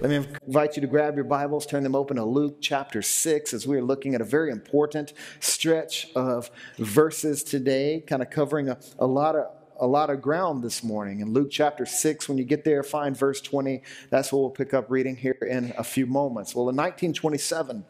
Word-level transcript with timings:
Let 0.00 0.10
me 0.10 0.26
invite 0.46 0.76
you 0.76 0.80
to 0.80 0.86
grab 0.86 1.16
your 1.16 1.24
Bibles, 1.24 1.66
turn 1.66 1.82
them 1.82 1.94
open 1.94 2.16
to 2.16 2.24
Luke 2.24 2.58
chapter 2.62 3.02
6 3.02 3.52
as 3.52 3.66
we're 3.66 3.82
looking 3.82 4.14
at 4.14 4.22
a 4.22 4.24
very 4.24 4.50
important 4.50 5.12
stretch 5.40 6.08
of 6.14 6.50
verses 6.78 7.42
today, 7.42 8.02
kind 8.06 8.22
of 8.22 8.30
covering 8.30 8.70
a, 8.70 8.78
a 8.98 9.06
lot 9.06 9.36
of 9.36 9.48
a 9.78 9.86
lot 9.86 10.08
of 10.10 10.22
ground 10.22 10.62
this 10.62 10.82
morning. 10.82 11.20
In 11.20 11.32
Luke 11.32 11.48
chapter 11.50 11.84
6, 11.84 12.28
when 12.28 12.38
you 12.38 12.44
get 12.44 12.64
there, 12.64 12.82
find 12.82 13.16
verse 13.16 13.40
20. 13.40 13.82
That's 14.10 14.30
what 14.30 14.40
we'll 14.40 14.50
pick 14.50 14.72
up 14.74 14.90
reading 14.90 15.16
here 15.16 15.38
in 15.40 15.74
a 15.76 15.84
few 15.84 16.06
moments. 16.06 16.54
Well, 16.54 16.68
in 16.68 16.76
1927, 16.76 17.84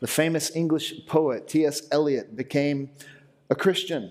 the 0.00 0.06
famous 0.06 0.54
English 0.56 1.06
poet 1.06 1.48
T.S. 1.48 1.88
Eliot 1.90 2.34
became 2.34 2.90
a 3.50 3.54
Christian. 3.54 4.10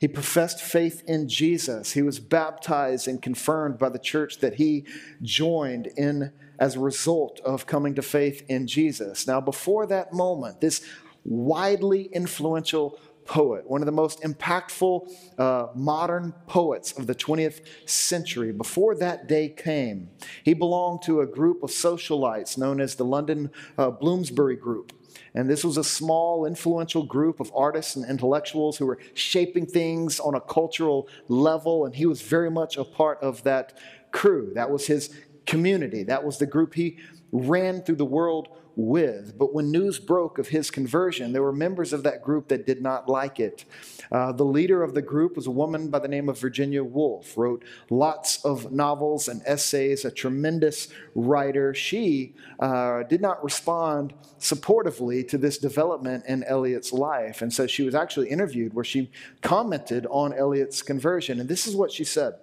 He 0.00 0.08
professed 0.08 0.62
faith 0.62 1.02
in 1.06 1.28
Jesus. 1.28 1.92
He 1.92 2.00
was 2.00 2.20
baptized 2.20 3.06
and 3.06 3.20
confirmed 3.20 3.78
by 3.78 3.90
the 3.90 3.98
church 3.98 4.38
that 4.38 4.54
he 4.54 4.86
joined 5.20 5.88
in 5.88 6.32
as 6.58 6.74
a 6.74 6.80
result 6.80 7.38
of 7.44 7.66
coming 7.66 7.94
to 7.96 8.02
faith 8.02 8.42
in 8.48 8.66
Jesus. 8.66 9.26
Now, 9.26 9.42
before 9.42 9.86
that 9.86 10.14
moment, 10.14 10.62
this 10.62 10.82
widely 11.22 12.04
influential 12.14 12.98
poet, 13.26 13.68
one 13.68 13.82
of 13.82 13.86
the 13.86 13.92
most 13.92 14.22
impactful 14.22 15.06
uh, 15.36 15.66
modern 15.74 16.32
poets 16.46 16.92
of 16.92 17.06
the 17.06 17.14
20th 17.14 17.60
century, 17.86 18.52
before 18.52 18.94
that 18.94 19.28
day 19.28 19.50
came, 19.50 20.08
he 20.42 20.54
belonged 20.54 21.02
to 21.02 21.20
a 21.20 21.26
group 21.26 21.62
of 21.62 21.68
socialites 21.68 22.56
known 22.56 22.80
as 22.80 22.94
the 22.94 23.04
London 23.04 23.50
uh, 23.76 23.90
Bloomsbury 23.90 24.56
Group. 24.56 24.94
And 25.34 25.48
this 25.48 25.64
was 25.64 25.76
a 25.76 25.84
small, 25.84 26.44
influential 26.44 27.04
group 27.04 27.40
of 27.40 27.52
artists 27.54 27.96
and 27.96 28.08
intellectuals 28.08 28.76
who 28.76 28.86
were 28.86 28.98
shaping 29.14 29.66
things 29.66 30.18
on 30.18 30.34
a 30.34 30.40
cultural 30.40 31.08
level. 31.28 31.84
And 31.84 31.94
he 31.94 32.06
was 32.06 32.22
very 32.22 32.50
much 32.50 32.76
a 32.76 32.84
part 32.84 33.22
of 33.22 33.42
that 33.44 33.78
crew. 34.10 34.52
That 34.54 34.70
was 34.70 34.86
his 34.86 35.14
community. 35.46 36.02
That 36.02 36.24
was 36.24 36.38
the 36.38 36.46
group 36.46 36.74
he 36.74 36.98
ran 37.32 37.82
through 37.82 37.96
the 37.96 38.04
world 38.04 38.48
with. 38.76 39.36
But 39.38 39.52
when 39.52 39.70
news 39.70 39.98
broke 39.98 40.38
of 40.38 40.48
his 40.48 40.70
conversion, 40.70 41.32
there 41.32 41.42
were 41.42 41.52
members 41.52 41.92
of 41.92 42.02
that 42.04 42.22
group 42.22 42.48
that 42.48 42.66
did 42.66 42.82
not 42.82 43.08
like 43.08 43.40
it. 43.40 43.64
Uh, 44.10 44.32
the 44.32 44.44
leader 44.44 44.82
of 44.82 44.94
the 44.94 45.02
group 45.02 45.36
was 45.36 45.46
a 45.46 45.50
woman 45.50 45.88
by 45.88 45.98
the 45.98 46.08
name 46.08 46.28
of 46.28 46.38
Virginia 46.38 46.82
Woolf, 46.82 47.36
wrote 47.36 47.64
lots 47.90 48.44
of 48.44 48.72
novels 48.72 49.28
and 49.28 49.42
essays, 49.46 50.04
a 50.04 50.10
tremendous 50.10 50.88
writer. 51.14 51.74
She 51.74 52.34
uh, 52.58 53.02
did 53.04 53.20
not 53.20 53.42
respond 53.44 54.14
supportively 54.38 55.26
to 55.28 55.38
this 55.38 55.58
development 55.58 56.24
in 56.26 56.42
Eliot's 56.44 56.92
life. 56.92 57.42
And 57.42 57.52
so 57.52 57.66
she 57.66 57.82
was 57.82 57.94
actually 57.94 58.28
interviewed 58.30 58.74
where 58.74 58.84
she 58.84 59.10
commented 59.42 60.06
on 60.10 60.32
Eliot's 60.32 60.82
conversion. 60.82 61.40
And 61.40 61.48
this 61.48 61.66
is 61.66 61.76
what 61.76 61.92
she 61.92 62.04
said. 62.04 62.34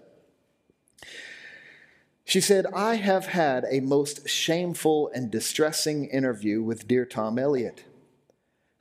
She 2.28 2.42
said, 2.42 2.66
I 2.75 2.95
have 2.95 3.28
had 3.28 3.66
a 3.72 3.80
most 3.80 4.28
shameful 4.28 5.09
and 5.16 5.31
distressing 5.31 6.08
interview 6.08 6.61
with 6.61 6.86
dear 6.86 7.06
Tom 7.06 7.39
Eliot, 7.39 7.86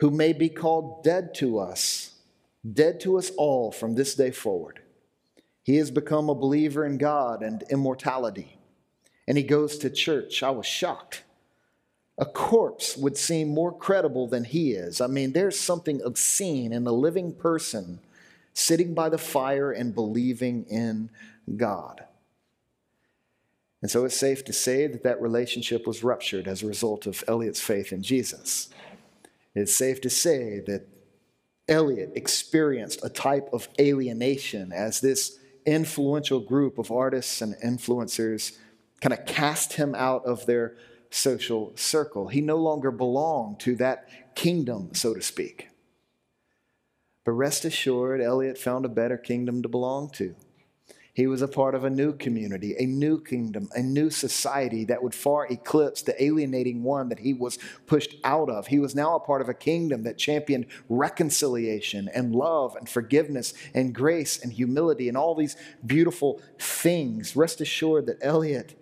who 0.01 0.11
may 0.11 0.33
be 0.33 0.49
called 0.49 1.05
dead 1.05 1.33
to 1.37 1.61
us, 1.61 2.17
dead 2.69 2.99
to 3.03 3.17
us 3.17 3.31
all 3.39 3.71
from 3.71 3.95
this 3.95 4.17
day 4.17 4.33
forward. 4.33 4.81
He 5.63 5.77
has 5.77 5.93
become 5.93 6.29
a 6.29 6.35
believer 6.35 6.85
in 6.85 6.99
God 6.99 7.41
and 7.45 7.63
immortality, 7.71 8.59
and 9.29 9.39
he 9.39 9.45
goes 9.45 9.79
to 9.79 9.91
church. 9.91 10.43
I 10.43 10.51
was 10.51 10.67
shocked. 10.67 11.23
A 12.19 12.27
corpse 12.27 12.97
would 12.97 13.17
seem 13.17 13.47
more 13.47 13.73
credible 13.73 14.27
than 14.27 14.43
he 14.43 14.73
is. 14.73 15.01
I 15.01 15.07
mean, 15.07 15.35
there's 15.35 15.59
something 15.59 16.03
obscene 16.03 16.73
in 16.73 16.85
a 16.85 16.93
living 16.93 17.33
person 17.33 18.01
sitting 18.55 18.93
by 18.93 19.09
the 19.09 19.19
fire 19.19 19.71
and 19.71 19.95
believing 19.95 20.65
in 20.65 21.11
God. 21.57 22.07
And 23.83 23.91
so 23.91 24.05
it's 24.05 24.17
safe 24.17 24.45
to 24.45 24.53
say 24.53 24.87
that 24.87 25.03
that 25.03 25.21
relationship 25.21 25.87
was 25.87 26.03
ruptured 26.03 26.49
as 26.49 26.63
a 26.63 26.67
result 26.67 27.07
of 27.07 27.23
Eliot's 27.29 27.61
faith 27.61 27.93
in 27.93 28.03
Jesus. 28.03 28.69
It's 29.55 29.75
safe 29.75 30.01
to 30.03 30.11
say 30.11 30.61
that 30.67 30.87
Eliot 31.69 32.13
experienced 32.15 33.01
a 33.03 33.09
type 33.09 33.49
of 33.53 33.69
alienation 33.81 34.73
as 34.73 35.01
this 35.01 35.39
influential 35.65 36.41
group 36.41 36.79
of 36.79 36.93
artists 36.93 37.43
and 37.43 37.55
influencers 37.57 38.57
kind 39.01 39.13
of 39.13 39.27
cast 39.27 39.75
him 39.75 39.95
out 39.95 40.25
of 40.25 40.47
their 40.47 40.77
social 41.11 41.73
circle. 41.77 42.29
He 42.29 42.41
no 42.41 42.57
longer 42.57 42.91
belonged 42.91 43.61
to 43.61 43.77
that 43.77 44.35
kingdom, 44.35 44.95
so 44.95 45.15
to 45.15 45.23
speak. 45.23 45.69
But 47.25 47.33
rest 47.33 47.65
assured, 47.65 48.21
Eliot 48.21 48.57
found 48.57 48.85
a 48.85 48.89
better 48.89 49.17
kingdom 49.17 49.63
to 49.63 49.69
belong 49.69 50.11
to. 50.11 50.37
He 51.17 51.27
was 51.27 51.41
a 51.41 51.49
part 51.49 51.75
of 51.75 51.83
a 51.83 51.89
new 51.89 52.13
community, 52.13 52.77
a 52.79 52.85
new 52.85 53.19
kingdom, 53.19 53.71
a 53.75 53.83
new 53.83 54.11
society 54.11 54.85
that 54.85 55.03
would 55.03 55.15
far 55.15 55.47
eclipse 55.47 56.03
the 56.03 56.23
alienating 56.23 56.83
one 56.83 57.09
that 57.09 57.21
he 57.21 57.33
was 57.33 57.59
pushed 57.87 58.17
out 58.23 58.51
of. 58.51 58.67
He 58.67 58.79
was 58.79 58.95
now 58.95 59.17
a 59.17 59.21
part 59.21 59.41
of 59.41 59.49
a 59.49 59.55
kingdom 59.55 60.03
that 60.03 60.19
championed 60.19 60.67
reconciliation 60.91 62.11
and 62.15 62.35
love 62.35 62.77
and 62.77 62.87
forgiveness 62.87 63.55
and 63.73 63.95
grace 63.95 64.39
and 64.43 64.53
humility 64.53 65.09
and 65.09 65.17
all 65.17 65.35
these 65.35 65.57
beautiful 65.87 66.43
things. 66.59 67.35
Rest 67.35 67.63
assured 67.63 68.05
that 68.05 68.19
Eliot 68.21 68.79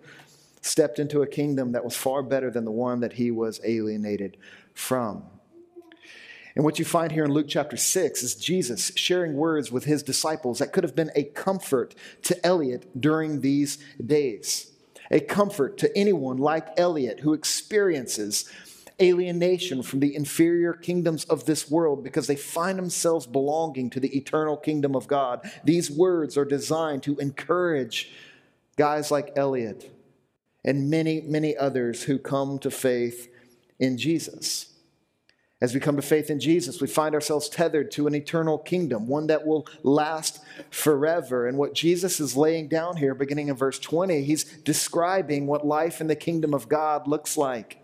stepped 0.59 0.99
into 0.99 1.21
a 1.21 1.27
kingdom 1.27 1.71
that 1.71 1.85
was 1.85 1.95
far 1.95 2.21
better 2.21 2.51
than 2.51 2.65
the 2.65 2.71
one 2.71 2.99
that 2.99 3.13
he 3.13 3.31
was 3.31 3.61
alienated 3.63 4.35
from. 4.73 5.23
And 6.55 6.63
what 6.63 6.79
you 6.79 6.85
find 6.85 7.11
here 7.11 7.25
in 7.25 7.31
Luke 7.31 7.47
chapter 7.49 7.75
6 7.75 8.23
is 8.23 8.35
Jesus 8.35 8.91
sharing 8.95 9.33
words 9.33 9.71
with 9.71 9.83
his 9.83 10.03
disciples 10.03 10.59
that 10.59 10.71
could 10.71 10.85
have 10.85 10.95
been 10.95 11.11
a 11.15 11.23
comfort 11.23 11.93
to 12.23 12.45
Eliot 12.45 12.89
during 12.99 13.41
these 13.41 13.77
days. 14.03 14.71
A 15.11 15.19
comfort 15.19 15.77
to 15.79 15.97
anyone 15.97 16.37
like 16.37 16.79
Eliot 16.79 17.19
who 17.19 17.33
experiences 17.33 18.49
alienation 19.01 19.83
from 19.83 19.99
the 19.99 20.15
inferior 20.15 20.73
kingdoms 20.73 21.25
of 21.25 21.45
this 21.45 21.69
world 21.69 22.03
because 22.03 22.27
they 22.27 22.35
find 22.35 22.79
themselves 22.79 23.27
belonging 23.27 23.89
to 23.89 23.99
the 23.99 24.15
eternal 24.17 24.55
kingdom 24.55 24.95
of 24.95 25.07
God. 25.07 25.49
These 25.65 25.91
words 25.91 26.37
are 26.37 26.45
designed 26.45 27.03
to 27.03 27.17
encourage 27.17 28.11
guys 28.77 29.11
like 29.11 29.33
Eliot 29.35 29.91
and 30.63 30.89
many, 30.89 31.19
many 31.21 31.57
others 31.57 32.03
who 32.03 32.17
come 32.17 32.57
to 32.59 32.71
faith 32.71 33.29
in 33.77 33.97
Jesus. 33.97 34.74
As 35.61 35.73
we 35.73 35.79
come 35.79 35.95
to 35.95 36.01
faith 36.01 36.29
in 36.29 36.39
Jesus, 36.41 36.81
we 36.81 36.87
find 36.87 37.15
ourselves 37.15 37.47
tethered 37.47 37.89
to 37.91 38.07
an 38.07 38.15
eternal 38.15 38.57
kingdom, 38.57 39.07
one 39.07 39.27
that 39.27 39.47
will 39.47 39.65
last 39.83 40.41
forever. 40.69 41.47
And 41.47 41.57
what 41.57 41.73
Jesus 41.73 42.19
is 42.19 42.35
laying 42.35 42.67
down 42.67 42.97
here, 42.97 43.15
beginning 43.15 43.47
in 43.47 43.55
verse 43.55 43.79
20, 43.79 44.23
he's 44.23 44.43
describing 44.43 45.47
what 45.47 45.65
life 45.65 46.01
in 46.01 46.07
the 46.07 46.15
kingdom 46.15 46.53
of 46.53 46.67
God 46.67 47.07
looks 47.07 47.37
like. 47.37 47.81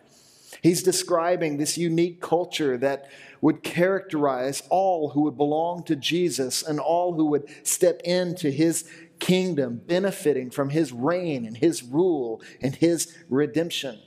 He's 0.62 0.84
describing 0.84 1.58
this 1.58 1.78
unique 1.78 2.22
culture 2.22 2.78
that 2.78 3.10
would 3.40 3.64
characterize 3.64 4.64
all 4.70 5.12
who 5.12 5.22
would 5.22 5.38
belong 5.38 5.84
to 5.84 5.96
Jesus 5.96 6.62
and 6.62 6.78
all 6.78 7.14
who 7.14 7.28
would 7.28 7.48
step 7.66 8.02
into 8.04 8.52
his 8.52 8.84
kingdom, 9.20 9.82
benefiting 9.88 10.52
from 10.52 10.72
his 10.72 10.92
reign 10.92 11.46
and 11.46 11.56
his 11.56 11.84
rule 11.84 12.42
and 12.62 12.76
his 12.76 13.16
redemption. 13.30 14.00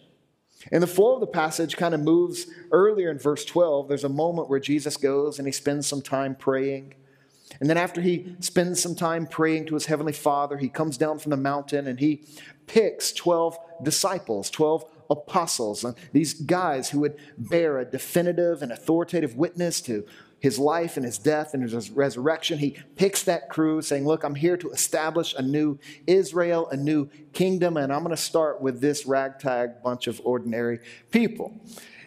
And 0.73 0.83
the 0.83 0.87
flow 0.87 1.15
of 1.15 1.21
the 1.21 1.27
passage 1.27 1.77
kind 1.77 1.95
of 1.95 2.01
moves 2.01 2.47
earlier 2.73 3.11
in 3.11 3.19
verse 3.19 3.45
12. 3.45 3.89
There's 3.89 4.05
a 4.05 4.09
moment 4.09 4.49
where 4.49 4.61
Jesus 4.61 4.97
goes 4.97 5.39
and 5.39 5.47
he 5.47 5.53
spends 5.53 5.87
some 5.87 6.03
time 6.03 6.35
praying. 6.35 6.95
And 7.61 7.71
then, 7.71 7.77
after 7.77 8.01
he 8.01 8.35
spends 8.41 8.83
some 8.83 8.95
time 8.95 9.27
praying 9.27 9.67
to 9.67 9.75
his 9.75 9.87
heavenly 9.87 10.13
Father, 10.13 10.57
he 10.57 10.69
comes 10.69 10.97
down 10.97 11.19
from 11.19 11.31
the 11.31 11.37
mountain 11.37 11.87
and 11.87 12.01
he 12.01 12.25
picks 12.67 13.13
12 13.13 13.57
disciples, 13.83 14.51
12 14.51 14.85
apostles, 15.11 15.85
and 15.85 15.95
these 16.13 16.35
guys 16.35 16.91
who 16.91 17.01
would 17.01 17.17
bear 17.37 17.79
a 17.79 17.85
definitive 17.85 18.63
and 18.63 18.73
authoritative 18.73 19.37
witness 19.37 19.81
to 19.83 20.05
his 20.45 20.59
life 20.59 20.99
and 20.99 21.07
his 21.07 21.17
death 21.17 21.55
and 21.55 21.63
his 21.63 21.91
resurrection. 21.91 22.59
He 22.59 22.77
picks 22.97 23.23
that 23.23 23.49
crew 23.49 23.81
saying, 23.81 24.07
Look, 24.07 24.25
I'm 24.25 24.35
here 24.35 24.59
to 24.59 24.73
establish 24.73 25.35
a 25.39 25.41
new 25.41 25.79
Israel, 26.07 26.69
a 26.69 26.77
new 26.77 27.09
kingdom, 27.33 27.79
and 27.79 27.91
I'm 27.91 28.01
going 28.01 28.15
to 28.15 28.23
start 28.23 28.61
with 28.61 28.79
this 28.79 29.07
ragtag 29.07 29.83
bunch 29.83 30.07
of 30.07 30.21
ordinary 30.23 30.81
people. 31.11 31.59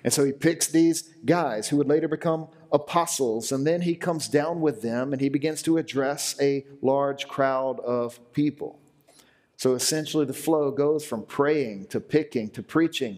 And 0.03 0.13
so 0.13 0.23
he 0.23 0.33
picks 0.33 0.67
these 0.67 1.15
guys 1.25 1.67
who 1.67 1.77
would 1.77 1.87
later 1.87 2.07
become 2.07 2.49
apostles, 2.71 3.51
and 3.51 3.65
then 3.65 3.81
he 3.81 3.95
comes 3.95 4.27
down 4.27 4.61
with 4.61 4.83
them 4.83 5.13
and 5.13 5.19
he 5.19 5.29
begins 5.29 5.63
to 5.63 5.77
address 5.77 6.35
a 6.39 6.63
large 6.83 7.27
crowd 7.27 7.79
of 7.79 8.19
people. 8.33 8.79
So 9.55 9.73
essentially, 9.73 10.25
the 10.25 10.33
flow 10.33 10.69
goes 10.69 11.03
from 11.03 11.25
praying 11.25 11.87
to 11.87 11.99
picking 11.99 12.51
to 12.51 12.61
preaching 12.61 13.17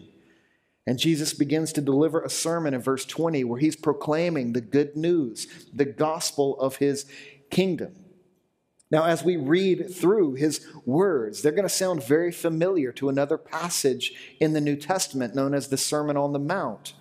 and 0.90 0.98
Jesus 0.98 1.32
begins 1.32 1.72
to 1.74 1.80
deliver 1.80 2.20
a 2.20 2.28
sermon 2.28 2.74
in 2.74 2.80
verse 2.80 3.04
20 3.04 3.44
where 3.44 3.60
he's 3.60 3.76
proclaiming 3.76 4.52
the 4.52 4.60
good 4.60 4.96
news, 4.96 5.46
the 5.72 5.84
gospel 5.84 6.58
of 6.58 6.78
his 6.78 7.06
kingdom. 7.48 7.94
Now, 8.90 9.04
as 9.04 9.22
we 9.22 9.36
read 9.36 9.94
through 9.94 10.34
his 10.34 10.66
words, 10.84 11.42
they're 11.42 11.52
going 11.52 11.62
to 11.62 11.68
sound 11.68 12.02
very 12.02 12.32
familiar 12.32 12.90
to 12.94 13.08
another 13.08 13.38
passage 13.38 14.34
in 14.40 14.52
the 14.52 14.60
New 14.60 14.74
Testament 14.74 15.32
known 15.32 15.54
as 15.54 15.68
the 15.68 15.76
Sermon 15.76 16.16
on 16.16 16.32
the 16.32 16.40
Mount. 16.40 16.94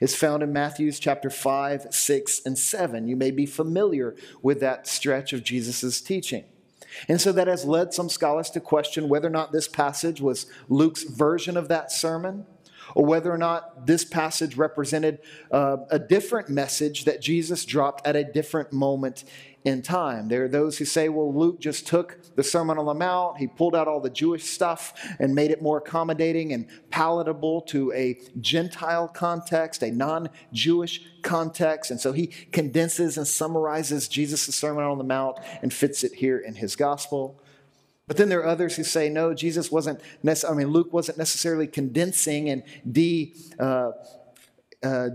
It's 0.00 0.16
found 0.16 0.42
in 0.42 0.52
Matthew's 0.52 0.98
chapter 0.98 1.30
5, 1.30 1.94
6, 1.94 2.40
and 2.44 2.58
7. 2.58 3.06
You 3.06 3.14
may 3.14 3.30
be 3.30 3.46
familiar 3.46 4.16
with 4.42 4.58
that 4.62 4.88
stretch 4.88 5.32
of 5.32 5.44
Jesus' 5.44 6.00
teaching. 6.00 6.42
And 7.08 7.20
so 7.20 7.30
that 7.30 7.46
has 7.46 7.64
led 7.64 7.94
some 7.94 8.08
scholars 8.08 8.50
to 8.50 8.60
question 8.60 9.08
whether 9.08 9.28
or 9.28 9.30
not 9.30 9.52
this 9.52 9.68
passage 9.68 10.20
was 10.20 10.46
Luke's 10.68 11.04
version 11.04 11.56
of 11.56 11.68
that 11.68 11.92
sermon, 11.92 12.46
or 12.98 13.06
whether 13.06 13.32
or 13.32 13.38
not 13.38 13.86
this 13.86 14.04
passage 14.04 14.56
represented 14.56 15.20
uh, 15.52 15.76
a 15.88 16.00
different 16.00 16.48
message 16.48 17.04
that 17.04 17.22
Jesus 17.22 17.64
dropped 17.64 18.04
at 18.04 18.16
a 18.16 18.24
different 18.24 18.72
moment 18.72 19.22
in 19.64 19.82
time. 19.82 20.26
There 20.26 20.46
are 20.46 20.48
those 20.48 20.78
who 20.78 20.84
say, 20.84 21.08
well, 21.08 21.32
Luke 21.32 21.60
just 21.60 21.86
took 21.86 22.18
the 22.34 22.42
Sermon 22.42 22.76
on 22.76 22.86
the 22.86 22.94
Mount, 22.94 23.38
he 23.38 23.46
pulled 23.46 23.76
out 23.76 23.86
all 23.86 24.00
the 24.00 24.10
Jewish 24.10 24.42
stuff 24.42 24.94
and 25.20 25.32
made 25.32 25.52
it 25.52 25.62
more 25.62 25.78
accommodating 25.78 26.52
and 26.52 26.66
palatable 26.90 27.60
to 27.62 27.92
a 27.92 28.18
Gentile 28.40 29.06
context, 29.06 29.84
a 29.84 29.92
non 29.92 30.28
Jewish 30.52 31.00
context. 31.22 31.92
And 31.92 32.00
so 32.00 32.10
he 32.10 32.26
condenses 32.50 33.16
and 33.16 33.28
summarizes 33.28 34.08
Jesus' 34.08 34.52
Sermon 34.56 34.82
on 34.82 34.98
the 34.98 35.04
Mount 35.04 35.38
and 35.62 35.72
fits 35.72 36.02
it 36.02 36.14
here 36.14 36.38
in 36.38 36.56
his 36.56 36.74
gospel. 36.74 37.40
But 38.08 38.16
then 38.16 38.28
there 38.30 38.40
are 38.40 38.46
others 38.46 38.74
who 38.74 38.82
say, 38.82 39.08
no, 39.08 39.34
Jesus 39.34 39.70
wasn't, 39.70 40.00
I 40.26 40.54
mean, 40.54 40.68
Luke 40.68 40.92
wasn't 40.92 41.18
necessarily 41.18 41.68
condensing 41.68 42.48
and 42.48 42.64
de. 42.90 43.34
Uh, 43.58 43.92
uh, 44.80 45.08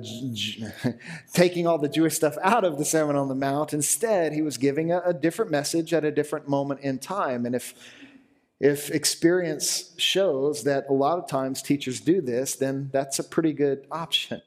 taking 1.34 1.66
all 1.66 1.78
the 1.78 1.88
Jewish 1.88 2.16
stuff 2.16 2.36
out 2.44 2.66
of 2.66 2.78
the 2.78 2.84
Sermon 2.84 3.16
on 3.16 3.30
the 3.30 3.36
Mount. 3.36 3.72
Instead, 3.74 4.34
he 4.34 4.42
was 4.42 4.58
giving 4.58 4.92
a, 4.92 5.00
a 5.06 5.14
different 5.14 5.52
message 5.52 5.94
at 5.94 6.04
a 6.04 6.12
different 6.12 6.50
moment 6.50 6.82
in 6.82 7.00
time. 7.00 7.46
And 7.46 7.56
if 7.56 7.74
if 8.60 8.90
experience 8.92 9.94
shows 9.98 10.64
that 10.64 10.86
a 10.90 10.94
lot 10.94 11.18
of 11.18 11.28
times 11.28 11.62
teachers 11.62 12.00
do 12.00 12.22
this, 12.22 12.56
then 12.56 12.90
that's 12.94 13.20
a 13.20 13.24
pretty 13.24 13.52
good 13.54 13.86
option. 13.92 14.42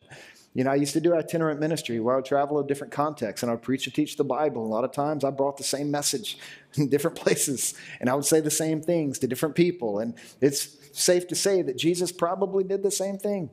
You 0.57 0.65
know, 0.65 0.71
I 0.71 0.77
used 0.77 0.95
to 0.95 1.03
do 1.03 1.15
itinerant 1.15 1.61
ministry 1.61 2.01
where 2.01 2.15
I 2.15 2.17
would 2.17 2.25
travel 2.25 2.63
to 2.63 2.67
different 2.67 2.91
contexts 2.91 3.43
and 3.43 3.51
I 3.51 3.55
would 3.55 3.63
preach 3.63 3.87
and 3.87 3.95
teach 3.95 4.17
the 4.17 4.25
Bible. 4.25 4.65
A 4.65 4.67
lot 4.67 4.85
of 4.85 4.93
times 4.93 5.23
I 5.23 5.29
brought 5.29 5.59
the 5.59 5.65
same 5.65 5.91
message 5.91 6.39
in 6.77 6.89
different 6.89 7.15
places 7.15 7.75
and 8.01 8.09
I 8.09 8.15
would 8.15 8.25
say 8.25 8.41
the 8.41 8.51
same 8.51 8.81
things 8.81 9.19
to 9.19 9.27
different 9.27 9.55
people. 9.55 9.99
And 9.99 10.15
it's 10.41 10.79
safe 10.93 11.29
to 11.29 11.35
say 11.35 11.61
that 11.61 11.77
Jesus 11.77 12.11
probably 12.11 12.65
did 12.65 12.83
the 12.83 12.91
same 12.91 13.19
thing. 13.19 13.51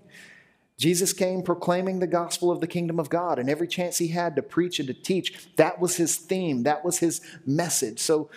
Jesus 0.77 1.11
came 1.11 1.43
proclaiming 1.43 1.99
the 1.99 2.07
gospel 2.07 2.49
of 2.49 2.61
the 2.61 2.67
kingdom 2.67 2.99
of 2.99 3.09
God, 3.09 3.37
and 3.37 3.47
every 3.47 3.67
chance 3.67 3.99
he 3.99 4.07
had 4.07 4.35
to 4.35 4.41
preach 4.41 4.79
and 4.79 4.87
to 4.87 4.93
teach, 4.93 5.47
that 5.55 5.79
was 5.79 5.97
his 5.97 6.15
theme, 6.15 6.63
that 6.63 6.83
was 6.83 6.97
his 6.97 7.21
message. 7.45 7.99
So, 7.99 8.31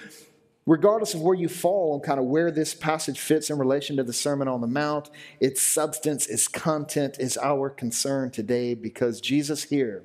regardless 0.66 1.14
of 1.14 1.22
where 1.22 1.34
you 1.34 1.48
fall 1.48 1.94
on 1.94 2.00
kind 2.00 2.18
of 2.18 2.26
where 2.26 2.50
this 2.50 2.74
passage 2.74 3.20
fits 3.20 3.50
in 3.50 3.58
relation 3.58 3.96
to 3.96 4.02
the 4.02 4.12
Sermon 4.12 4.48
on 4.48 4.60
the 4.60 4.66
Mount, 4.66 5.10
its 5.40 5.62
substance, 5.62 6.26
its 6.26 6.48
content 6.48 7.16
is 7.20 7.38
our 7.38 7.70
concern 7.70 8.30
today 8.30 8.74
because 8.74 9.20
Jesus 9.20 9.64
here 9.64 10.02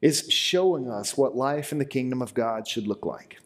is 0.00 0.26
showing 0.30 0.90
us 0.90 1.16
what 1.16 1.36
life 1.36 1.70
in 1.70 1.78
the 1.78 1.84
kingdom 1.84 2.22
of 2.22 2.34
God 2.34 2.66
should 2.66 2.88
look 2.88 3.04
like. 3.06 3.38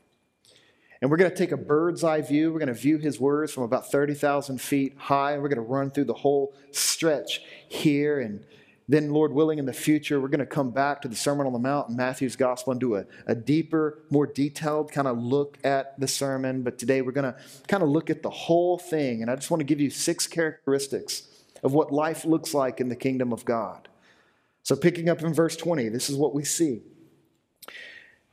And 1.02 1.10
we're 1.10 1.18
going 1.18 1.30
to 1.30 1.36
take 1.36 1.52
a 1.52 1.58
bird's 1.58 2.02
eye 2.02 2.22
view. 2.22 2.50
We're 2.50 2.58
going 2.58 2.68
to 2.68 2.74
view 2.74 2.96
his 2.96 3.20
words 3.20 3.52
from 3.52 3.64
about 3.64 3.90
30,000 3.90 4.58
feet 4.60 4.94
high. 4.96 5.36
We're 5.36 5.48
going 5.48 5.56
to 5.56 5.60
run 5.60 5.90
through 5.90 6.06
the 6.06 6.14
whole 6.14 6.54
stretch 6.70 7.42
here. 7.68 8.20
And 8.20 8.44
then, 8.88 9.10
Lord 9.10 9.32
willing, 9.32 9.58
in 9.58 9.66
the 9.66 9.72
future, 9.72 10.20
we're 10.20 10.28
going 10.28 10.38
to 10.38 10.46
come 10.46 10.70
back 10.70 11.02
to 11.02 11.08
the 11.08 11.16
Sermon 11.16 11.46
on 11.46 11.52
the 11.52 11.58
Mount 11.58 11.88
in 11.88 11.96
Matthew's 11.96 12.36
Gospel 12.36 12.70
and 12.70 12.80
do 12.80 12.94
a, 12.94 13.04
a 13.26 13.34
deeper, 13.34 14.02
more 14.10 14.26
detailed 14.26 14.92
kind 14.92 15.08
of 15.08 15.18
look 15.18 15.58
at 15.64 15.98
the 15.98 16.06
sermon. 16.06 16.62
But 16.62 16.78
today, 16.78 17.02
we're 17.02 17.10
going 17.10 17.32
to 17.32 17.36
kind 17.66 17.82
of 17.82 17.88
look 17.88 18.10
at 18.10 18.22
the 18.22 18.30
whole 18.30 18.78
thing. 18.78 19.22
And 19.22 19.30
I 19.30 19.34
just 19.34 19.50
want 19.50 19.60
to 19.60 19.64
give 19.64 19.80
you 19.80 19.90
six 19.90 20.28
characteristics 20.28 21.26
of 21.64 21.72
what 21.72 21.92
life 21.92 22.24
looks 22.24 22.54
like 22.54 22.80
in 22.80 22.88
the 22.88 22.94
kingdom 22.94 23.32
of 23.32 23.44
God. 23.44 23.88
So, 24.62 24.76
picking 24.76 25.08
up 25.08 25.20
in 25.20 25.34
verse 25.34 25.56
20, 25.56 25.88
this 25.88 26.08
is 26.08 26.16
what 26.16 26.32
we 26.32 26.44
see. 26.44 26.82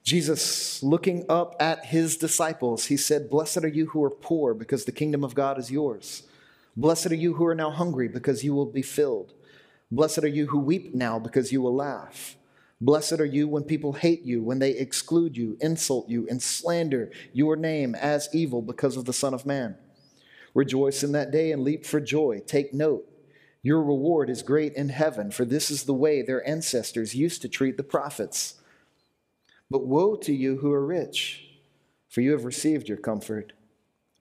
Jesus, 0.03 0.83
looking 0.83 1.25
up 1.29 1.55
at 1.59 1.85
his 1.85 2.17
disciples, 2.17 2.85
he 2.85 2.97
said, 2.97 3.29
Blessed 3.29 3.63
are 3.63 3.69
you 3.69 3.87
who 3.87 4.03
are 4.03 4.11
poor, 4.11 4.53
because 4.53 4.85
the 4.85 4.91
kingdom 4.91 5.23
of 5.23 5.33
God 5.33 5.57
is 5.57 5.71
yours. 5.71 6.23
Blessed 6.75 7.07
are 7.07 7.15
you 7.15 7.35
who 7.35 7.45
are 7.45 7.55
now 7.55 7.71
hungry, 7.71 8.07
because 8.07 8.43
you 8.43 8.53
will 8.53 8.65
be 8.65 8.81
filled. 8.83 9.33
Blessed 9.91 10.23
are 10.23 10.27
you 10.27 10.47
who 10.47 10.59
weep 10.59 10.93
now, 10.95 11.19
because 11.19 11.51
you 11.51 11.61
will 11.61 11.75
laugh. 11.75 12.35
Blessed 12.81 13.19
are 13.19 13.25
you 13.25 13.47
when 13.47 13.63
people 13.63 13.93
hate 13.93 14.23
you, 14.23 14.43
when 14.43 14.59
they 14.59 14.71
exclude 14.71 15.37
you, 15.37 15.57
insult 15.61 16.09
you, 16.09 16.27
and 16.29 16.41
slander 16.41 17.11
your 17.31 17.55
name 17.55 17.95
as 17.95 18.27
evil 18.33 18.61
because 18.61 18.97
of 18.97 19.05
the 19.05 19.13
Son 19.13 19.33
of 19.33 19.45
Man. 19.45 19.77
Rejoice 20.53 21.01
in 21.01 21.13
that 21.13 21.31
day 21.31 21.53
and 21.53 21.63
leap 21.63 21.85
for 21.85 22.01
joy. 22.01 22.41
Take 22.45 22.73
note. 22.73 23.09
Your 23.61 23.81
reward 23.81 24.29
is 24.29 24.43
great 24.43 24.73
in 24.73 24.89
heaven, 24.89 25.31
for 25.31 25.45
this 25.45 25.71
is 25.71 25.83
the 25.83 25.93
way 25.93 26.21
their 26.21 26.45
ancestors 26.45 27.15
used 27.15 27.41
to 27.41 27.47
treat 27.47 27.77
the 27.77 27.83
prophets. 27.83 28.55
But 29.71 29.87
woe 29.87 30.17
to 30.17 30.33
you 30.33 30.57
who 30.57 30.73
are 30.73 30.85
rich, 30.85 31.47
for 32.09 32.19
you 32.19 32.33
have 32.33 32.43
received 32.43 32.89
your 32.89 32.97
comfort. 32.97 33.53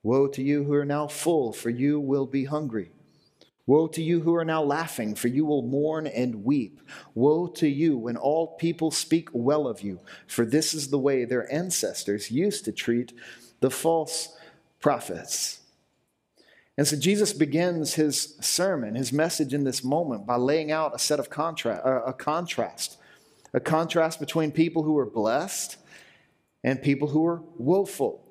Woe 0.01 0.27
to 0.29 0.41
you 0.41 0.63
who 0.63 0.73
are 0.73 0.85
now 0.85 1.07
full, 1.07 1.51
for 1.51 1.69
you 1.69 1.99
will 1.99 2.25
be 2.25 2.45
hungry. 2.45 2.92
Woe 3.65 3.87
to 3.87 4.03
you 4.03 4.21
who 4.21 4.35
are 4.35 4.45
now 4.45 4.61
laughing, 4.61 5.15
for 5.15 5.29
you 5.29 5.45
will 5.45 5.61
mourn 5.61 6.05
and 6.05 6.43
weep. 6.43 6.81
Woe 7.15 7.47
to 7.47 7.67
you 7.67 7.97
when 7.97 8.17
all 8.17 8.55
people 8.57 8.91
speak 8.91 9.29
well 9.31 9.67
of 9.67 9.81
you, 9.81 10.01
for 10.27 10.45
this 10.45 10.73
is 10.73 10.89
the 10.89 10.99
way 10.99 11.23
their 11.23 11.51
ancestors 11.51 12.29
used 12.29 12.65
to 12.65 12.71
treat 12.71 13.13
the 13.61 13.71
false 13.71 14.35
prophets. 14.81 15.61
And 16.77 16.87
so 16.87 16.97
Jesus 16.97 17.31
begins 17.31 17.93
his 17.93 18.35
sermon, 18.41 18.95
his 18.95 19.13
message 19.13 19.53
in 19.53 19.63
this 19.63 19.83
moment, 19.83 20.25
by 20.25 20.35
laying 20.35 20.71
out 20.71 20.95
a 20.95 20.99
set 20.99 21.19
of 21.19 21.29
contrast, 21.29 21.85
uh, 21.85 22.01
a 22.03 22.13
contrast 22.13 22.97
a 23.53 23.59
contrast 23.59 24.19
between 24.19 24.51
people 24.51 24.83
who 24.83 24.97
are 24.97 25.05
blessed 25.05 25.77
and 26.63 26.81
people 26.81 27.09
who 27.09 27.25
are 27.25 27.41
woeful. 27.57 28.23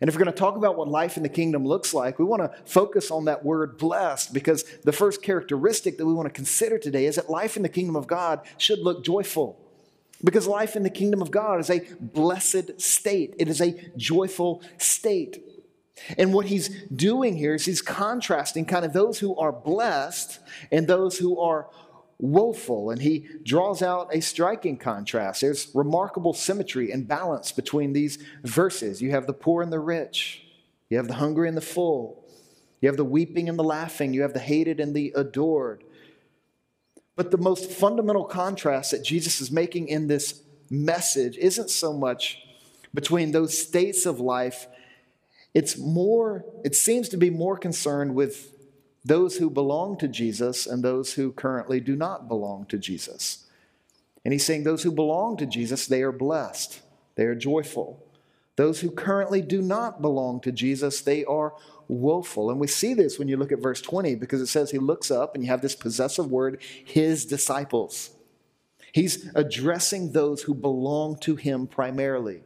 And 0.00 0.08
if 0.08 0.14
we're 0.14 0.22
going 0.22 0.32
to 0.32 0.38
talk 0.38 0.56
about 0.56 0.76
what 0.76 0.88
life 0.88 1.16
in 1.16 1.22
the 1.22 1.28
kingdom 1.28 1.64
looks 1.64 1.92
like, 1.92 2.18
we 2.18 2.24
want 2.24 2.42
to 2.42 2.56
focus 2.64 3.10
on 3.10 3.24
that 3.24 3.44
word 3.44 3.78
blessed 3.78 4.32
because 4.32 4.64
the 4.84 4.92
first 4.92 5.22
characteristic 5.22 5.98
that 5.98 6.06
we 6.06 6.12
want 6.12 6.26
to 6.26 6.32
consider 6.32 6.78
today 6.78 7.06
is 7.06 7.16
that 7.16 7.28
life 7.28 7.56
in 7.56 7.62
the 7.62 7.68
kingdom 7.68 7.96
of 7.96 8.06
God 8.06 8.40
should 8.58 8.78
look 8.78 9.04
joyful. 9.04 9.58
Because 10.22 10.46
life 10.46 10.76
in 10.76 10.82
the 10.82 10.90
kingdom 10.90 11.22
of 11.22 11.30
God 11.30 11.60
is 11.60 11.70
a 11.70 11.80
blessed 12.00 12.80
state, 12.80 13.34
it 13.38 13.48
is 13.48 13.60
a 13.60 13.74
joyful 13.96 14.62
state. 14.78 15.44
And 16.16 16.32
what 16.32 16.46
he's 16.46 16.68
doing 16.84 17.36
here 17.36 17.54
is 17.54 17.64
he's 17.64 17.82
contrasting 17.82 18.64
kind 18.64 18.84
of 18.84 18.92
those 18.92 19.18
who 19.18 19.36
are 19.36 19.52
blessed 19.52 20.38
and 20.70 20.86
those 20.86 21.18
who 21.18 21.40
are 21.40 21.68
woeful, 22.18 22.90
and 22.90 23.00
he 23.00 23.28
draws 23.44 23.80
out 23.80 24.14
a 24.14 24.20
striking 24.20 24.76
contrast. 24.76 25.40
There's 25.40 25.70
remarkable 25.74 26.34
symmetry 26.34 26.90
and 26.90 27.06
balance 27.06 27.52
between 27.52 27.92
these 27.92 28.18
verses. 28.42 29.00
You 29.00 29.10
have 29.12 29.26
the 29.26 29.32
poor 29.32 29.62
and 29.62 29.72
the 29.72 29.78
rich, 29.78 30.44
you 30.88 30.96
have 30.96 31.08
the 31.08 31.14
hungry 31.14 31.48
and 31.48 31.56
the 31.56 31.62
full, 31.62 32.24
you 32.80 32.88
have 32.88 32.96
the 32.96 33.04
weeping 33.04 33.48
and 33.48 33.58
the 33.58 33.64
laughing, 33.64 34.14
you 34.14 34.22
have 34.22 34.32
the 34.32 34.40
hated 34.40 34.80
and 34.80 34.94
the 34.94 35.12
adored. 35.14 35.84
But 37.14 37.30
the 37.30 37.38
most 37.38 37.70
fundamental 37.70 38.24
contrast 38.24 38.90
that 38.90 39.04
Jesus 39.04 39.40
is 39.40 39.50
making 39.50 39.88
in 39.88 40.06
this 40.06 40.42
message 40.70 41.36
isn't 41.36 41.70
so 41.70 41.92
much 41.92 42.38
between 42.94 43.32
those 43.32 43.56
states 43.56 44.06
of 44.06 44.20
life. 44.20 44.66
It's 45.54 45.78
more, 45.78 46.44
it 46.64 46.74
seems 46.74 47.08
to 47.10 47.16
be 47.16 47.30
more 47.30 47.56
concerned 47.56 48.14
with 48.14 48.52
those 49.08 49.38
who 49.38 49.48
belong 49.48 49.96
to 49.98 50.06
Jesus 50.06 50.66
and 50.66 50.82
those 50.82 51.14
who 51.14 51.32
currently 51.32 51.80
do 51.80 51.96
not 51.96 52.28
belong 52.28 52.66
to 52.66 52.78
Jesus. 52.78 53.46
And 54.24 54.32
he's 54.32 54.44
saying 54.44 54.64
those 54.64 54.82
who 54.82 54.92
belong 54.92 55.38
to 55.38 55.46
Jesus, 55.46 55.86
they 55.86 56.02
are 56.02 56.12
blessed, 56.12 56.82
they 57.14 57.24
are 57.24 57.34
joyful. 57.34 58.04
Those 58.56 58.80
who 58.80 58.90
currently 58.90 59.40
do 59.40 59.62
not 59.62 60.02
belong 60.02 60.40
to 60.40 60.52
Jesus, 60.52 61.00
they 61.00 61.24
are 61.24 61.54
woeful. 61.86 62.50
And 62.50 62.58
we 62.58 62.66
see 62.66 62.92
this 62.92 63.18
when 63.18 63.28
you 63.28 63.36
look 63.36 63.52
at 63.52 63.60
verse 63.60 63.80
20 63.80 64.16
because 64.16 64.40
it 64.40 64.48
says 64.48 64.72
he 64.72 64.78
looks 64.78 65.10
up 65.10 65.34
and 65.34 65.44
you 65.44 65.50
have 65.50 65.62
this 65.62 65.76
possessive 65.76 66.30
word, 66.30 66.60
his 66.84 67.24
disciples. 67.24 68.10
He's 68.92 69.30
addressing 69.34 70.12
those 70.12 70.42
who 70.42 70.54
belong 70.54 71.18
to 71.20 71.36
him 71.36 71.68
primarily. 71.68 72.42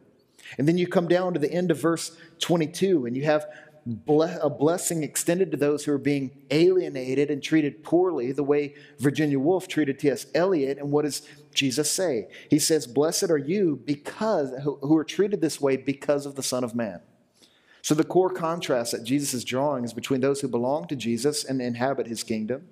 And 0.57 0.67
then 0.67 0.77
you 0.77 0.87
come 0.87 1.07
down 1.07 1.33
to 1.33 1.39
the 1.39 1.51
end 1.51 1.71
of 1.71 1.81
verse 1.81 2.15
22 2.39 3.07
and 3.07 3.17
you 3.17 3.23
have 3.23 3.47
a 3.85 4.49
blessing 4.49 5.03
extended 5.03 5.51
to 5.51 5.57
those 5.57 5.83
who 5.83 5.91
are 5.91 5.97
being 5.97 6.31
alienated 6.51 7.29
and 7.29 7.43
treated 7.43 7.83
poorly, 7.83 8.31
the 8.31 8.43
way 8.43 8.75
Virginia 8.99 9.39
Woolf 9.39 9.67
treated 9.67 9.99
T.S. 9.99 10.25
Eliot. 10.33 10.77
And 10.77 10.91
what 10.91 11.03
does 11.03 11.21
Jesus 11.53 11.91
say? 11.91 12.27
He 12.49 12.59
says, 12.59 12.87
Blessed 12.87 13.29
are 13.29 13.37
you 13.37 13.81
because 13.83 14.53
who 14.63 14.95
are 14.95 15.03
treated 15.03 15.41
this 15.41 15.59
way 15.59 15.75
because 15.75 16.25
of 16.25 16.35
the 16.35 16.43
Son 16.43 16.63
of 16.63 16.75
Man. 16.75 17.01
So 17.81 17.93
the 17.93 18.05
core 18.05 18.29
contrast 18.29 18.93
that 18.93 19.03
Jesus 19.03 19.33
is 19.33 19.43
drawing 19.43 19.83
is 19.83 19.93
between 19.93 20.21
those 20.21 20.39
who 20.39 20.47
belong 20.47 20.87
to 20.87 20.95
Jesus 20.95 21.43
and 21.43 21.61
inhabit 21.61 22.07
his 22.07 22.23
kingdom, 22.23 22.69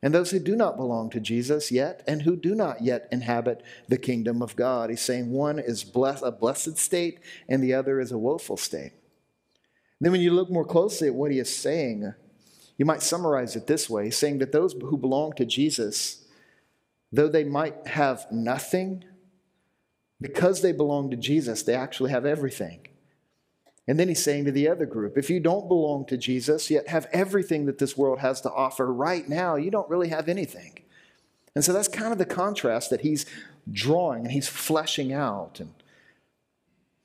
and 0.00 0.14
those 0.14 0.30
who 0.30 0.38
do 0.38 0.54
not 0.54 0.76
belong 0.76 1.10
to 1.10 1.18
Jesus 1.18 1.72
yet 1.72 2.04
and 2.06 2.22
who 2.22 2.36
do 2.36 2.54
not 2.54 2.82
yet 2.82 3.08
inhabit 3.10 3.62
the 3.88 3.98
kingdom 3.98 4.42
of 4.42 4.54
God. 4.54 4.90
He's 4.90 5.00
saying 5.00 5.30
one 5.30 5.58
is 5.58 5.82
blessed, 5.82 6.22
a 6.22 6.30
blessed 6.30 6.78
state 6.78 7.18
and 7.48 7.64
the 7.64 7.74
other 7.74 7.98
is 7.98 8.12
a 8.12 8.18
woeful 8.18 8.56
state. 8.56 8.92
Then, 10.04 10.12
when 10.12 10.20
you 10.20 10.34
look 10.34 10.50
more 10.50 10.66
closely 10.66 11.08
at 11.08 11.14
what 11.14 11.30
he 11.30 11.38
is 11.38 11.56
saying, 11.56 12.12
you 12.76 12.84
might 12.84 13.00
summarize 13.00 13.56
it 13.56 13.66
this 13.66 13.88
way 13.88 14.10
saying 14.10 14.36
that 14.40 14.52
those 14.52 14.74
who 14.74 14.98
belong 14.98 15.32
to 15.36 15.46
Jesus, 15.46 16.26
though 17.10 17.26
they 17.26 17.42
might 17.42 17.86
have 17.86 18.26
nothing, 18.30 19.02
because 20.20 20.60
they 20.60 20.72
belong 20.72 21.10
to 21.10 21.16
Jesus, 21.16 21.62
they 21.62 21.74
actually 21.74 22.10
have 22.10 22.26
everything. 22.26 22.86
And 23.88 23.98
then 23.98 24.08
he's 24.08 24.22
saying 24.22 24.44
to 24.44 24.52
the 24.52 24.68
other 24.68 24.84
group 24.84 25.16
if 25.16 25.30
you 25.30 25.40
don't 25.40 25.68
belong 25.68 26.04
to 26.08 26.18
Jesus, 26.18 26.70
yet 26.70 26.88
have 26.88 27.06
everything 27.10 27.64
that 27.64 27.78
this 27.78 27.96
world 27.96 28.18
has 28.18 28.42
to 28.42 28.52
offer 28.52 28.92
right 28.92 29.26
now, 29.26 29.56
you 29.56 29.70
don't 29.70 29.88
really 29.88 30.08
have 30.08 30.28
anything. 30.28 30.80
And 31.54 31.64
so 31.64 31.72
that's 31.72 31.88
kind 31.88 32.12
of 32.12 32.18
the 32.18 32.26
contrast 32.26 32.90
that 32.90 33.00
he's 33.00 33.24
drawing 33.72 34.24
and 34.24 34.32
he's 34.32 34.48
fleshing 34.48 35.14
out. 35.14 35.60
And, 35.60 35.72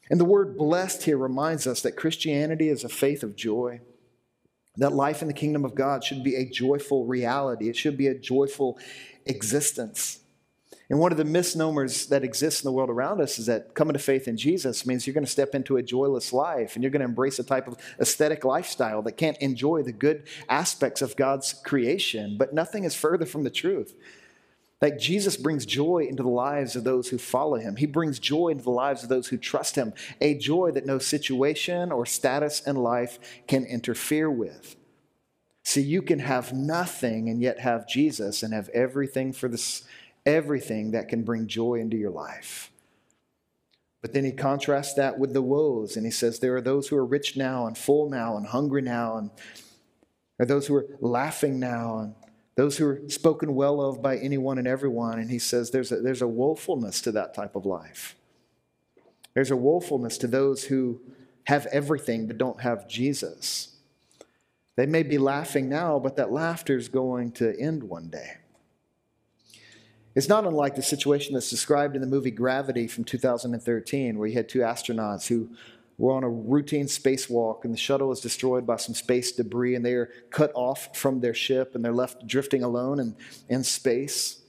and 0.10 0.20
the 0.20 0.26
word 0.26 0.58
blessed 0.58 1.04
here 1.04 1.18
reminds 1.18 1.68
us 1.68 1.82
that 1.82 1.96
Christianity 1.96 2.70
is 2.70 2.84
a 2.84 2.90
faith 2.90 3.24
of 3.24 3.36
joy, 3.36 3.82
that 4.78 4.94
life 4.94 5.22
in 5.22 5.28
the 5.28 5.34
kingdom 5.34 5.66
of 5.66 5.76
God 5.76 6.04
should 6.04 6.24
be 6.24 6.36
a 6.36 6.50
joyful 6.50 7.06
reality, 7.06 7.70
it 7.70 7.76
should 7.76 7.98
be 7.98 8.08
a 8.08 8.16
joyful 8.16 8.80
existence. 9.26 10.20
And 10.90 10.98
one 10.98 11.12
of 11.12 11.20
the 11.20 11.26
misnomers 11.26 12.08
that 12.08 12.24
exists 12.24 12.64
in 12.64 12.68
the 12.68 12.72
world 12.72 12.90
around 12.90 13.22
us 13.22 13.38
is 13.38 13.46
that 13.46 13.76
coming 13.76 13.94
to 13.94 14.00
faith 14.00 14.28
in 14.28 14.38
Jesus 14.38 14.88
means 14.88 15.06
you're 15.06 15.14
going 15.14 15.26
to 15.26 15.32
step 15.32 15.54
into 15.54 15.78
a 15.78 15.84
joyless 15.84 16.34
life 16.34 16.74
and 16.74 16.84
you're 16.84 16.90
going 16.90 17.02
to 17.02 17.08
embrace 17.08 17.38
a 17.38 17.44
type 17.44 17.68
of 17.68 17.78
aesthetic 18.00 18.44
lifestyle 18.44 19.04
that 19.04 19.12
can't 19.12 19.38
enjoy 19.38 19.84
the 19.84 19.92
good 19.92 20.24
aspects 20.50 21.04
of 21.04 21.16
God's 21.16 21.54
creation. 21.54 22.38
But 22.40 22.56
nothing 22.56 22.86
is 22.86 22.96
further 22.96 23.28
from 23.28 23.44
the 23.44 23.52
truth. 23.52 23.94
Like 24.82 24.98
Jesus 24.98 25.36
brings 25.36 25.66
joy 25.66 26.08
into 26.10 26.24
the 26.24 26.30
lives 26.30 26.76
of 26.76 26.86
those 26.86 27.10
who 27.10 27.18
follow 27.18 27.58
him. 27.58 27.76
He 27.76 27.86
brings 27.86 28.18
joy 28.18 28.50
into 28.50 28.64
the 28.64 28.70
lives 28.70 29.04
of 29.04 29.10
those 29.10 29.28
who 29.28 29.38
trust 29.38 29.76
him, 29.76 29.94
a 30.22 30.36
joy 30.36 30.72
that 30.72 30.86
no 30.86 31.00
situation 31.00 31.92
or 31.92 32.06
status 32.06 32.62
in 32.66 32.78
life 32.78 33.20
can 33.48 33.66
interfere 33.66 34.32
with. 34.32 34.78
See, 35.66 35.82
you 35.82 36.02
can 36.02 36.20
have 36.20 36.54
nothing 36.54 37.30
and 37.30 37.42
yet 37.42 37.60
have 37.60 37.88
Jesus 37.88 38.42
and 38.42 38.54
have 38.54 38.70
everything 38.70 39.34
for 39.34 39.50
this 39.50 39.84
everything 40.26 40.92
that 40.92 41.10
can 41.10 41.24
bring 41.24 41.48
joy 41.48 41.76
into 41.76 41.98
your 41.98 42.12
life. 42.12 42.72
But 44.02 44.14
then 44.14 44.24
he 44.24 44.32
contrasts 44.32 44.94
that 44.94 45.20
with 45.20 45.34
the 45.34 45.42
woes, 45.42 45.98
and 45.98 46.06
he 46.06 46.12
says, 46.12 46.40
There 46.40 46.56
are 46.56 46.62
those 46.62 46.88
who 46.88 46.96
are 46.96 47.06
rich 47.06 47.36
now 47.36 47.68
and 47.68 47.78
full 47.78 48.10
now 48.10 48.38
and 48.38 48.48
hungry 48.48 48.82
now, 48.82 49.18
and 49.18 49.30
are 50.40 50.46
those 50.46 50.68
who 50.68 50.76
are 50.76 50.88
laughing 51.02 51.60
now, 51.60 52.00
and 52.00 52.16
those 52.60 52.78
who 52.78 52.86
are 52.86 53.00
spoken 53.08 53.56
well 53.56 53.80
of 53.80 54.02
by 54.02 54.18
anyone 54.18 54.58
and 54.58 54.68
everyone. 54.68 55.18
And 55.18 55.32
he 55.32 55.40
says, 55.40 55.72
There's 55.72 55.94
a, 55.94 56.02
there's 56.02 56.22
a 56.22 56.28
woefulness 56.28 57.02
to 57.04 57.12
that 57.14 57.34
type 57.34 57.56
of 57.56 57.66
life. 57.66 58.18
There's 59.34 59.50
a 59.50 59.56
woefulness 59.56 60.18
to 60.18 60.28
those 60.28 60.66
who 60.66 61.00
have 61.46 61.68
everything 61.68 62.28
but 62.28 62.38
don't 62.38 62.60
have 62.60 62.86
Jesus. 62.86 63.78
They 64.76 64.86
may 64.86 65.04
be 65.04 65.18
laughing 65.18 65.70
now, 65.70 66.00
but 66.00 66.18
that 66.18 66.34
laughter 66.34 66.76
is 66.76 66.90
going 66.90 67.32
to 67.34 67.58
end 67.58 67.82
one 67.82 68.10
day. 68.10 68.40
It's 70.14 70.28
not 70.28 70.46
unlike 70.46 70.76
the 70.76 70.84
situation 70.84 71.36
that's 71.36 71.50
described 71.50 71.96
in 71.96 72.02
the 72.02 72.08
movie 72.08 72.30
Gravity 72.30 72.88
from 72.88 73.06
2013, 73.06 74.18
where 74.18 74.28
you 74.28 74.36
had 74.36 74.50
two 74.50 74.60
astronauts 74.60 75.28
who 75.28 75.48
were 76.00 76.14
on 76.14 76.24
a 76.24 76.30
routine 76.30 76.86
spacewalk 76.86 77.66
and 77.66 77.74
the 77.74 77.78
shuttle 77.78 78.12
is 78.12 78.22
destroyed 78.22 78.66
by 78.66 78.78
some 78.78 78.96
space 78.96 79.34
debris 79.34 79.76
and 79.76 79.86
they 79.86 79.94
are 79.94 80.10
cut 80.32 80.52
off 80.56 80.96
from 80.96 81.20
their 81.20 81.34
ship 81.34 81.76
and 81.76 81.84
they're 81.84 81.92
left 81.92 82.26
drifting 82.26 82.64
alone 82.64 83.00
in, 83.00 83.16
in 83.50 83.64
space. 83.64 84.42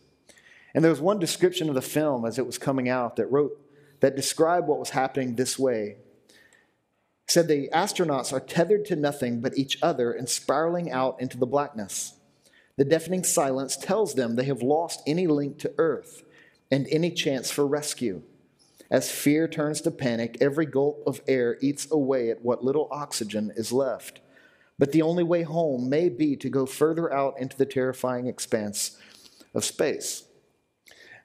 And 0.72 0.84
there 0.84 0.92
was 0.92 1.00
one 1.00 1.18
description 1.18 1.68
of 1.68 1.74
the 1.74 1.82
film 1.82 2.24
as 2.24 2.38
it 2.38 2.46
was 2.46 2.56
coming 2.56 2.88
out 2.88 3.16
that 3.16 3.26
wrote 3.26 3.60
that 3.98 4.16
described 4.16 4.66
what 4.66 4.78
was 4.78 4.90
happening 4.90 5.34
this 5.34 5.58
way. 5.58 5.96
It 6.28 6.36
said 7.26 7.48
the 7.48 7.68
astronauts 7.74 8.32
are 8.32 8.40
tethered 8.40 8.84
to 8.86 8.96
nothing 8.96 9.40
but 9.40 9.58
each 9.58 9.76
other 9.82 10.12
and 10.12 10.28
spiraling 10.28 10.90
out 10.90 11.20
into 11.20 11.36
the 11.36 11.46
blackness. 11.46 12.14
The 12.76 12.84
deafening 12.84 13.24
silence 13.24 13.76
tells 13.76 14.14
them 14.14 14.36
they 14.36 14.44
have 14.44 14.62
lost 14.62 15.02
any 15.06 15.26
link 15.26 15.58
to 15.58 15.74
earth 15.76 16.22
and 16.70 16.86
any 16.88 17.10
chance 17.10 17.50
for 17.50 17.66
rescue. 17.66 18.22
As 18.90 19.10
fear 19.10 19.46
turns 19.46 19.80
to 19.82 19.90
panic, 19.90 20.38
every 20.40 20.66
gulp 20.66 21.02
of 21.06 21.20
air 21.28 21.56
eats 21.60 21.86
away 21.90 22.30
at 22.30 22.42
what 22.42 22.64
little 22.64 22.88
oxygen 22.90 23.52
is 23.54 23.72
left. 23.72 24.20
But 24.78 24.92
the 24.92 25.02
only 25.02 25.22
way 25.22 25.42
home 25.42 25.88
may 25.88 26.08
be 26.08 26.36
to 26.36 26.48
go 26.48 26.66
further 26.66 27.12
out 27.12 27.38
into 27.38 27.56
the 27.56 27.66
terrifying 27.66 28.26
expanse 28.26 28.98
of 29.54 29.64
space. 29.64 30.24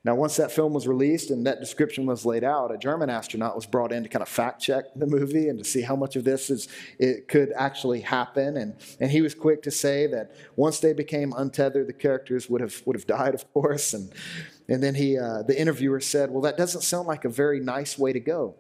Now, 0.03 0.13
once 0.13 0.36
that 0.36 0.51
film 0.51 0.74
was 0.74 0.88
released 0.88 1.31
and 1.31 1.48
that 1.48 1.60
description 1.60 2.05
was 2.05 2.27
laid 2.27 2.43
out, 2.43 2.72
a 2.72 2.77
German 2.77 3.10
astronaut 3.10 3.55
was 3.55 3.65
brought 3.65 3.91
in 3.91 4.03
to 4.03 4.10
kind 4.10 4.22
of 4.22 4.29
fact 4.29 4.62
check 4.62 4.86
the 4.95 5.07
movie 5.07 5.50
and 5.50 5.57
to 5.57 5.65
see 5.65 5.81
how 5.81 5.95
much 5.95 6.15
of 6.15 6.24
this 6.24 6.51
is 6.51 6.67
it 7.00 7.27
could 7.27 7.51
actually 7.55 8.01
happen. 8.01 8.55
And, 8.55 8.75
and 9.00 9.10
he 9.10 9.24
was 9.24 9.34
quick 9.34 9.63
to 9.63 9.72
say 9.72 10.05
that 10.05 10.31
once 10.55 10.79
they 10.79 10.93
became 10.93 11.34
untethered, 11.36 11.88
the 11.88 11.93
characters 11.93 12.48
would 12.48 12.62
have 12.62 12.84
would 12.86 12.95
have 12.95 13.07
died, 13.07 13.34
of 13.34 13.51
course. 13.51 13.95
And 13.95 14.12
and 14.67 14.81
then 14.81 14.95
he, 14.95 15.17
uh, 15.17 15.43
the 15.43 15.60
interviewer 15.60 16.00
said, 16.00 16.31
"Well, 16.31 16.41
that 16.41 16.57
doesn't 16.57 16.81
sound 16.81 17.07
like 17.07 17.25
a 17.25 17.29
very 17.29 17.60
nice 17.60 17.98
way 17.98 18.13
to 18.13 18.19
go, 18.19 18.55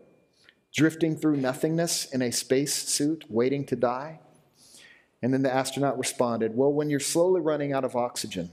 drifting 0.73 1.17
through 1.17 1.37
nothingness 1.37 2.05
in 2.05 2.21
a 2.21 2.31
space 2.31 2.73
suit, 2.73 3.25
waiting 3.29 3.65
to 3.65 3.75
die." 3.75 4.19
And 5.21 5.33
then 5.33 5.41
the 5.41 5.53
astronaut 5.53 5.97
responded, 5.97 6.55
"Well, 6.55 6.71
when 6.71 6.89
you're 6.89 6.99
slowly 6.99 7.41
running 7.41 7.73
out 7.73 7.83
of 7.83 7.95
oxygen." 7.95 8.51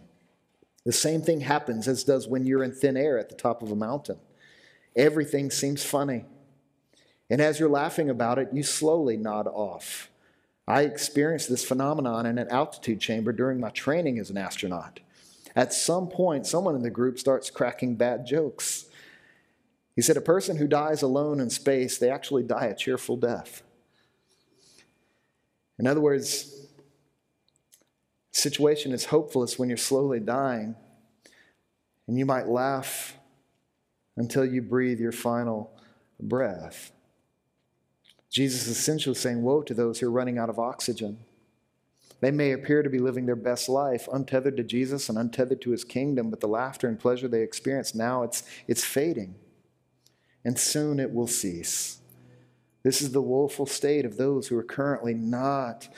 The 0.85 0.93
same 0.93 1.23
thing 1.23 1.41
happens 1.41 1.87
as 1.87 2.05
does 2.05 2.27
when 2.27 2.45
you're 2.45 2.65
in 2.65 2.73
thin 2.73 2.97
air 2.97 3.19
at 3.19 3.29
the 3.29 3.37
top 3.37 3.63
of 3.63 3.71
a 3.71 3.77
mountain. 3.77 4.19
Everything 4.97 5.51
seems 5.51 5.85
funny. 5.85 6.25
And 7.31 7.41
as 7.41 7.61
you're 7.61 7.69
laughing 7.69 8.11
about 8.11 8.39
it, 8.39 8.49
you 8.53 8.63
slowly 8.63 9.17
nod 9.17 9.47
off. 9.47 10.11
I 10.67 10.83
experienced 10.83 11.49
this 11.49 11.65
phenomenon 11.65 12.27
in 12.27 12.39
an 12.39 12.49
altitude 12.49 13.01
chamber 13.01 13.33
during 13.33 13.61
my 13.61 13.71
training 13.71 14.19
as 14.19 14.31
an 14.31 14.37
astronaut. 14.37 15.01
At 15.55 15.73
some 15.73 16.09
point, 16.09 16.47
someone 16.47 16.75
in 16.75 16.83
the 16.83 16.91
group 16.91 17.19
starts 17.19 17.51
cracking 17.51 17.97
bad 17.97 18.27
jokes. 18.27 18.87
He 19.95 20.03
said, 20.03 20.17
A 20.17 20.23
person 20.23 20.57
who 20.57 20.67
dies 20.67 21.03
alone 21.03 21.41
in 21.41 21.51
space, 21.51 21.99
they 21.99 22.11
actually 22.11 22.43
die 22.43 22.67
a 22.67 22.75
cheerful 22.75 23.17
death. 23.17 23.63
In 25.79 25.87
other 25.87 26.01
words, 26.01 26.67
situation 28.31 28.93
is 28.93 29.07
hopeless 29.07 29.59
when 29.59 29.69
you're 29.69 29.77
slowly 29.77 30.21
dying, 30.21 30.75
and 32.07 32.19
you 32.19 32.25
might 32.25 32.49
laugh 32.49 33.17
until 34.17 34.45
you 34.45 34.63
breathe 34.63 35.01
your 35.01 35.13
final 35.13 35.71
breath. 36.21 36.93
Jesus 38.31 38.63
is 38.63 38.79
essentially 38.79 39.15
saying, 39.15 39.43
Woe 39.43 39.63
to 39.63 39.75
those 39.75 40.01
who 40.01 40.07
are 40.07 40.11
running 40.11 40.39
out 40.39 40.49
of 40.49 40.59
oxygen. 40.59 41.19
They 42.23 42.31
may 42.31 42.53
appear 42.53 42.85
to 42.85 42.89
be 42.89 43.01
living 43.01 43.27
their 43.27 43.35
best 43.35 43.69
life, 43.69 44.09
untethered 44.13 44.57
to 44.57 44.63
Jesus 44.63 45.09
and 45.09 45.19
untethered 45.19 45.61
to 45.63 45.73
his 45.73 45.83
kingdom, 45.83 46.31
but 46.31 46.39
the 46.39 46.47
laughter 46.47 46.87
and 46.89 46.99
pleasure 46.99 47.27
they 47.27 47.43
experience 47.43 47.97
now, 47.97 48.23
it's, 48.23 48.45
it's 48.69 48.85
fading. 48.85 49.35
And 50.45 50.57
soon 50.57 51.01
it 51.01 51.13
will 51.13 51.27
cease. 51.27 51.99
This 52.85 53.03
is 53.03 53.11
the 53.11 53.21
woeful 53.21 53.67
state 53.67 54.05
of 54.05 54.19
those 54.19 54.47
who 54.47 54.57
are 54.57 54.63
currently 54.63 55.15
not 55.15 55.89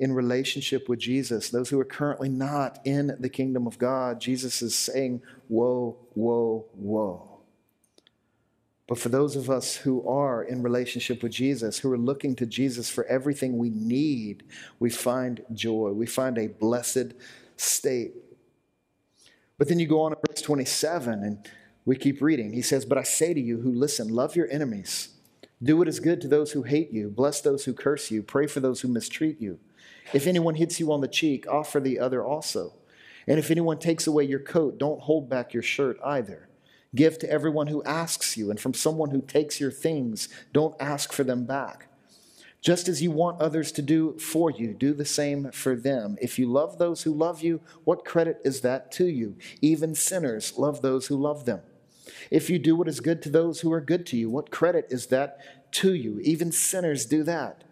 in 0.00 0.12
relationship 0.12 0.88
with 0.88 0.98
Jesus, 0.98 1.50
those 1.50 1.70
who 1.70 1.78
are 1.78 1.84
currently 1.84 2.28
not 2.28 2.80
in 2.84 3.16
the 3.20 3.28
kingdom 3.28 3.68
of 3.68 3.78
God, 3.78 4.20
Jesus 4.20 4.60
is 4.62 4.74
saying, 4.76 5.22
Woe, 5.48 5.96
woe, 6.16 6.66
woe. 6.74 7.37
But 8.88 8.98
for 8.98 9.10
those 9.10 9.36
of 9.36 9.50
us 9.50 9.76
who 9.76 10.04
are 10.08 10.42
in 10.42 10.62
relationship 10.62 11.22
with 11.22 11.30
Jesus, 11.30 11.78
who 11.78 11.92
are 11.92 11.98
looking 11.98 12.34
to 12.36 12.46
Jesus 12.46 12.88
for 12.88 13.04
everything 13.04 13.58
we 13.58 13.68
need, 13.68 14.44
we 14.80 14.88
find 14.88 15.44
joy. 15.52 15.90
We 15.90 16.06
find 16.06 16.38
a 16.38 16.48
blessed 16.48 17.12
state. 17.56 18.14
But 19.58 19.68
then 19.68 19.78
you 19.78 19.86
go 19.86 20.00
on 20.00 20.12
to 20.12 20.18
verse 20.26 20.40
27 20.40 21.22
and 21.22 21.46
we 21.84 21.96
keep 21.96 22.22
reading. 22.22 22.54
He 22.54 22.62
says, 22.62 22.86
But 22.86 22.96
I 22.96 23.02
say 23.02 23.34
to 23.34 23.40
you 23.40 23.60
who 23.60 23.70
listen, 23.70 24.08
love 24.08 24.34
your 24.34 24.50
enemies. 24.50 25.10
Do 25.62 25.76
what 25.76 25.88
is 25.88 26.00
good 26.00 26.22
to 26.22 26.28
those 26.28 26.52
who 26.52 26.62
hate 26.62 26.90
you. 26.90 27.10
Bless 27.10 27.42
those 27.42 27.66
who 27.66 27.74
curse 27.74 28.10
you. 28.10 28.22
Pray 28.22 28.46
for 28.46 28.60
those 28.60 28.80
who 28.80 28.88
mistreat 28.88 29.38
you. 29.38 29.58
If 30.14 30.26
anyone 30.26 30.54
hits 30.54 30.80
you 30.80 30.90
on 30.92 31.02
the 31.02 31.08
cheek, 31.08 31.46
offer 31.46 31.78
the 31.78 31.98
other 31.98 32.24
also. 32.24 32.72
And 33.26 33.38
if 33.38 33.50
anyone 33.50 33.78
takes 33.78 34.06
away 34.06 34.24
your 34.24 34.38
coat, 34.38 34.78
don't 34.78 35.02
hold 35.02 35.28
back 35.28 35.52
your 35.52 35.62
shirt 35.62 35.98
either. 36.02 36.47
Give 36.94 37.18
to 37.18 37.30
everyone 37.30 37.66
who 37.66 37.82
asks 37.84 38.36
you, 38.36 38.50
and 38.50 38.58
from 38.58 38.74
someone 38.74 39.10
who 39.10 39.20
takes 39.20 39.60
your 39.60 39.70
things, 39.70 40.28
don't 40.52 40.74
ask 40.80 41.12
for 41.12 41.24
them 41.24 41.44
back. 41.44 41.88
Just 42.60 42.88
as 42.88 43.02
you 43.02 43.10
want 43.10 43.40
others 43.40 43.70
to 43.72 43.82
do 43.82 44.18
for 44.18 44.50
you, 44.50 44.74
do 44.74 44.92
the 44.92 45.04
same 45.04 45.52
for 45.52 45.76
them. 45.76 46.16
If 46.20 46.38
you 46.38 46.50
love 46.50 46.78
those 46.78 47.02
who 47.02 47.14
love 47.14 47.40
you, 47.40 47.60
what 47.84 48.04
credit 48.04 48.40
is 48.44 48.62
that 48.62 48.90
to 48.92 49.06
you? 49.06 49.36
Even 49.60 49.94
sinners 49.94 50.58
love 50.58 50.82
those 50.82 51.06
who 51.06 51.16
love 51.16 51.44
them. 51.44 51.60
If 52.30 52.50
you 52.50 52.58
do 52.58 52.74
what 52.74 52.88
is 52.88 53.00
good 53.00 53.22
to 53.22 53.30
those 53.30 53.60
who 53.60 53.72
are 53.72 53.80
good 53.80 54.06
to 54.06 54.16
you, 54.16 54.28
what 54.28 54.50
credit 54.50 54.86
is 54.90 55.06
that 55.06 55.72
to 55.72 55.94
you? 55.94 56.20
Even 56.20 56.50
sinners 56.50 57.06
do 57.06 57.22
that. 57.24 57.62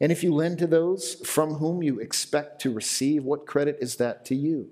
And 0.00 0.10
if 0.10 0.24
you 0.24 0.34
lend 0.34 0.58
to 0.58 0.66
those 0.66 1.14
from 1.26 1.54
whom 1.54 1.82
you 1.82 2.00
expect 2.00 2.60
to 2.62 2.72
receive, 2.72 3.22
what 3.24 3.46
credit 3.46 3.78
is 3.80 3.96
that 3.96 4.24
to 4.26 4.34
you? 4.34 4.70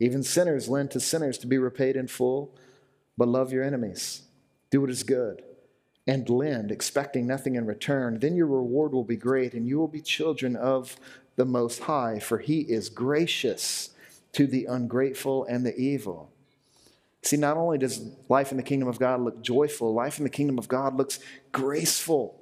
Even 0.00 0.22
sinners 0.22 0.68
lend 0.68 0.90
to 0.92 1.00
sinners 1.00 1.38
to 1.38 1.46
be 1.46 1.58
repaid 1.58 1.96
in 1.96 2.08
full, 2.08 2.54
but 3.18 3.28
love 3.28 3.52
your 3.52 3.64
enemies. 3.64 4.22
Do 4.70 4.80
what 4.80 4.90
is 4.90 5.02
good 5.02 5.42
and 6.06 6.26
lend, 6.30 6.70
expecting 6.70 7.26
nothing 7.26 7.56
in 7.56 7.66
return. 7.66 8.18
Then 8.18 8.36
your 8.36 8.46
reward 8.46 8.92
will 8.92 9.04
be 9.04 9.16
great, 9.16 9.52
and 9.52 9.66
you 9.66 9.78
will 9.78 9.88
be 9.88 10.00
children 10.00 10.56
of 10.56 10.96
the 11.36 11.44
Most 11.44 11.80
High, 11.80 12.20
for 12.20 12.38
He 12.38 12.60
is 12.60 12.88
gracious 12.88 13.90
to 14.32 14.46
the 14.46 14.64
ungrateful 14.64 15.44
and 15.44 15.66
the 15.66 15.76
evil. 15.76 16.32
See, 17.22 17.36
not 17.36 17.56
only 17.56 17.76
does 17.76 18.00
life 18.28 18.52
in 18.52 18.56
the 18.56 18.62
kingdom 18.62 18.88
of 18.88 18.98
God 18.98 19.20
look 19.20 19.42
joyful, 19.42 19.92
life 19.92 20.18
in 20.18 20.24
the 20.24 20.30
kingdom 20.30 20.58
of 20.58 20.68
God 20.68 20.96
looks 20.96 21.18
graceful. 21.52 22.40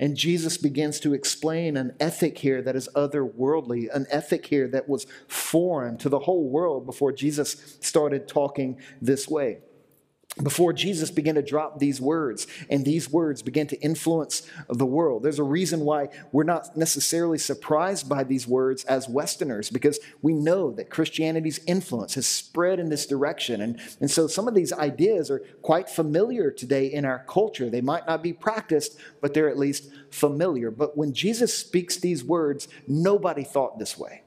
And 0.00 0.16
Jesus 0.16 0.56
begins 0.58 0.98
to 1.00 1.14
explain 1.14 1.76
an 1.76 1.94
ethic 2.00 2.38
here 2.38 2.60
that 2.62 2.74
is 2.74 2.88
otherworldly, 2.96 3.94
an 3.94 4.06
ethic 4.10 4.46
here 4.46 4.66
that 4.68 4.88
was 4.88 5.06
foreign 5.28 5.96
to 5.98 6.08
the 6.08 6.18
whole 6.20 6.48
world 6.48 6.84
before 6.84 7.12
Jesus 7.12 7.78
started 7.80 8.26
talking 8.26 8.80
this 9.00 9.28
way 9.28 9.58
before 10.42 10.72
Jesus 10.72 11.10
began 11.10 11.34
to 11.34 11.42
drop 11.42 11.78
these 11.78 12.00
words, 12.00 12.46
and 12.70 12.84
these 12.84 13.10
words 13.10 13.42
began 13.42 13.66
to 13.66 13.80
influence 13.80 14.48
the 14.68 14.86
world. 14.86 15.22
There's 15.22 15.38
a 15.38 15.44
reason 15.44 15.80
why 15.80 16.08
we're 16.32 16.42
not 16.44 16.74
necessarily 16.74 17.36
surprised 17.36 18.08
by 18.08 18.24
these 18.24 18.46
words 18.46 18.84
as 18.84 19.08
Westerners, 19.08 19.68
because 19.68 20.00
we 20.22 20.32
know 20.32 20.72
that 20.72 20.88
Christianity's 20.88 21.60
influence 21.66 22.14
has 22.14 22.26
spread 22.26 22.80
in 22.80 22.88
this 22.88 23.06
direction. 23.06 23.60
And, 23.60 23.78
and 24.00 24.10
so 24.10 24.26
some 24.26 24.48
of 24.48 24.54
these 24.54 24.72
ideas 24.72 25.30
are 25.30 25.40
quite 25.60 25.90
familiar 25.90 26.50
today 26.50 26.86
in 26.86 27.04
our 27.04 27.24
culture. 27.28 27.68
They 27.68 27.82
might 27.82 28.06
not 28.06 28.22
be 28.22 28.32
practiced, 28.32 28.96
but 29.20 29.34
they're 29.34 29.50
at 29.50 29.58
least 29.58 29.90
familiar. 30.10 30.70
But 30.70 30.96
when 30.96 31.12
Jesus 31.12 31.56
speaks 31.56 31.98
these 31.98 32.24
words, 32.24 32.68
nobody 32.88 33.44
thought 33.44 33.78
this 33.78 33.98
way. 33.98 34.22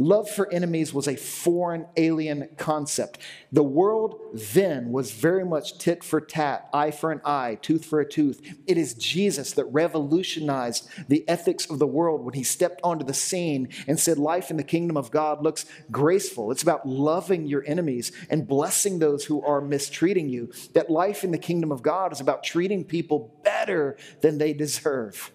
Love 0.00 0.30
for 0.30 0.50
enemies 0.52 0.94
was 0.94 1.08
a 1.08 1.16
foreign, 1.16 1.84
alien 1.96 2.48
concept. 2.56 3.18
The 3.50 3.64
world 3.64 4.20
then 4.32 4.92
was 4.92 5.10
very 5.10 5.44
much 5.44 5.76
tit 5.76 6.04
for 6.04 6.20
tat, 6.20 6.68
eye 6.72 6.92
for 6.92 7.10
an 7.10 7.20
eye, 7.24 7.58
tooth 7.60 7.84
for 7.84 7.98
a 7.98 8.08
tooth. 8.08 8.40
It 8.68 8.78
is 8.78 8.94
Jesus 8.94 9.52
that 9.54 9.64
revolutionized 9.64 10.88
the 11.08 11.28
ethics 11.28 11.68
of 11.68 11.80
the 11.80 11.86
world 11.86 12.24
when 12.24 12.34
he 12.34 12.44
stepped 12.44 12.80
onto 12.84 13.04
the 13.04 13.12
scene 13.12 13.70
and 13.88 13.98
said, 13.98 14.18
Life 14.18 14.52
in 14.52 14.56
the 14.56 14.62
kingdom 14.62 14.96
of 14.96 15.10
God 15.10 15.42
looks 15.42 15.66
graceful. 15.90 16.52
It's 16.52 16.62
about 16.62 16.86
loving 16.86 17.46
your 17.48 17.64
enemies 17.66 18.12
and 18.30 18.46
blessing 18.46 19.00
those 19.00 19.24
who 19.24 19.42
are 19.42 19.60
mistreating 19.60 20.28
you. 20.28 20.52
That 20.74 20.90
life 20.90 21.24
in 21.24 21.32
the 21.32 21.38
kingdom 21.38 21.72
of 21.72 21.82
God 21.82 22.12
is 22.12 22.20
about 22.20 22.44
treating 22.44 22.84
people 22.84 23.34
better 23.42 23.96
than 24.20 24.38
they 24.38 24.52
deserve. 24.52 25.32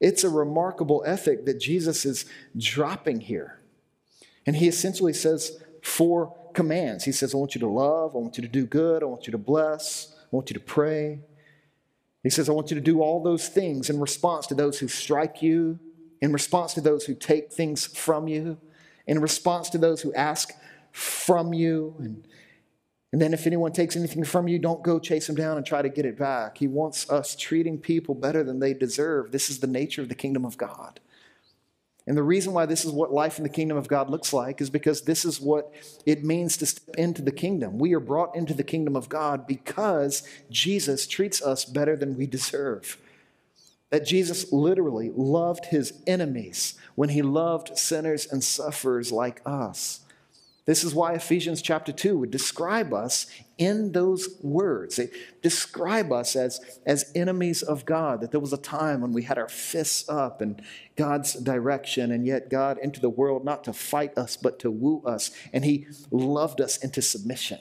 It's 0.00 0.22
a 0.22 0.28
remarkable 0.28 1.02
ethic 1.06 1.46
that 1.46 1.58
Jesus 1.58 2.04
is 2.04 2.26
dropping 2.58 3.22
here. 3.22 3.55
And 4.46 4.56
he 4.56 4.68
essentially 4.68 5.12
says 5.12 5.60
four 5.82 6.34
commands. 6.54 7.04
He 7.04 7.12
says, 7.12 7.34
I 7.34 7.36
want 7.36 7.54
you 7.54 7.60
to 7.60 7.68
love, 7.68 8.14
I 8.14 8.18
want 8.18 8.36
you 8.38 8.42
to 8.42 8.48
do 8.48 8.66
good, 8.66 9.02
I 9.02 9.06
want 9.06 9.26
you 9.26 9.32
to 9.32 9.38
bless, 9.38 10.14
I 10.14 10.28
want 10.30 10.50
you 10.50 10.54
to 10.54 10.60
pray. 10.60 11.20
He 12.22 12.30
says, 12.30 12.48
I 12.48 12.52
want 12.52 12.70
you 12.70 12.74
to 12.74 12.80
do 12.80 13.02
all 13.02 13.22
those 13.22 13.48
things 13.48 13.88
in 13.88 14.00
response 14.00 14.48
to 14.48 14.54
those 14.54 14.78
who 14.80 14.88
strike 14.88 15.42
you, 15.42 15.78
in 16.20 16.32
response 16.32 16.74
to 16.74 16.80
those 16.80 17.04
who 17.04 17.14
take 17.14 17.52
things 17.52 17.86
from 17.86 18.26
you, 18.26 18.58
in 19.06 19.20
response 19.20 19.68
to 19.70 19.78
those 19.78 20.00
who 20.02 20.12
ask 20.14 20.52
from 20.90 21.52
you. 21.52 21.94
And, 21.98 22.26
and 23.12 23.22
then 23.22 23.32
if 23.32 23.46
anyone 23.46 23.72
takes 23.72 23.94
anything 23.94 24.24
from 24.24 24.48
you, 24.48 24.58
don't 24.58 24.82
go 24.82 24.98
chase 24.98 25.28
them 25.28 25.36
down 25.36 25.56
and 25.56 25.64
try 25.64 25.82
to 25.82 25.88
get 25.88 26.04
it 26.04 26.18
back. 26.18 26.58
He 26.58 26.66
wants 26.66 27.08
us 27.10 27.36
treating 27.36 27.78
people 27.78 28.14
better 28.14 28.42
than 28.42 28.58
they 28.58 28.74
deserve. 28.74 29.30
This 29.30 29.48
is 29.48 29.60
the 29.60 29.66
nature 29.68 30.02
of 30.02 30.08
the 30.08 30.14
kingdom 30.14 30.44
of 30.44 30.56
God. 30.56 30.98
And 32.06 32.16
the 32.16 32.22
reason 32.22 32.52
why 32.52 32.66
this 32.66 32.84
is 32.84 32.92
what 32.92 33.12
life 33.12 33.38
in 33.38 33.42
the 33.42 33.48
kingdom 33.48 33.76
of 33.76 33.88
God 33.88 34.08
looks 34.08 34.32
like 34.32 34.60
is 34.60 34.70
because 34.70 35.02
this 35.02 35.24
is 35.24 35.40
what 35.40 35.72
it 36.04 36.24
means 36.24 36.56
to 36.58 36.66
step 36.66 36.94
into 36.96 37.20
the 37.20 37.32
kingdom. 37.32 37.78
We 37.78 37.94
are 37.94 38.00
brought 38.00 38.36
into 38.36 38.54
the 38.54 38.62
kingdom 38.62 38.94
of 38.94 39.08
God 39.08 39.46
because 39.46 40.22
Jesus 40.48 41.06
treats 41.06 41.42
us 41.42 41.64
better 41.64 41.96
than 41.96 42.16
we 42.16 42.26
deserve. 42.26 42.98
That 43.90 44.06
Jesus 44.06 44.52
literally 44.52 45.10
loved 45.14 45.66
his 45.66 46.00
enemies 46.06 46.74
when 46.94 47.08
he 47.08 47.22
loved 47.22 47.76
sinners 47.76 48.26
and 48.30 48.42
sufferers 48.42 49.10
like 49.10 49.40
us. 49.44 50.00
This 50.66 50.82
is 50.82 50.96
why 50.96 51.14
Ephesians 51.14 51.62
chapter 51.62 51.92
2 51.92 52.18
would 52.18 52.32
describe 52.32 52.92
us 52.92 53.28
in 53.56 53.92
those 53.92 54.36
words. 54.42 54.96
They 54.96 55.10
describe 55.40 56.12
us 56.12 56.34
as, 56.34 56.60
as 56.84 57.12
enemies 57.14 57.62
of 57.62 57.84
God, 57.84 58.20
that 58.20 58.32
there 58.32 58.40
was 58.40 58.52
a 58.52 58.58
time 58.58 59.00
when 59.00 59.12
we 59.12 59.22
had 59.22 59.38
our 59.38 59.48
fists 59.48 60.08
up 60.08 60.42
in 60.42 60.60
God's 60.96 61.34
direction, 61.34 62.10
and 62.10 62.26
yet 62.26 62.50
God 62.50 62.80
entered 62.82 63.02
the 63.02 63.08
world 63.08 63.44
not 63.44 63.62
to 63.64 63.72
fight 63.72 64.18
us, 64.18 64.36
but 64.36 64.58
to 64.58 64.70
woo 64.70 65.02
us. 65.06 65.30
And 65.52 65.64
He 65.64 65.86
loved 66.10 66.60
us 66.60 66.78
into 66.78 67.00
submission, 67.00 67.60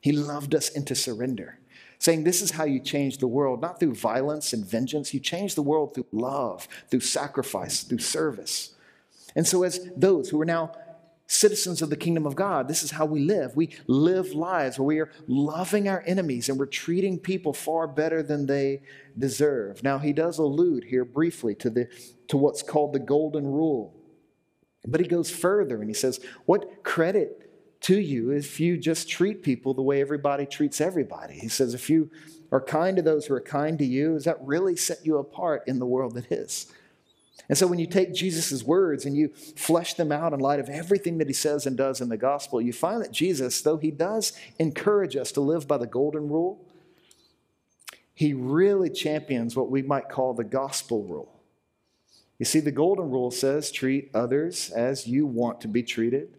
He 0.00 0.10
loved 0.10 0.54
us 0.54 0.68
into 0.68 0.96
surrender. 0.96 1.60
Saying, 2.00 2.24
This 2.24 2.42
is 2.42 2.50
how 2.50 2.64
you 2.64 2.80
change 2.80 3.18
the 3.18 3.28
world, 3.28 3.62
not 3.62 3.78
through 3.78 3.94
violence 3.94 4.52
and 4.52 4.66
vengeance. 4.66 5.14
You 5.14 5.20
change 5.20 5.54
the 5.54 5.62
world 5.62 5.94
through 5.94 6.06
love, 6.10 6.66
through 6.90 6.98
sacrifice, 6.98 7.84
through 7.84 8.00
service. 8.00 8.74
And 9.36 9.46
so, 9.46 9.62
as 9.62 9.88
those 9.96 10.28
who 10.28 10.40
are 10.40 10.44
now 10.44 10.72
citizens 11.32 11.80
of 11.80 11.88
the 11.88 11.96
kingdom 11.96 12.26
of 12.26 12.36
God. 12.36 12.68
This 12.68 12.82
is 12.82 12.90
how 12.90 13.06
we 13.06 13.20
live. 13.20 13.56
We 13.56 13.70
live 13.86 14.32
lives 14.34 14.78
where 14.78 14.86
we 14.86 15.00
are 15.00 15.10
loving 15.26 15.88
our 15.88 16.04
enemies 16.06 16.48
and 16.48 16.58
we're 16.58 16.66
treating 16.66 17.18
people 17.18 17.54
far 17.54 17.88
better 17.88 18.22
than 18.22 18.46
they 18.46 18.82
deserve. 19.18 19.82
Now, 19.82 19.98
he 19.98 20.12
does 20.12 20.38
allude 20.38 20.84
here 20.84 21.06
briefly 21.06 21.54
to, 21.56 21.70
the, 21.70 21.88
to 22.28 22.36
what's 22.36 22.62
called 22.62 22.92
the 22.92 22.98
golden 22.98 23.46
rule. 23.46 23.94
But 24.86 25.00
he 25.00 25.06
goes 25.06 25.30
further 25.30 25.80
and 25.80 25.88
he 25.88 25.94
says, 25.94 26.20
What 26.44 26.84
credit 26.84 27.50
to 27.82 27.98
you 27.98 28.30
if 28.30 28.60
you 28.60 28.76
just 28.76 29.08
treat 29.08 29.42
people 29.42 29.74
the 29.74 29.82
way 29.82 30.00
everybody 30.00 30.44
treats 30.44 30.80
everybody? 30.80 31.38
He 31.38 31.48
says, 31.48 31.72
If 31.72 31.88
you 31.88 32.10
are 32.50 32.60
kind 32.60 32.96
to 32.96 33.02
those 33.02 33.26
who 33.26 33.34
are 33.34 33.40
kind 33.40 33.78
to 33.78 33.86
you, 33.86 34.14
does 34.14 34.24
that 34.24 34.38
really 34.42 34.76
set 34.76 34.98
you 35.06 35.16
apart 35.16 35.62
in 35.66 35.78
the 35.78 35.86
world 35.86 36.14
that 36.14 36.30
is? 36.30 36.66
And 37.52 37.58
so 37.58 37.66
when 37.66 37.78
you 37.78 37.86
take 37.86 38.14
Jesus' 38.14 38.62
words 38.62 39.04
and 39.04 39.14
you 39.14 39.28
flesh 39.28 39.92
them 39.92 40.10
out 40.10 40.32
in 40.32 40.40
light 40.40 40.58
of 40.58 40.70
everything 40.70 41.18
that 41.18 41.26
he 41.26 41.34
says 41.34 41.66
and 41.66 41.76
does 41.76 42.00
in 42.00 42.08
the 42.08 42.16
gospel, 42.16 42.62
you 42.62 42.72
find 42.72 43.02
that 43.02 43.12
Jesus, 43.12 43.60
though 43.60 43.76
he 43.76 43.90
does 43.90 44.32
encourage 44.58 45.16
us 45.16 45.30
to 45.32 45.42
live 45.42 45.68
by 45.68 45.76
the 45.76 45.86
golden 45.86 46.30
rule, 46.30 46.64
he 48.14 48.32
really 48.32 48.88
champions 48.88 49.54
what 49.54 49.70
we 49.70 49.82
might 49.82 50.08
call 50.08 50.32
the 50.32 50.44
gospel 50.44 51.02
rule. 51.02 51.42
You 52.38 52.46
see, 52.46 52.60
the 52.60 52.72
golden 52.72 53.10
rule 53.10 53.30
says 53.30 53.70
treat 53.70 54.10
others 54.14 54.70
as 54.70 55.06
you 55.06 55.26
want 55.26 55.60
to 55.60 55.68
be 55.68 55.82
treated. 55.82 56.34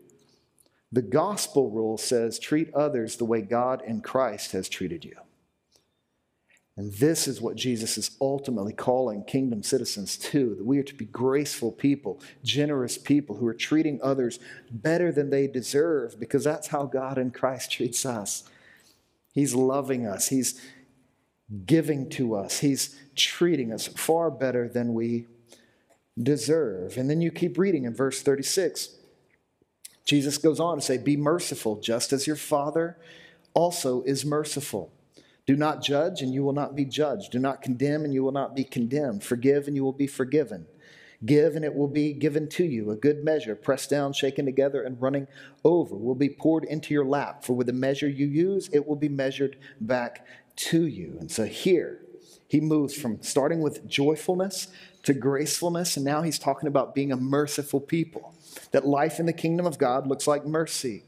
The 0.91 1.03
gospel 1.03 1.69
rule 1.69 1.99
says 1.99 2.39
treat 2.39 2.73
others 2.73 3.17
the 3.17 3.25
way 3.25 3.41
God 3.41 3.83
in 3.85 4.01
Christ 4.01 4.53
has 4.53 4.67
treated 4.67 5.05
you. 5.05 5.17
And 6.75 6.91
this 6.93 7.27
is 7.27 7.39
what 7.39 7.55
Jesus 7.55 7.97
is 7.99 8.17
ultimately 8.19 8.73
calling 8.73 9.23
kingdom 9.23 9.61
citizens 9.61 10.17
to 10.17 10.55
that 10.55 10.65
we 10.65 10.79
are 10.79 10.83
to 10.83 10.95
be 10.95 11.05
graceful 11.05 11.71
people, 11.71 12.19
generous 12.43 12.97
people 12.97 13.35
who 13.35 13.47
are 13.47 13.53
treating 13.53 13.99
others 14.01 14.39
better 14.71 15.11
than 15.11 15.29
they 15.29 15.45
deserve 15.45 16.19
because 16.19 16.43
that's 16.43 16.67
how 16.67 16.85
God 16.85 17.19
in 17.19 17.29
Christ 17.29 17.71
treats 17.71 18.05
us. 18.05 18.43
He's 19.33 19.53
loving 19.53 20.07
us, 20.07 20.29
He's 20.29 20.59
giving 21.65 22.09
to 22.11 22.35
us, 22.35 22.59
He's 22.59 22.95
treating 23.15 23.71
us 23.71 23.87
far 23.87 24.31
better 24.31 24.67
than 24.67 24.93
we 24.93 25.27
deserve. 26.21 26.97
And 26.97 27.09
then 27.09 27.21
you 27.21 27.31
keep 27.31 27.57
reading 27.57 27.85
in 27.85 27.93
verse 27.93 28.21
36. 28.21 28.89
Jesus 30.05 30.37
goes 30.37 30.59
on 30.59 30.77
to 30.77 30.81
say, 30.81 30.97
Be 30.97 31.17
merciful, 31.17 31.79
just 31.79 32.13
as 32.13 32.27
your 32.27 32.35
Father 32.35 32.97
also 33.53 34.01
is 34.03 34.25
merciful. 34.25 34.91
Do 35.45 35.55
not 35.55 35.83
judge, 35.83 36.21
and 36.21 36.33
you 36.33 36.43
will 36.43 36.53
not 36.53 36.75
be 36.75 36.85
judged. 36.85 37.31
Do 37.31 37.39
not 37.39 37.61
condemn, 37.61 38.05
and 38.05 38.13
you 38.13 38.23
will 38.23 38.31
not 38.31 38.55
be 38.55 38.63
condemned. 38.63 39.23
Forgive, 39.23 39.67
and 39.67 39.75
you 39.75 39.83
will 39.83 39.91
be 39.91 40.07
forgiven. 40.07 40.67
Give, 41.25 41.55
and 41.55 41.63
it 41.63 41.75
will 41.75 41.87
be 41.87 42.13
given 42.13 42.49
to 42.49 42.65
you. 42.65 42.91
A 42.91 42.95
good 42.95 43.23
measure, 43.23 43.55
pressed 43.55 43.89
down, 43.89 44.13
shaken 44.13 44.45
together, 44.45 44.81
and 44.81 45.01
running 45.01 45.27
over, 45.63 45.95
will 45.95 46.15
be 46.15 46.29
poured 46.29 46.63
into 46.65 46.93
your 46.93 47.05
lap. 47.05 47.43
For 47.43 47.53
with 47.53 47.67
the 47.67 47.73
measure 47.73 48.07
you 48.07 48.25
use, 48.25 48.69
it 48.73 48.87
will 48.87 48.95
be 48.95 49.09
measured 49.09 49.57
back 49.79 50.25
to 50.55 50.85
you. 50.85 51.17
And 51.19 51.31
so 51.31 51.45
here, 51.45 51.99
he 52.47 52.61
moves 52.61 52.93
from 52.93 53.21
starting 53.21 53.61
with 53.61 53.87
joyfulness 53.87 54.67
to 55.03 55.13
gracefulness, 55.13 55.97
and 55.97 56.05
now 56.05 56.21
he's 56.21 56.39
talking 56.39 56.67
about 56.67 56.95
being 56.95 57.11
a 57.11 57.17
merciful 57.17 57.79
people. 57.79 58.33
That 58.71 58.85
life 58.85 59.19
in 59.19 59.25
the 59.25 59.33
kingdom 59.33 59.65
of 59.65 59.77
God 59.77 60.07
looks 60.07 60.27
like 60.27 60.45
mercy. 60.45 61.03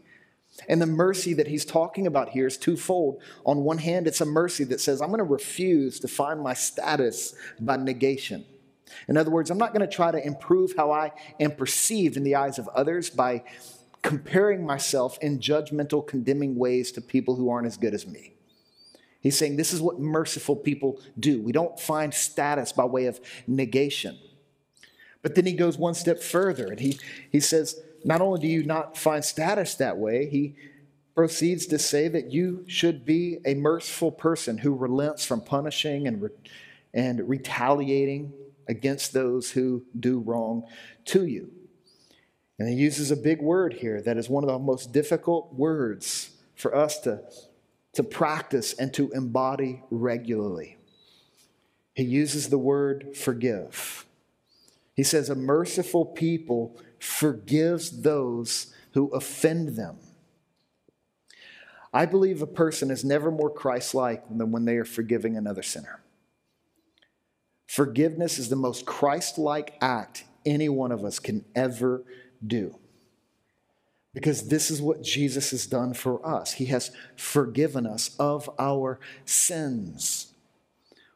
And 0.69 0.81
the 0.81 0.85
mercy 0.85 1.33
that 1.33 1.47
he's 1.47 1.65
talking 1.65 2.07
about 2.07 2.29
here 2.29 2.47
is 2.47 2.57
twofold. 2.57 3.21
On 3.45 3.63
one 3.63 3.77
hand, 3.77 4.07
it's 4.07 4.21
a 4.21 4.25
mercy 4.25 4.63
that 4.65 4.79
says, 4.79 5.01
I'm 5.01 5.09
going 5.09 5.19
to 5.19 5.23
refuse 5.23 5.99
to 5.99 6.07
find 6.07 6.41
my 6.41 6.53
status 6.53 7.35
by 7.59 7.77
negation. 7.77 8.45
In 9.07 9.17
other 9.17 9.31
words, 9.31 9.51
I'm 9.51 9.57
not 9.57 9.73
going 9.73 9.87
to 9.87 9.93
try 9.93 10.11
to 10.11 10.25
improve 10.25 10.73
how 10.77 10.91
I 10.91 11.11
am 11.39 11.51
perceived 11.51 12.17
in 12.17 12.23
the 12.23 12.35
eyes 12.35 12.57
of 12.57 12.67
others 12.69 13.09
by 13.09 13.43
comparing 14.01 14.65
myself 14.65 15.17
in 15.21 15.39
judgmental, 15.39 16.05
condemning 16.05 16.55
ways 16.55 16.91
to 16.93 17.01
people 17.01 17.35
who 17.35 17.49
aren't 17.49 17.67
as 17.67 17.77
good 17.77 17.93
as 17.93 18.07
me. 18.07 18.33
He's 19.19 19.37
saying 19.37 19.57
this 19.57 19.73
is 19.73 19.81
what 19.81 19.99
merciful 19.99 20.55
people 20.55 21.01
do. 21.19 21.41
We 21.41 21.51
don't 21.51 21.79
find 21.79 22.13
status 22.13 22.71
by 22.71 22.85
way 22.85 23.07
of 23.07 23.19
negation. 23.47 24.19
But 25.23 25.33
then 25.33 25.47
he 25.47 25.53
goes 25.53 25.79
one 25.79 25.95
step 25.95 26.21
further 26.21 26.67
and 26.67 26.79
he, 26.79 26.99
he 27.31 27.39
says, 27.39 27.81
not 28.05 28.21
only 28.21 28.39
do 28.39 28.47
you 28.47 28.63
not 28.63 28.97
find 28.97 29.25
status 29.25 29.75
that 29.75 29.97
way, 29.97 30.29
he 30.29 30.55
proceeds 31.15 31.65
to 31.65 31.79
say 31.79 32.07
that 32.07 32.31
you 32.31 32.63
should 32.67 33.03
be 33.03 33.39
a 33.45 33.55
merciful 33.55 34.11
person 34.11 34.59
who 34.59 34.75
relents 34.75 35.25
from 35.25 35.41
punishing 35.41 36.07
and, 36.07 36.21
re- 36.21 36.29
and 36.93 37.27
retaliating 37.27 38.31
against 38.67 39.11
those 39.11 39.51
who 39.51 39.83
do 39.99 40.19
wrong 40.19 40.63
to 41.05 41.25
you. 41.25 41.51
And 42.59 42.69
he 42.69 42.75
uses 42.75 43.09
a 43.09 43.17
big 43.17 43.41
word 43.41 43.73
here 43.73 44.01
that 44.03 44.17
is 44.17 44.29
one 44.29 44.43
of 44.43 44.49
the 44.49 44.59
most 44.59 44.93
difficult 44.93 45.53
words 45.53 46.29
for 46.53 46.75
us 46.75 46.99
to, 47.01 47.21
to 47.93 48.03
practice 48.03 48.73
and 48.73 48.93
to 48.93 49.11
embody 49.11 49.81
regularly. 49.89 50.77
he 51.95 52.03
uses 52.03 52.49
the 52.49 52.57
word 52.57 53.15
forgive. 53.17 54.05
He 54.95 55.03
says, 55.03 55.29
A 55.29 55.35
merciful 55.35 56.05
people 56.05 56.77
forgives 57.05 58.01
those 58.01 58.73
who 58.93 59.07
offend 59.09 59.69
them. 59.75 59.97
I 61.93 62.05
believe 62.05 62.41
a 62.41 62.47
person 62.47 62.91
is 62.91 63.05
never 63.05 63.31
more 63.31 63.49
Christ 63.49 63.95
like 63.95 64.27
than 64.29 64.51
when 64.51 64.65
they 64.65 64.75
are 64.75 64.85
forgiving 64.85 65.37
another 65.37 65.63
sinner. 65.63 66.01
Forgiveness 67.67 68.37
is 68.37 68.49
the 68.49 68.55
most 68.55 68.85
Christ 68.85 69.37
like 69.37 69.77
act 69.81 70.25
any 70.45 70.69
one 70.69 70.91
of 70.91 71.05
us 71.05 71.19
can 71.19 71.45
ever 71.55 72.03
do. 72.45 72.77
Because 74.13 74.47
this 74.47 74.71
is 74.71 74.81
what 74.81 75.01
Jesus 75.01 75.51
has 75.51 75.65
done 75.65 75.93
for 75.93 76.25
us. 76.25 76.53
He 76.53 76.65
has 76.65 76.91
forgiven 77.15 77.85
us 77.85 78.15
of 78.17 78.49
our 78.59 78.99
sins. 79.25 80.33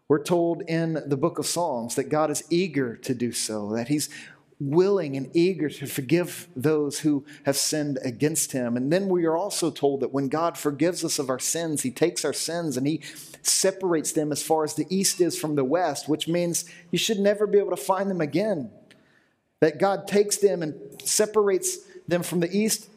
We're 0.08 0.24
told 0.24 0.64
in 0.64 1.04
the 1.06 1.18
book 1.18 1.40
of 1.40 1.46
Psalms 1.46 1.96
that 1.96 2.10
God 2.10 2.32
is 2.32 2.44
eager 2.50 2.96
to 2.98 3.14
do 3.14 3.32
so, 3.32 3.72
that 3.74 3.90
He's 3.90 4.10
willing 4.60 5.16
and 5.16 5.30
eager 5.34 5.70
to 5.70 5.88
forgive 5.88 6.48
those 6.56 7.00
who 7.00 7.26
have 7.46 7.56
sinned 7.56 7.98
against 8.04 8.52
him. 8.52 8.76
And 8.76 8.92
then 8.92 9.08
we 9.08 9.26
are 9.26 9.38
also 9.38 9.72
told 9.72 10.02
that 10.02 10.12
when 10.12 10.28
God 10.28 10.58
forgives 10.58 11.06
us 11.06 11.18
of 11.18 11.30
our 11.30 11.40
sins, 11.40 11.84
he 11.84 11.92
takes 11.92 12.26
our 12.26 12.34
sins 12.34 12.76
and 12.76 12.86
he 12.86 13.02
separates 13.42 14.12
them 14.12 14.32
as 14.32 14.44
far 14.44 14.66
as 14.66 14.74
the 14.74 14.86
east 14.90 15.22
is 15.22 15.40
from 15.40 15.56
the 15.56 15.64
west, 15.64 16.10
which 16.10 16.28
means 16.28 16.66
you 16.92 16.98
should 16.98 17.20
never 17.20 17.48
be 17.48 17.58
able 17.58 17.70
to 17.70 17.78
find 17.78 18.10
them 18.10 18.22
again. 18.22 18.70
That 19.62 19.80
God 19.80 20.08
takes 20.08 20.38
them 20.38 20.62
and 20.62 20.76
separates 21.04 21.78
them 22.08 22.24
from 22.24 22.42
the 22.42 22.52
east 22.56 22.90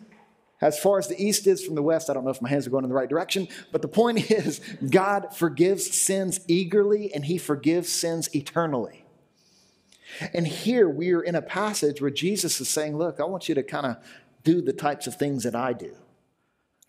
as 0.60 0.78
far 0.78 0.98
as 0.98 1.08
the 1.08 1.20
east 1.20 1.46
is 1.46 1.64
from 1.64 1.74
the 1.74 1.82
west. 1.82 2.08
I 2.08 2.14
don't 2.14 2.24
know 2.24 2.30
if 2.30 2.40
my 2.40 2.48
hands 2.48 2.66
are 2.66 2.70
going 2.70 2.84
in 2.84 2.90
the 2.90 2.96
right 2.96 3.08
direction, 3.08 3.48
but 3.72 3.82
the 3.82 3.88
point 3.88 4.30
is 4.30 4.60
God 4.88 5.34
forgives 5.34 5.90
sins 5.90 6.40
eagerly 6.48 7.12
and 7.14 7.24
he 7.24 7.38
forgives 7.38 7.88
sins 7.88 8.34
eternally. 8.34 9.01
And 10.34 10.46
here 10.46 10.88
we 10.88 11.12
are 11.12 11.22
in 11.22 11.34
a 11.34 11.42
passage 11.42 12.00
where 12.00 12.10
Jesus 12.10 12.60
is 12.60 12.68
saying, 12.68 12.96
Look, 12.96 13.20
I 13.20 13.24
want 13.24 13.48
you 13.48 13.54
to 13.54 13.62
kind 13.62 13.86
of 13.86 13.96
do 14.44 14.60
the 14.60 14.72
types 14.72 15.06
of 15.06 15.16
things 15.16 15.44
that 15.44 15.54
I 15.54 15.72
do. 15.72 15.94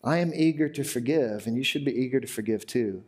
I 0.02 0.18
am 0.18 0.32
eager 0.34 0.68
to 0.68 0.84
forgive, 0.84 1.46
and 1.46 1.56
you 1.56 1.64
should 1.64 1.84
be 1.84 1.92
eager 1.92 2.20
to 2.20 2.26
forgive 2.26 2.66
too. 2.66 3.04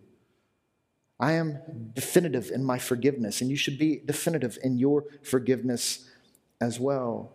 I 1.18 1.33
am 1.33 1.59
definitive 1.94 2.50
in 2.50 2.64
my 2.64 2.79
forgiveness, 2.79 3.40
and 3.40 3.50
you 3.50 3.57
should 3.57 3.79
be 3.79 4.00
definitive 4.05 4.59
in 4.62 4.79
your 4.79 5.05
forgiveness 5.22 6.09
as 6.61 6.79
well. 6.79 7.33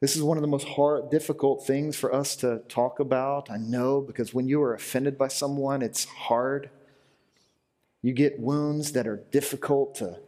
This 0.00 0.16
is 0.16 0.22
one 0.22 0.36
of 0.36 0.42
the 0.42 0.48
most 0.48 0.66
hard, 0.66 1.10
difficult 1.10 1.64
things 1.64 1.96
for 1.96 2.12
us 2.12 2.34
to 2.36 2.62
talk 2.68 2.98
about. 2.98 3.50
I 3.50 3.56
know 3.56 4.00
because 4.00 4.34
when 4.34 4.48
you 4.48 4.60
are 4.62 4.74
offended 4.74 5.16
by 5.16 5.28
someone, 5.28 5.80
it's 5.80 6.06
hard. 6.06 6.70
You 8.02 8.12
get 8.12 8.38
wounds 8.38 8.92
that 8.92 9.06
are 9.06 9.24
difficult 9.30 9.94
to 9.96 10.18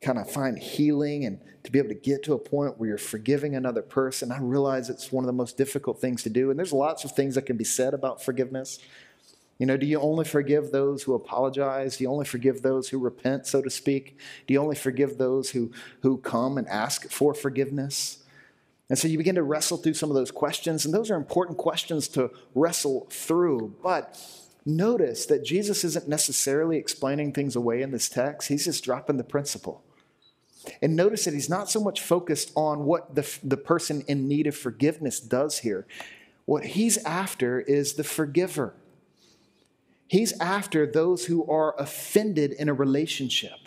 kind 0.00 0.18
of 0.18 0.30
find 0.30 0.58
healing 0.58 1.24
and 1.24 1.40
to 1.64 1.72
be 1.72 1.78
able 1.78 1.88
to 1.88 1.94
get 1.94 2.22
to 2.24 2.32
a 2.32 2.38
point 2.38 2.78
where 2.78 2.88
you're 2.88 2.98
forgiving 2.98 3.54
another 3.54 3.82
person. 3.82 4.30
I 4.30 4.38
realize 4.38 4.88
it's 4.88 5.12
one 5.12 5.24
of 5.24 5.26
the 5.26 5.32
most 5.32 5.58
difficult 5.58 6.00
things 6.00 6.22
to 6.22 6.30
do. 6.30 6.50
And 6.50 6.58
there's 6.58 6.72
lots 6.72 7.04
of 7.04 7.12
things 7.12 7.34
that 7.34 7.46
can 7.46 7.56
be 7.56 7.64
said 7.64 7.94
about 7.94 8.22
forgiveness. 8.22 8.78
You 9.58 9.66
know, 9.66 9.76
do 9.76 9.86
you 9.86 9.98
only 9.98 10.24
forgive 10.24 10.70
those 10.70 11.02
who 11.02 11.14
apologize? 11.14 11.96
Do 11.96 12.04
you 12.04 12.10
only 12.10 12.24
forgive 12.24 12.62
those 12.62 12.88
who 12.88 12.98
repent, 12.98 13.46
so 13.46 13.60
to 13.60 13.70
speak? 13.70 14.16
Do 14.46 14.54
you 14.54 14.60
only 14.60 14.76
forgive 14.76 15.18
those 15.18 15.50
who, 15.50 15.72
who 16.02 16.18
come 16.18 16.58
and 16.58 16.68
ask 16.68 17.10
for 17.10 17.34
forgiveness? 17.34 18.18
And 18.88 18.96
so 18.96 19.08
you 19.08 19.18
begin 19.18 19.34
to 19.34 19.42
wrestle 19.42 19.76
through 19.76 19.94
some 19.94 20.10
of 20.10 20.14
those 20.14 20.30
questions, 20.30 20.84
and 20.84 20.94
those 20.94 21.10
are 21.10 21.16
important 21.16 21.58
questions 21.58 22.06
to 22.08 22.30
wrestle 22.54 23.08
through. 23.10 23.74
But 23.82 24.18
notice 24.68 25.26
that 25.26 25.44
Jesus 25.44 25.84
isn't 25.84 26.08
necessarily 26.08 26.76
explaining 26.76 27.32
things 27.32 27.56
away 27.56 27.82
in 27.82 27.90
this 27.90 28.08
text, 28.08 28.48
he's 28.48 28.64
just 28.64 28.84
dropping 28.84 29.16
the 29.16 29.24
principle. 29.24 29.82
And 30.82 30.96
notice 30.96 31.24
that 31.24 31.34
he's 31.34 31.48
not 31.48 31.70
so 31.70 31.80
much 31.80 32.00
focused 32.00 32.52
on 32.54 32.84
what 32.84 33.14
the, 33.14 33.38
the 33.42 33.56
person 33.56 34.04
in 34.06 34.28
need 34.28 34.46
of 34.46 34.56
forgiveness 34.56 35.20
does 35.20 35.58
here. 35.58 35.86
What 36.44 36.64
he's 36.64 36.98
after 37.04 37.60
is 37.60 37.94
the 37.94 38.04
forgiver. 38.04 38.74
He's 40.08 40.38
after 40.40 40.86
those 40.86 41.26
who 41.26 41.46
are 41.50 41.78
offended 41.78 42.52
in 42.52 42.68
a 42.68 42.74
relationship. 42.74 43.58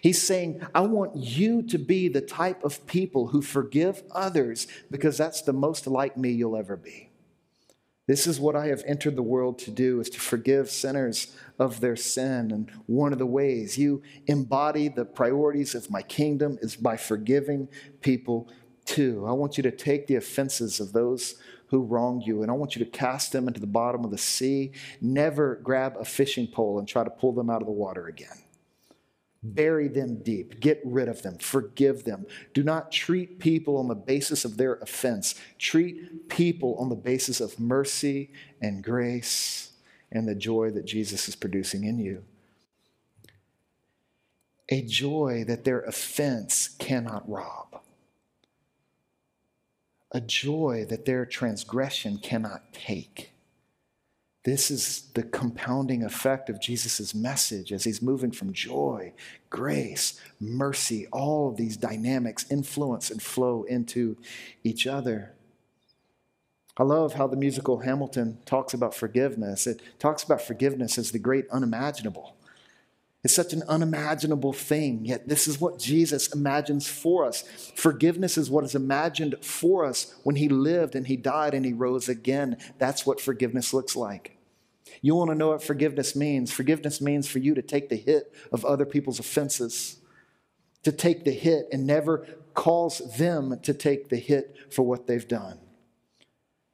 He's 0.00 0.22
saying, 0.22 0.64
I 0.74 0.82
want 0.82 1.16
you 1.16 1.62
to 1.62 1.78
be 1.78 2.08
the 2.08 2.20
type 2.20 2.64
of 2.64 2.86
people 2.86 3.28
who 3.28 3.42
forgive 3.42 4.02
others 4.12 4.68
because 4.90 5.18
that's 5.18 5.42
the 5.42 5.52
most 5.52 5.86
like 5.86 6.16
me 6.16 6.30
you'll 6.30 6.56
ever 6.56 6.76
be. 6.76 7.09
This 8.10 8.26
is 8.26 8.40
what 8.40 8.56
I 8.56 8.66
have 8.66 8.82
entered 8.88 9.14
the 9.14 9.22
world 9.22 9.56
to 9.60 9.70
do 9.70 10.00
is 10.00 10.10
to 10.10 10.18
forgive 10.18 10.68
sinners 10.68 11.32
of 11.60 11.80
their 11.80 11.94
sin 11.94 12.50
and 12.50 12.68
one 12.86 13.12
of 13.12 13.20
the 13.20 13.24
ways 13.24 13.78
you 13.78 14.02
embody 14.26 14.88
the 14.88 15.04
priorities 15.04 15.76
of 15.76 15.88
my 15.92 16.02
kingdom 16.02 16.58
is 16.60 16.74
by 16.74 16.96
forgiving 16.96 17.68
people 18.00 18.48
too. 18.84 19.24
I 19.28 19.30
want 19.30 19.56
you 19.56 19.62
to 19.62 19.70
take 19.70 20.08
the 20.08 20.16
offenses 20.16 20.80
of 20.80 20.92
those 20.92 21.36
who 21.68 21.84
wronged 21.84 22.24
you 22.26 22.42
and 22.42 22.50
I 22.50 22.54
want 22.54 22.74
you 22.74 22.84
to 22.84 22.90
cast 22.90 23.30
them 23.30 23.46
into 23.46 23.60
the 23.60 23.68
bottom 23.68 24.04
of 24.04 24.10
the 24.10 24.18
sea. 24.18 24.72
Never 25.00 25.60
grab 25.62 25.94
a 25.96 26.04
fishing 26.04 26.48
pole 26.48 26.80
and 26.80 26.88
try 26.88 27.04
to 27.04 27.10
pull 27.10 27.30
them 27.30 27.48
out 27.48 27.62
of 27.62 27.66
the 27.66 27.72
water 27.72 28.08
again. 28.08 28.42
Bury 29.42 29.88
them 29.88 30.22
deep. 30.22 30.60
Get 30.60 30.82
rid 30.84 31.08
of 31.08 31.22
them. 31.22 31.38
Forgive 31.38 32.04
them. 32.04 32.26
Do 32.52 32.62
not 32.62 32.92
treat 32.92 33.38
people 33.38 33.78
on 33.78 33.88
the 33.88 33.94
basis 33.94 34.44
of 34.44 34.58
their 34.58 34.74
offense. 34.74 35.34
Treat 35.58 36.28
people 36.28 36.76
on 36.78 36.90
the 36.90 36.94
basis 36.94 37.40
of 37.40 37.58
mercy 37.58 38.32
and 38.60 38.84
grace 38.84 39.72
and 40.12 40.28
the 40.28 40.34
joy 40.34 40.70
that 40.72 40.84
Jesus 40.84 41.26
is 41.26 41.36
producing 41.36 41.84
in 41.84 41.98
you. 41.98 42.22
A 44.68 44.82
joy 44.82 45.44
that 45.46 45.64
their 45.64 45.80
offense 45.80 46.68
cannot 46.78 47.28
rob. 47.28 47.80
A 50.12 50.20
joy 50.20 50.84
that 50.90 51.06
their 51.06 51.24
transgression 51.24 52.18
cannot 52.18 52.72
take. 52.72 53.32
This 54.42 54.70
is 54.70 55.02
the 55.12 55.22
compounding 55.22 56.02
effect 56.02 56.48
of 56.48 56.60
Jesus' 56.60 57.14
message 57.14 57.72
as 57.72 57.84
he's 57.84 58.00
moving 58.00 58.30
from 58.30 58.54
joy, 58.54 59.12
grace, 59.50 60.18
mercy, 60.40 61.06
all 61.12 61.50
of 61.50 61.56
these 61.56 61.76
dynamics 61.76 62.46
influence 62.50 63.10
and 63.10 63.22
flow 63.22 63.64
into 63.64 64.16
each 64.64 64.86
other. 64.86 65.34
I 66.78 66.84
love 66.84 67.14
how 67.14 67.26
the 67.26 67.36
musical 67.36 67.80
Hamilton 67.80 68.38
talks 68.46 68.72
about 68.72 68.94
forgiveness. 68.94 69.66
It 69.66 69.82
talks 69.98 70.22
about 70.22 70.40
forgiveness 70.40 70.96
as 70.96 71.10
the 71.10 71.18
great 71.18 71.44
unimaginable. 71.50 72.34
It's 73.22 73.34
such 73.34 73.52
an 73.52 73.62
unimaginable 73.68 74.54
thing, 74.54 75.04
yet 75.04 75.28
this 75.28 75.46
is 75.46 75.60
what 75.60 75.78
Jesus 75.78 76.28
imagines 76.32 76.88
for 76.88 77.26
us. 77.26 77.42
Forgiveness 77.76 78.38
is 78.38 78.48
what 78.50 78.64
is 78.64 78.74
imagined 78.74 79.36
for 79.42 79.84
us 79.84 80.14
when 80.22 80.36
he 80.36 80.48
lived 80.48 80.94
and 80.94 81.06
he 81.06 81.16
died 81.16 81.52
and 81.52 81.66
he 81.66 81.74
rose 81.74 82.08
again. 82.08 82.56
That's 82.78 83.04
what 83.04 83.20
forgiveness 83.20 83.74
looks 83.74 83.94
like. 83.94 84.38
You 85.02 85.14
want 85.14 85.30
to 85.30 85.34
know 85.36 85.48
what 85.48 85.62
forgiveness 85.62 86.16
means? 86.16 86.50
Forgiveness 86.50 87.00
means 87.00 87.28
for 87.28 87.38
you 87.40 87.54
to 87.54 87.62
take 87.62 87.90
the 87.90 87.96
hit 87.96 88.34
of 88.52 88.64
other 88.64 88.86
people's 88.86 89.18
offenses, 89.18 90.00
to 90.82 90.90
take 90.90 91.24
the 91.24 91.30
hit 91.30 91.66
and 91.70 91.86
never 91.86 92.26
cause 92.54 93.16
them 93.18 93.60
to 93.60 93.74
take 93.74 94.08
the 94.08 94.16
hit 94.16 94.56
for 94.70 94.82
what 94.82 95.06
they've 95.06 95.28
done 95.28 95.58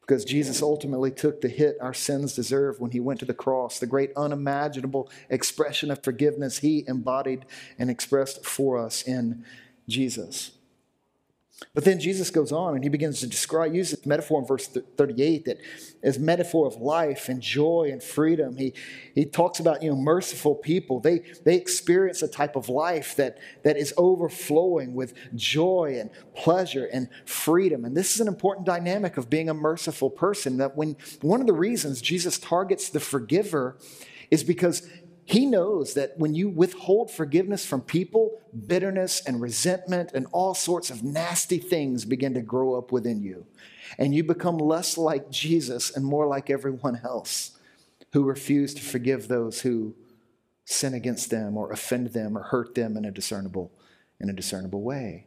because 0.07 0.25
Jesus 0.25 0.63
ultimately 0.63 1.11
took 1.11 1.41
the 1.41 1.49
hit 1.49 1.77
our 1.81 1.95
sins 1.95 2.35
deserve 2.35 2.79
when 2.79 2.93
he 2.93 3.01
went 3.01 3.19
to 3.21 3.27
the 3.27 3.35
cross. 3.35 3.81
The 3.81 3.87
great 3.89 4.13
unimaginable 4.17 5.11
expression 5.29 5.91
of 5.91 6.05
forgiveness 6.05 6.59
he 6.59 6.85
embodied 6.87 7.45
and 7.77 7.91
expressed 7.91 8.45
for 8.45 8.79
us 8.79 9.03
in 9.03 9.45
Jesus. 9.89 10.53
But 11.73 11.85
then 11.85 11.99
Jesus 11.99 12.31
goes 12.31 12.53
on 12.53 12.75
and 12.75 12.85
he 12.85 12.91
begins 12.91 13.21
to 13.21 13.27
describe, 13.27 13.75
use 13.75 13.91
this 13.91 14.05
metaphor 14.05 14.41
in 14.41 14.47
verse 14.47 14.67
38 14.67 15.47
that 15.47 15.59
is 16.03 16.19
metaphor 16.19 16.67
of 16.67 16.77
life 16.77 17.31
and 17.31 17.41
joy 17.41 17.89
and 17.91 18.03
freedom. 18.03 18.57
He, 18.59 18.75
he 19.15 19.25
talks 19.25 19.59
about, 19.59 19.83
you 19.83 19.89
know, 19.89 19.97
merciful 19.97 20.55
people. 20.55 21.01
They, 21.01 21.21
they 21.45 21.57
experience 21.57 22.21
a 22.21 22.29
type 22.29 22.57
of 22.57 22.69
life 22.69 23.17
that, 23.17 23.39
that 23.63 23.79
is 23.79 23.95
overflowing 23.97 24.95
with 24.95 25.15
joy 25.35 25.97
and 25.99 26.11
pleasure 26.35 26.89
and 26.93 27.09
freedom. 27.25 27.87
And 27.87 27.97
this 27.97 28.15
is 28.15 28.21
an 28.21 28.29
important 28.29 28.67
dynamic 28.67 29.17
of 29.17 29.31
being 29.31 29.49
a 29.49 29.55
merciful 29.55 30.11
person. 30.11 30.59
That 30.59 30.77
when 30.77 30.97
one 31.23 31.41
of 31.41 31.47
the 31.47 31.55
reasons 31.55 32.03
Jesus 32.03 32.39
targets 32.39 32.91
the 32.91 33.01
forgiver 33.01 33.79
is 34.31 34.45
because 34.45 34.87
he 35.27 35.45
knows 35.45 35.95
that 35.95 36.17
when 36.17 36.37
you 36.37 36.49
withhold 36.49 37.11
forgiveness 37.11 37.67
from 37.67 37.81
people, 37.81 38.41
bitterness 38.69 39.21
and 39.27 39.41
resentment 39.41 40.13
and 40.15 40.27
all 40.31 40.55
sorts 40.55 40.89
of 40.89 41.03
nasty 41.03 41.59
things 41.59 42.05
begin 42.05 42.33
to 42.35 42.41
grow 42.41 42.79
up 42.79 42.93
within 42.93 43.21
you. 43.21 43.45
And 43.99 44.15
you 44.15 44.23
become 44.23 44.57
less 44.57 44.97
like 44.97 45.29
Jesus 45.29 45.95
and 45.95 46.05
more 46.05 46.29
like 46.29 46.49
everyone 46.49 47.01
else 47.05 47.59
who 48.13 48.23
refuse 48.23 48.73
to 48.75 48.83
forgive 48.83 49.27
those 49.27 49.63
who 49.63 49.97
sin 50.65 50.95
against 50.95 51.29
them 51.31 51.57
or 51.57 51.73
offend 51.73 52.09
them 52.09 52.39
or 52.39 52.45
hurt 52.45 52.77
them 52.77 52.97
in 52.97 53.05
a 53.05 53.11
discernible, 53.11 53.73
in 54.21 54.31
a 54.31 54.33
discernible 54.33 54.83
way. 54.83 55.27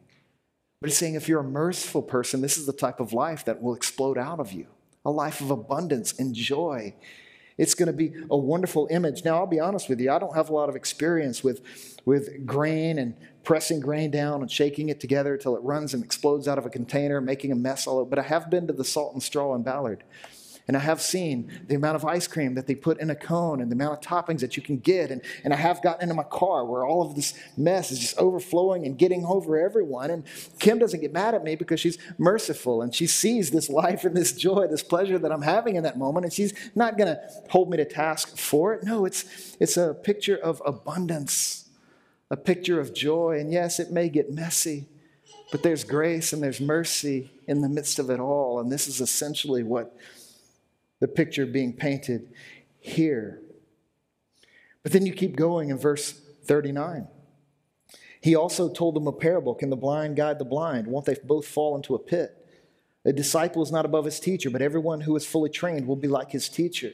But 0.79 0.89
he's 0.89 0.97
saying 0.97 1.15
if 1.15 1.27
you're 1.27 1.41
a 1.41 1.43
merciful 1.43 2.03
person, 2.03 2.39
this 2.39 2.57
is 2.57 2.65
the 2.65 2.71
type 2.71 3.01
of 3.01 3.12
life 3.12 3.43
that 3.43 3.62
will 3.62 3.75
explode 3.75 4.17
out 4.17 4.39
of 4.39 4.53
you 4.53 4.67
a 5.03 5.12
life 5.12 5.41
of 5.41 5.49
abundance 5.49 6.17
and 6.19 6.33
joy 6.35 6.93
It's 7.60 7.76
going 7.76 7.88
to 7.88 7.93
be 7.93 8.13
a 8.32 8.38
wonderful 8.38 8.88
image. 8.89 9.26
Now, 9.26 9.36
I'll 9.36 9.45
be 9.45 9.60
honest 9.60 9.89
with 9.89 10.00
you, 10.00 10.10
I 10.12 10.17
don't 10.17 10.34
have 10.34 10.50
a 10.50 10.54
lot 10.54 10.69
of 10.69 10.78
experience 10.78 11.43
with, 11.43 11.62
with 12.06 12.45
grain 12.45 12.98
and 12.98 13.15
pressing 13.43 13.82
grain 13.82 14.12
down 14.12 14.41
and 14.41 14.50
shaking 14.50 14.88
it 14.88 15.02
together 15.02 15.34
until 15.34 15.58
it 15.58 15.62
runs 15.62 15.93
and 15.93 16.02
explodes 16.02 16.48
out 16.48 16.58
of 16.58 16.65
a 16.65 16.69
container, 16.69 17.19
making 17.19 17.52
a 17.52 17.56
mess 17.56 17.86
all 17.86 18.00
over. 18.00 18.10
But 18.10 18.19
I 18.19 18.24
have 18.24 18.50
been 18.50 18.65
to 18.67 18.74
the 18.74 18.86
Salt 18.86 19.13
and 19.13 19.22
Straw 19.22 19.54
in 19.56 19.63
Ballard. 19.63 20.06
And 20.69 20.77
I 20.77 20.82
have 20.82 21.01
seen 21.01 21.51
the 21.67 21.73
amount 21.73 21.95
of 21.95 22.05
ice 22.05 22.27
cream 22.27 22.53
that 22.53 22.67
they 22.67 22.75
put 22.75 22.99
in 22.99 23.10
a 23.10 23.15
cone 23.15 23.60
and 23.60 23.71
the 23.71 23.75
amount 23.75 23.93
of 23.93 24.01
toppings 24.01 24.41
that 24.41 24.55
you 24.55 24.62
can 24.62 24.77
get. 24.77 25.10
And, 25.10 25.23
and 25.43 25.51
I 25.51 25.55
have 25.55 25.82
gotten 25.82 26.03
into 26.03 26.13
my 26.13 26.21
car 26.21 26.63
where 26.63 26.86
all 26.86 27.01
of 27.01 27.15
this 27.15 27.34
mess 27.58 27.91
is 27.91 27.97
just 27.97 28.15
overflowing 28.19 28.86
and 28.86 28.95
getting 28.95 29.25
over 29.25 29.60
everyone. 29.60 30.12
And 30.12 30.23
Kim 30.60 30.77
doesn't 30.77 30.99
get 30.99 31.12
mad 31.12 31.34
at 31.34 31.43
me 31.43 31.55
because 31.55 31.79
she's 31.79 31.97
merciful 32.19 32.84
and 32.84 32.93
she 32.93 33.08
sees 33.08 33.49
this 33.49 33.67
life 33.82 34.03
and 34.03 34.15
this 34.15 34.32
joy, 34.32 34.67
this 34.67 34.84
pleasure 34.84 35.17
that 35.17 35.32
I'm 35.32 35.41
having 35.41 35.75
in 35.75 35.82
that 35.86 35.97
moment. 35.97 36.25
And 36.25 36.32
she's 36.32 36.53
not 36.75 36.99
going 36.99 37.08
to 37.08 37.19
hold 37.49 37.71
me 37.71 37.77
to 37.77 37.86
task 37.86 38.38
for 38.38 38.75
it. 38.75 38.84
No, 38.84 39.05
it's, 39.05 39.58
it's 39.60 39.75
a 39.75 39.95
picture 39.95 40.38
of 40.38 40.62
abundance, 40.67 41.67
a 42.29 42.38
picture 42.38 42.79
of 42.79 42.93
joy. 42.93 43.39
And 43.39 43.51
yes, 43.51 43.79
it 43.79 43.89
may 43.89 44.08
get 44.08 44.32
messy. 44.32 44.88
But 45.51 45.63
there's 45.63 45.84
grace 45.84 46.32
and 46.32 46.43
there's 46.43 46.62
mercy 46.62 47.32
in 47.47 47.62
the 47.62 47.69
midst 47.69 47.97
of 47.97 48.12
it 48.12 48.19
all. 48.19 48.60
And 48.60 48.71
this 48.71 48.88
is 48.88 49.01
essentially 49.01 49.63
what 49.63 49.97
the 50.99 51.07
picture 51.07 51.45
being 51.45 51.73
painted 51.73 52.33
here. 52.79 53.41
But 54.83 54.91
then 54.91 55.05
you 55.05 55.13
keep 55.13 55.35
going 55.35 55.69
in 55.69 55.77
verse 55.77 56.19
39. 56.45 57.07
He 58.21 58.35
also 58.35 58.69
told 58.69 58.95
them 58.95 59.07
a 59.07 59.12
parable 59.12 59.55
Can 59.55 59.69
the 59.69 59.75
blind 59.75 60.15
guide 60.15 60.39
the 60.39 60.45
blind? 60.45 60.88
Won't 60.88 61.05
they 61.05 61.15
both 61.23 61.47
fall 61.47 61.75
into 61.75 61.95
a 61.95 61.99
pit? 61.99 62.35
A 63.05 63.13
disciple 63.13 63.63
is 63.63 63.71
not 63.71 63.85
above 63.85 64.05
his 64.05 64.19
teacher, 64.19 64.49
but 64.49 64.62
everyone 64.62 65.01
who 65.01 65.15
is 65.15 65.25
fully 65.25 65.49
trained 65.49 65.88
will 65.88 65.95
be 65.95 66.07
like 66.07 66.31
his 66.31 66.49
teacher. 66.49 66.91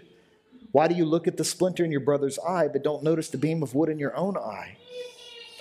Why 0.72 0.88
do 0.88 0.96
you 0.96 1.06
look 1.06 1.28
at 1.28 1.38
the 1.38 1.44
splinter 1.44 1.84
in 1.84 1.92
your 1.92 2.02
brother's 2.02 2.38
eye, 2.40 2.68
but 2.68 2.84
don't 2.84 3.04
notice 3.04 3.30
the 3.30 3.38
beam 3.38 3.64
of 3.64 3.74
wood 3.74 3.90
in 3.90 3.98
your 3.98 4.16
own 4.16 4.38
eye? 4.38 4.78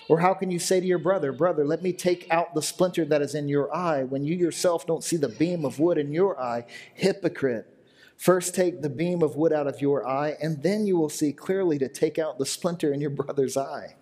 Or 0.09 0.20
how 0.20 0.35
can 0.35 0.50
you 0.50 0.59
say 0.59 0.80
to 0.80 0.87
your 0.87 0.98
brother, 0.98 1.33
Brother, 1.33 1.64
let 1.64 1.83
me 1.83 1.92
take 1.92 2.26
out 2.30 2.54
the 2.54 2.61
splinter 2.61 3.07
that 3.07 3.22
is 3.22 3.35
in 3.35 3.48
your 3.48 3.74
eye, 3.74 4.04
when 4.04 4.24
you 4.24 4.35
yourself 4.35 4.87
don't 4.87 5.02
see 5.02 5.16
the 5.16 5.28
beam 5.28 5.64
of 5.64 5.78
wood 5.78 5.96
in 5.96 6.12
your 6.12 6.38
eye? 6.38 6.66
Hypocrite. 6.94 7.74
First, 8.16 8.55
take 8.55 8.81
the 8.81 8.90
beam 8.90 9.22
of 9.22 9.37
wood 9.37 9.53
out 9.53 9.66
of 9.66 9.81
your 9.81 10.07
eye, 10.07 10.37
and 10.40 10.62
then 10.62 10.87
you 10.87 10.96
will 10.96 11.09
see 11.09 11.33
clearly 11.33 11.79
to 11.79 11.88
take 11.88 12.18
out 12.18 12.38
the 12.38 12.46
splinter 12.46 12.92
in 12.92 13.00
your 13.00 13.11
brother's 13.22 13.57
eye. 13.57 13.96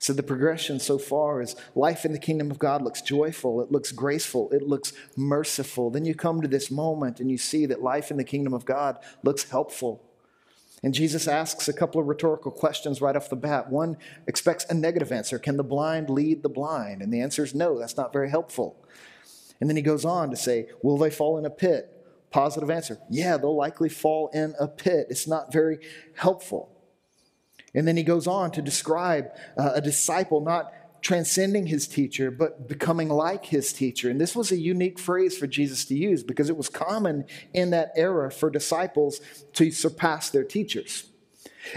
So, 0.00 0.12
the 0.12 0.22
progression 0.24 0.80
so 0.80 0.98
far 0.98 1.40
is 1.40 1.54
life 1.76 2.04
in 2.04 2.12
the 2.12 2.18
kingdom 2.18 2.50
of 2.50 2.58
God 2.58 2.82
looks 2.82 3.02
joyful, 3.02 3.60
it 3.62 3.70
looks 3.70 3.92
graceful, 3.92 4.50
it 4.50 4.62
looks 4.62 4.92
merciful. 5.16 5.90
Then 5.90 6.04
you 6.04 6.16
come 6.16 6.40
to 6.40 6.48
this 6.48 6.72
moment 6.72 7.20
and 7.20 7.30
you 7.30 7.38
see 7.38 7.66
that 7.66 7.82
life 7.82 8.10
in 8.10 8.16
the 8.16 8.24
kingdom 8.24 8.52
of 8.52 8.64
God 8.64 8.98
looks 9.22 9.48
helpful. 9.48 10.02
And 10.82 10.92
Jesus 10.92 11.28
asks 11.28 11.68
a 11.68 11.72
couple 11.72 12.00
of 12.00 12.08
rhetorical 12.08 12.50
questions 12.50 13.00
right 13.00 13.14
off 13.14 13.30
the 13.30 13.36
bat. 13.36 13.70
One 13.70 13.96
expects 14.26 14.64
a 14.68 14.74
negative 14.74 15.12
answer 15.12 15.38
Can 15.38 15.56
the 15.56 15.62
blind 15.62 16.10
lead 16.10 16.42
the 16.42 16.48
blind? 16.48 17.02
And 17.02 17.12
the 17.12 17.20
answer 17.20 17.44
is 17.44 17.54
no, 17.54 17.78
that's 17.78 17.96
not 17.96 18.12
very 18.12 18.30
helpful. 18.30 18.84
And 19.60 19.70
then 19.70 19.76
he 19.76 19.82
goes 19.82 20.04
on 20.04 20.30
to 20.30 20.36
say, 20.36 20.68
Will 20.82 20.98
they 20.98 21.10
fall 21.10 21.38
in 21.38 21.46
a 21.46 21.50
pit? 21.50 21.91
Positive 22.32 22.70
answer. 22.70 22.98
Yeah, 23.10 23.36
they'll 23.36 23.54
likely 23.54 23.90
fall 23.90 24.30
in 24.32 24.54
a 24.58 24.66
pit. 24.66 25.06
It's 25.10 25.28
not 25.28 25.52
very 25.52 25.78
helpful. 26.16 26.70
And 27.74 27.86
then 27.86 27.96
he 27.96 28.02
goes 28.02 28.26
on 28.26 28.50
to 28.52 28.62
describe 28.62 29.26
uh, 29.56 29.72
a 29.74 29.80
disciple 29.80 30.40
not 30.40 30.72
transcending 31.02 31.66
his 31.66 31.86
teacher, 31.86 32.30
but 32.30 32.68
becoming 32.68 33.08
like 33.08 33.46
his 33.46 33.72
teacher. 33.72 34.08
And 34.08 34.20
this 34.20 34.34
was 34.34 34.50
a 34.50 34.56
unique 34.56 34.98
phrase 34.98 35.36
for 35.36 35.46
Jesus 35.46 35.84
to 35.86 35.94
use 35.94 36.22
because 36.22 36.48
it 36.48 36.56
was 36.56 36.68
common 36.68 37.26
in 37.52 37.70
that 37.70 37.92
era 37.96 38.30
for 38.30 38.48
disciples 38.48 39.20
to 39.54 39.70
surpass 39.70 40.30
their 40.30 40.44
teachers. 40.44 41.08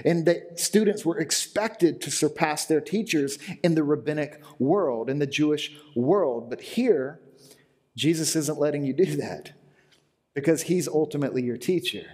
And 0.05 0.25
that 0.25 0.59
students 0.59 1.05
were 1.05 1.19
expected 1.19 2.01
to 2.01 2.11
surpass 2.11 2.65
their 2.65 2.81
teachers 2.81 3.37
in 3.61 3.75
the 3.75 3.83
rabbinic 3.83 4.41
world, 4.57 5.09
in 5.09 5.19
the 5.19 5.27
Jewish 5.27 5.75
world. 5.95 6.49
But 6.49 6.61
here, 6.61 7.19
Jesus 7.95 8.35
isn't 8.35 8.59
letting 8.59 8.85
you 8.85 8.93
do 8.93 9.17
that 9.17 9.51
because 10.35 10.63
he's 10.63 10.87
ultimately 10.87 11.41
your 11.41 11.57
teacher. 11.57 12.05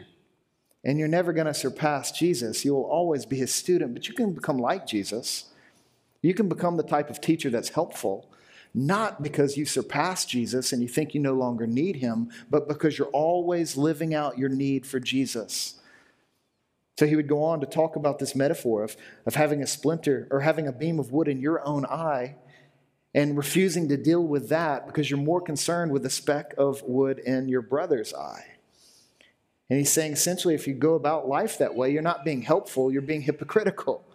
And 0.84 0.97
you're 0.97 1.07
never 1.07 1.34
going 1.34 1.47
to 1.47 1.53
surpass 1.53 2.12
Jesus. 2.12 2.63
You 2.63 2.73
will 2.73 2.86
always 2.86 3.25
be 3.25 3.36
his 3.36 3.53
student, 3.53 3.93
but 3.93 4.07
you 4.07 4.13
can 4.13 4.34
become 4.34 4.57
like 4.57 4.88
Jesus. 4.88 5.45
You 6.21 6.34
can 6.34 6.47
become 6.47 6.77
the 6.77 6.84
type 6.84 7.10
of 7.10 7.19
teacher 7.19 7.49
that's 7.49 7.69
helpful, 7.69 8.31
not 8.73 9.21
because 9.21 9.57
you 9.57 9.65
surpass 9.65 10.25
Jesus 10.25 10.71
and 10.71 10.81
you 10.81 10.88
think 10.88 11.13
you 11.13 11.19
no 11.19 11.34
longer 11.34 11.67
need 11.67 11.97
him, 11.97 12.29
but 12.49 12.67
because 12.67 12.97
you're 12.97 13.07
always 13.07 13.75
living 13.75 14.13
out 14.13 14.38
your 14.38 14.49
need 14.49 14.86
for 14.86 14.99
Jesus. 14.99 15.79
So 16.97 17.07
he 17.07 17.15
would 17.15 17.27
go 17.27 17.43
on 17.43 17.60
to 17.62 17.65
talk 17.65 17.95
about 17.95 18.19
this 18.19 18.36
metaphor 18.36 18.84
of, 18.84 18.95
of 19.25 19.34
having 19.34 19.63
a 19.63 19.67
splinter 19.67 20.27
or 20.29 20.41
having 20.41 20.67
a 20.67 20.71
beam 20.71 20.99
of 20.99 21.12
wood 21.12 21.27
in 21.27 21.41
your 21.41 21.65
own 21.67 21.86
eye 21.86 22.36
and 23.13 23.38
refusing 23.38 23.89
to 23.89 23.97
deal 23.97 24.24
with 24.24 24.50
that 24.50 24.88
because 24.88 25.10
you're 25.10 25.19
more 25.19 25.41
concerned 25.41 25.91
with 25.91 26.04
the 26.04 26.10
speck 26.10 26.54
of 26.58 26.82
wood 26.84 27.19
in 27.19 27.50
your 27.50 27.62
brother's 27.62 28.13
eye. 28.13 28.45
And 29.69 29.80
he's 29.80 29.91
saying 29.91 30.13
essentially, 30.13 30.54
if 30.54 30.67
you 30.67 30.74
go 30.74 30.95
about 30.95 31.28
life 31.28 31.58
that 31.60 31.76
way, 31.76 31.91
you're 31.91 32.02
not 32.02 32.26
being 32.26 32.41
helpful, 32.41 32.91
you're 32.91 33.02
being 33.02 33.21
hypocritical. 33.21 34.06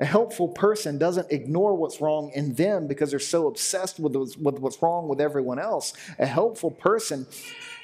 A 0.00 0.04
helpful 0.04 0.48
person 0.48 0.98
doesn't 0.98 1.30
ignore 1.30 1.76
what's 1.76 2.00
wrong 2.00 2.32
in 2.34 2.54
them 2.54 2.88
because 2.88 3.10
they're 3.10 3.20
so 3.20 3.46
obsessed 3.46 4.00
with, 4.00 4.16
what's 4.36 4.82
wrong 4.82 5.06
with 5.06 5.20
everyone 5.20 5.60
else. 5.60 5.92
A 6.18 6.26
helpful 6.26 6.72
person 6.72 7.26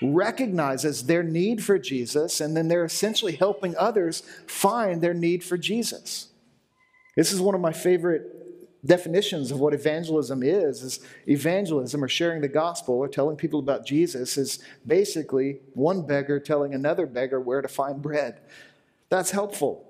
recognizes 0.03 1.07
their 1.07 1.23
need 1.23 1.63
for 1.63 1.79
Jesus 1.79 2.41
and 2.41 2.57
then 2.57 2.67
they're 2.67 2.85
essentially 2.85 3.37
helping 3.37 3.77
others 3.77 4.25
find 4.47 5.01
their 5.01 5.15
need 5.15 5.45
for 5.45 5.57
Jesus. 5.57 6.29
This 7.17 7.33
is 7.33 7.41
one 7.41 7.55
of 7.55 7.61
my 7.61 7.73
favorite 7.73 8.40
definitions 8.85 9.51
of 9.51 9.61
what 9.61 9.75
evangelism 9.75 10.43
is 10.43 10.83
is 10.83 11.01
evangelism 11.29 12.03
or 12.03 12.09
sharing 12.09 12.41
the 12.41 12.49
gospel 12.49 12.95
or 12.95 13.09
telling 13.09 13.37
people 13.37 13.61
about 13.61 13.85
jesus 13.85 14.39
is 14.39 14.61
basically 14.87 15.59
one 15.75 16.07
beggar 16.07 16.41
telling 16.41 16.75
another 16.75 17.07
beggar 17.07 17.41
where 17.41 17.63
to 17.63 17.69
find 17.69 18.03
bread. 18.03 18.41
That's 19.09 19.31
helpful. 19.31 19.87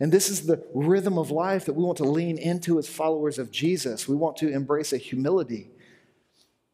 And 0.00 0.10
this 0.10 0.28
is 0.28 0.46
the 0.46 0.64
rhythm 0.74 1.16
of 1.16 1.30
life 1.30 1.66
that 1.66 1.74
we 1.74 1.84
want 1.84 1.98
to 1.98 2.04
lean 2.04 2.38
into 2.38 2.78
as 2.78 2.88
followers 2.88 3.38
of 3.38 3.50
jesus. 3.50 4.08
We 4.08 4.16
want 4.16 4.36
to 4.38 4.50
embrace 4.50 4.92
a 4.92 4.98
humility 4.98 5.70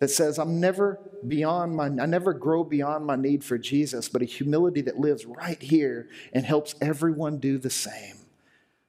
that 0.00 0.10
says 0.10 0.38
i'm 0.38 0.60
never 0.60 1.00
beyond 1.26 1.74
my 1.74 1.86
i 1.86 2.06
never 2.06 2.32
grow 2.32 2.62
beyond 2.62 3.04
my 3.04 3.16
need 3.16 3.42
for 3.42 3.58
jesus 3.58 4.08
but 4.08 4.22
a 4.22 4.24
humility 4.24 4.80
that 4.80 4.96
lives 4.96 5.26
right 5.26 5.60
here 5.60 6.08
and 6.32 6.44
helps 6.44 6.76
everyone 6.80 7.38
do 7.38 7.58
the 7.58 7.68
same 7.68 8.14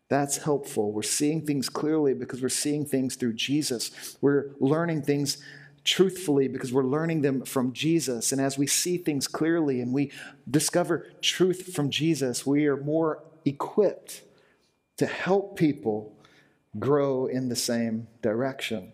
that's 0.09 0.37
helpful. 0.37 0.91
We're 0.91 1.03
seeing 1.03 1.45
things 1.45 1.69
clearly 1.69 2.13
because 2.15 2.41
we're 2.41 2.49
seeing 2.49 2.85
things 2.85 3.15
through 3.15 3.33
Jesus. 3.33 4.17
We're 4.21 4.51
learning 4.59 5.03
things 5.03 5.37
truthfully 5.83 6.47
because 6.47 6.73
we're 6.73 6.83
learning 6.83 7.21
them 7.21 7.45
from 7.45 7.73
Jesus. 7.73 8.31
And 8.31 8.41
as 8.41 8.57
we 8.57 8.65
see 8.65 8.97
things 8.97 9.27
clearly 9.27 9.81
and 9.81 9.93
we 9.93 10.11
discover 10.49 11.07
truth 11.21 11.73
from 11.73 11.91
Jesus, 11.91 12.45
we 12.45 12.65
are 12.65 12.77
more 12.77 13.23
equipped 13.45 14.23
to 14.97 15.05
help 15.05 15.57
people 15.57 16.15
grow 16.77 17.27
in 17.27 17.49
the 17.49 17.55
same 17.55 18.07
direction. 18.21 18.91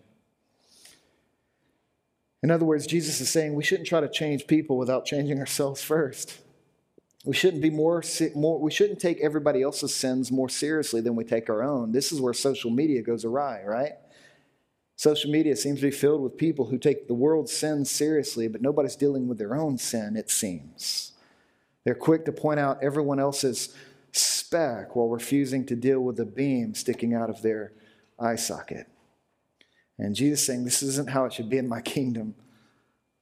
In 2.42 2.50
other 2.50 2.66
words, 2.66 2.86
Jesus 2.86 3.20
is 3.20 3.30
saying 3.30 3.54
we 3.54 3.64
shouldn't 3.64 3.88
try 3.88 4.00
to 4.00 4.08
change 4.08 4.46
people 4.46 4.76
without 4.76 5.06
changing 5.06 5.40
ourselves 5.40 5.82
first. 5.82 6.38
We 7.26 7.34
shouldn't 7.34 7.60
be 7.60 7.70
more, 7.70 8.04
more 8.36 8.60
we 8.60 8.70
shouldn't 8.70 9.00
take 9.00 9.20
everybody 9.20 9.60
else's 9.60 9.92
sins 9.92 10.30
more 10.30 10.48
seriously 10.48 11.00
than 11.00 11.16
we 11.16 11.24
take 11.24 11.50
our 11.50 11.60
own. 11.60 11.90
This 11.90 12.12
is 12.12 12.20
where 12.20 12.32
social 12.32 12.70
media 12.70 13.02
goes 13.02 13.24
awry, 13.24 13.64
right? 13.64 13.94
Social 14.94 15.32
media 15.32 15.56
seems 15.56 15.80
to 15.80 15.86
be 15.86 15.90
filled 15.90 16.22
with 16.22 16.36
people 16.36 16.66
who 16.66 16.78
take 16.78 17.08
the 17.08 17.14
world's 17.14 17.52
sins 17.52 17.90
seriously, 17.90 18.46
but 18.46 18.62
nobody's 18.62 18.94
dealing 18.94 19.26
with 19.26 19.38
their 19.38 19.56
own 19.56 19.76
sin, 19.76 20.16
it 20.16 20.30
seems. 20.30 21.12
They're 21.84 21.96
quick 21.96 22.24
to 22.26 22.32
point 22.32 22.60
out 22.60 22.82
everyone 22.82 23.18
else's 23.18 23.74
speck 24.12 24.94
while 24.94 25.08
refusing 25.08 25.66
to 25.66 25.74
deal 25.74 26.00
with 26.00 26.16
the 26.16 26.24
beam 26.24 26.74
sticking 26.74 27.12
out 27.12 27.28
of 27.28 27.42
their 27.42 27.72
eye 28.20 28.36
socket. 28.36 28.86
And 29.98 30.14
Jesus 30.14 30.46
saying, 30.46 30.64
This 30.64 30.80
isn't 30.80 31.10
how 31.10 31.24
it 31.24 31.32
should 31.32 31.50
be 31.50 31.58
in 31.58 31.68
my 31.68 31.80
kingdom. 31.80 32.36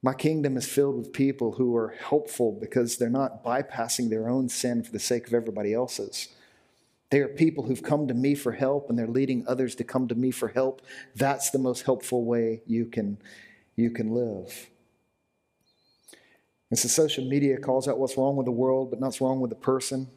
My 0.05 0.12
kingdom 0.12 0.59
is 0.59 0.69
filled 0.69 0.99
with 0.99 1.14
people 1.14 1.53
who 1.53 1.75
are 1.77 1.95
helpful 1.99 2.53
because 2.53 2.99
they're 2.99 3.09
not 3.09 3.43
bypassing 3.43 4.11
their 4.11 4.29
own 4.29 4.51
sin 4.51 4.83
for 4.83 4.93
the 4.93 4.99
sake 4.99 5.27
of 5.27 5.33
everybody 5.33 5.73
else's. 5.73 6.29
They 7.09 7.21
are 7.21 7.29
people 7.29 7.64
who've 7.64 7.83
come 7.83 8.07
to 8.09 8.12
me 8.12 8.35
for 8.35 8.53
help 8.53 8.90
and 8.90 8.99
they're 8.99 9.07
leading 9.07 9.49
others 9.49 9.75
to 9.77 9.85
come 9.85 10.07
to 10.09 10.14
me 10.14 10.31
for 10.31 10.49
help. 10.49 10.83
That's 11.17 11.49
the 11.49 11.59
most 11.59 11.87
helpful 11.87 12.27
way 12.27 12.61
you 12.67 12.85
can, 12.85 13.17
you 13.77 13.88
can 13.88 14.11
live. 14.11 14.69
And 16.69 16.79
so 16.79 16.87
social 16.87 17.25
media 17.25 17.57
calls 17.57 17.88
out 17.88 17.99
what's 17.99 18.19
wrong 18.19 18.37
with 18.37 18.45
the 18.45 18.53
world, 18.53 18.90
but 18.90 19.01
not 19.01 19.19
wrong 19.23 19.40
with 19.40 19.49
the 19.49 19.57
person. 19.57 20.11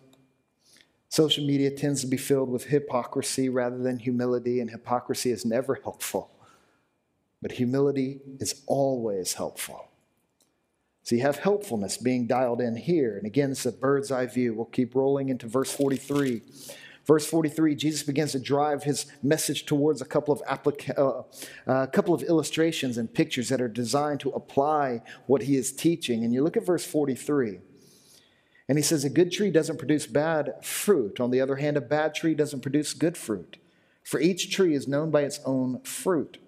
Social 1.08 1.45
media 1.45 1.71
tends 1.71 2.02
to 2.02 2.08
be 2.08 2.17
filled 2.17 2.50
with 2.50 2.65
hypocrisy 2.65 3.47
rather 3.47 3.78
than 3.78 4.00
humility, 4.00 4.60
and 4.60 4.69
hypocrisy 4.69 5.32
is 5.32 5.45
never 5.45 5.76
helpful 5.76 6.37
but 7.41 7.54
humility 7.54 8.19
is 8.39 8.63
always 8.67 9.34
helpful. 9.34 9.89
So 11.04 11.15
you 11.15 11.21
have 11.21 11.38
helpfulness 11.38 11.97
being 11.97 12.28
dialed 12.28 12.60
in 12.60 12.76
here. 12.76 13.15
And 13.17 13.26
again, 13.26 13.52
it's 13.52 13.65
a 13.65 13.71
bird's 13.71 14.12
eye 14.12 14.26
view. 14.26 14.54
We'll 14.54 14.65
keep 14.65 14.93
rolling 14.93 15.30
into 15.30 15.47
verse 15.47 15.71
43. 15.71 16.41
Verse 17.06 17.26
43, 17.26 17.73
Jesus 17.76 18.04
begins 18.04 18.34
to 18.34 18.39
drive 18.39 18.84
his 18.84 19.06
message 19.23 19.65
towards 19.65 20.02
a 20.02 20.06
couple 20.06 20.34
of, 20.34 20.41
applica- 20.41 21.00
uh, 21.00 21.23
a 21.65 21.71
uh, 21.71 21.88
couple 21.88 22.13
of 22.13 22.21
illustrations 22.23 22.97
and 22.97 23.13
pictures 23.13 23.47
that 23.47 23.62
are 23.62 23.69
designed 23.69 24.19
to 24.19 24.30
apply 24.32 25.02
what 25.26 25.43
he 25.43 25.56
is 25.56 25.71
teaching. 25.71 26.26
And 26.26 26.34
you 26.34 26.43
look 26.43 26.58
at 26.58 26.65
verse 26.65 26.86
43, 26.86 27.60
and 28.67 28.78
he 28.78 28.84
says, 28.84 29.06
A 29.06 29.10
good 29.10 29.32
tree 29.32 29.50
doesn't 29.50 29.78
produce 29.78 30.06
bad 30.06 30.56
fruit. 30.62 31.21
On 31.21 31.32
the 31.32 31.39
other 31.39 31.56
hand, 31.56 31.78
a 31.78 31.82
bad 31.82 32.13
tree 32.13 32.36
doesn't 32.36 32.60
produce 32.60 32.93
good 32.93 33.15
fruit. 33.15 33.56
For 34.04 34.19
each 34.19 34.54
tree 34.54 34.76
is 34.76 34.89
known 34.89 35.10
by 35.10 35.21
its 35.21 35.39
own 35.45 35.80
fruit. 35.84 36.39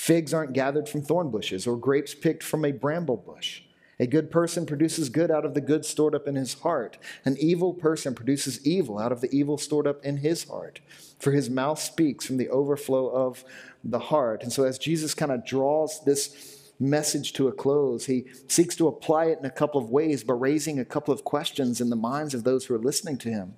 Figs 0.00 0.32
aren't 0.32 0.54
gathered 0.54 0.88
from 0.88 1.02
thorn 1.02 1.30
bushes, 1.30 1.66
or 1.66 1.76
grapes 1.76 2.14
picked 2.14 2.42
from 2.42 2.64
a 2.64 2.72
bramble 2.72 3.18
bush. 3.18 3.60
A 3.98 4.06
good 4.06 4.30
person 4.30 4.64
produces 4.64 5.10
good 5.10 5.30
out 5.30 5.44
of 5.44 5.52
the 5.52 5.60
good 5.60 5.84
stored 5.84 6.14
up 6.14 6.26
in 6.26 6.36
his 6.36 6.54
heart. 6.54 6.96
An 7.26 7.36
evil 7.38 7.74
person 7.74 8.14
produces 8.14 8.66
evil 8.66 8.98
out 8.98 9.12
of 9.12 9.20
the 9.20 9.28
evil 9.30 9.58
stored 9.58 9.86
up 9.86 10.02
in 10.02 10.16
his 10.16 10.44
heart. 10.44 10.80
For 11.18 11.32
his 11.32 11.50
mouth 11.50 11.78
speaks 11.78 12.24
from 12.24 12.38
the 12.38 12.48
overflow 12.48 13.10
of 13.10 13.44
the 13.84 13.98
heart. 13.98 14.42
And 14.42 14.50
so, 14.50 14.64
as 14.64 14.78
Jesus 14.78 15.12
kind 15.12 15.30
of 15.30 15.44
draws 15.44 16.02
this 16.02 16.72
message 16.80 17.34
to 17.34 17.48
a 17.48 17.52
close, 17.52 18.06
he 18.06 18.24
seeks 18.48 18.74
to 18.76 18.88
apply 18.88 19.26
it 19.26 19.40
in 19.40 19.44
a 19.44 19.50
couple 19.50 19.82
of 19.82 19.90
ways, 19.90 20.24
by 20.24 20.32
raising 20.32 20.78
a 20.78 20.84
couple 20.86 21.12
of 21.12 21.24
questions 21.24 21.78
in 21.78 21.90
the 21.90 21.94
minds 21.94 22.32
of 22.32 22.44
those 22.44 22.64
who 22.64 22.74
are 22.74 22.78
listening 22.78 23.18
to 23.18 23.28
him. 23.28 23.54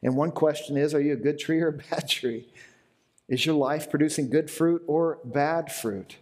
And 0.00 0.16
one 0.16 0.30
question 0.30 0.76
is 0.76 0.94
Are 0.94 1.00
you 1.00 1.14
a 1.14 1.16
good 1.16 1.40
tree 1.40 1.60
or 1.60 1.68
a 1.68 1.72
bad 1.72 2.08
tree? 2.08 2.46
Is 3.32 3.46
your 3.46 3.54
life 3.54 3.88
producing 3.88 4.28
good 4.28 4.50
fruit 4.50 4.82
or 4.86 5.18
bad 5.24 5.72
fruit? 5.72 6.18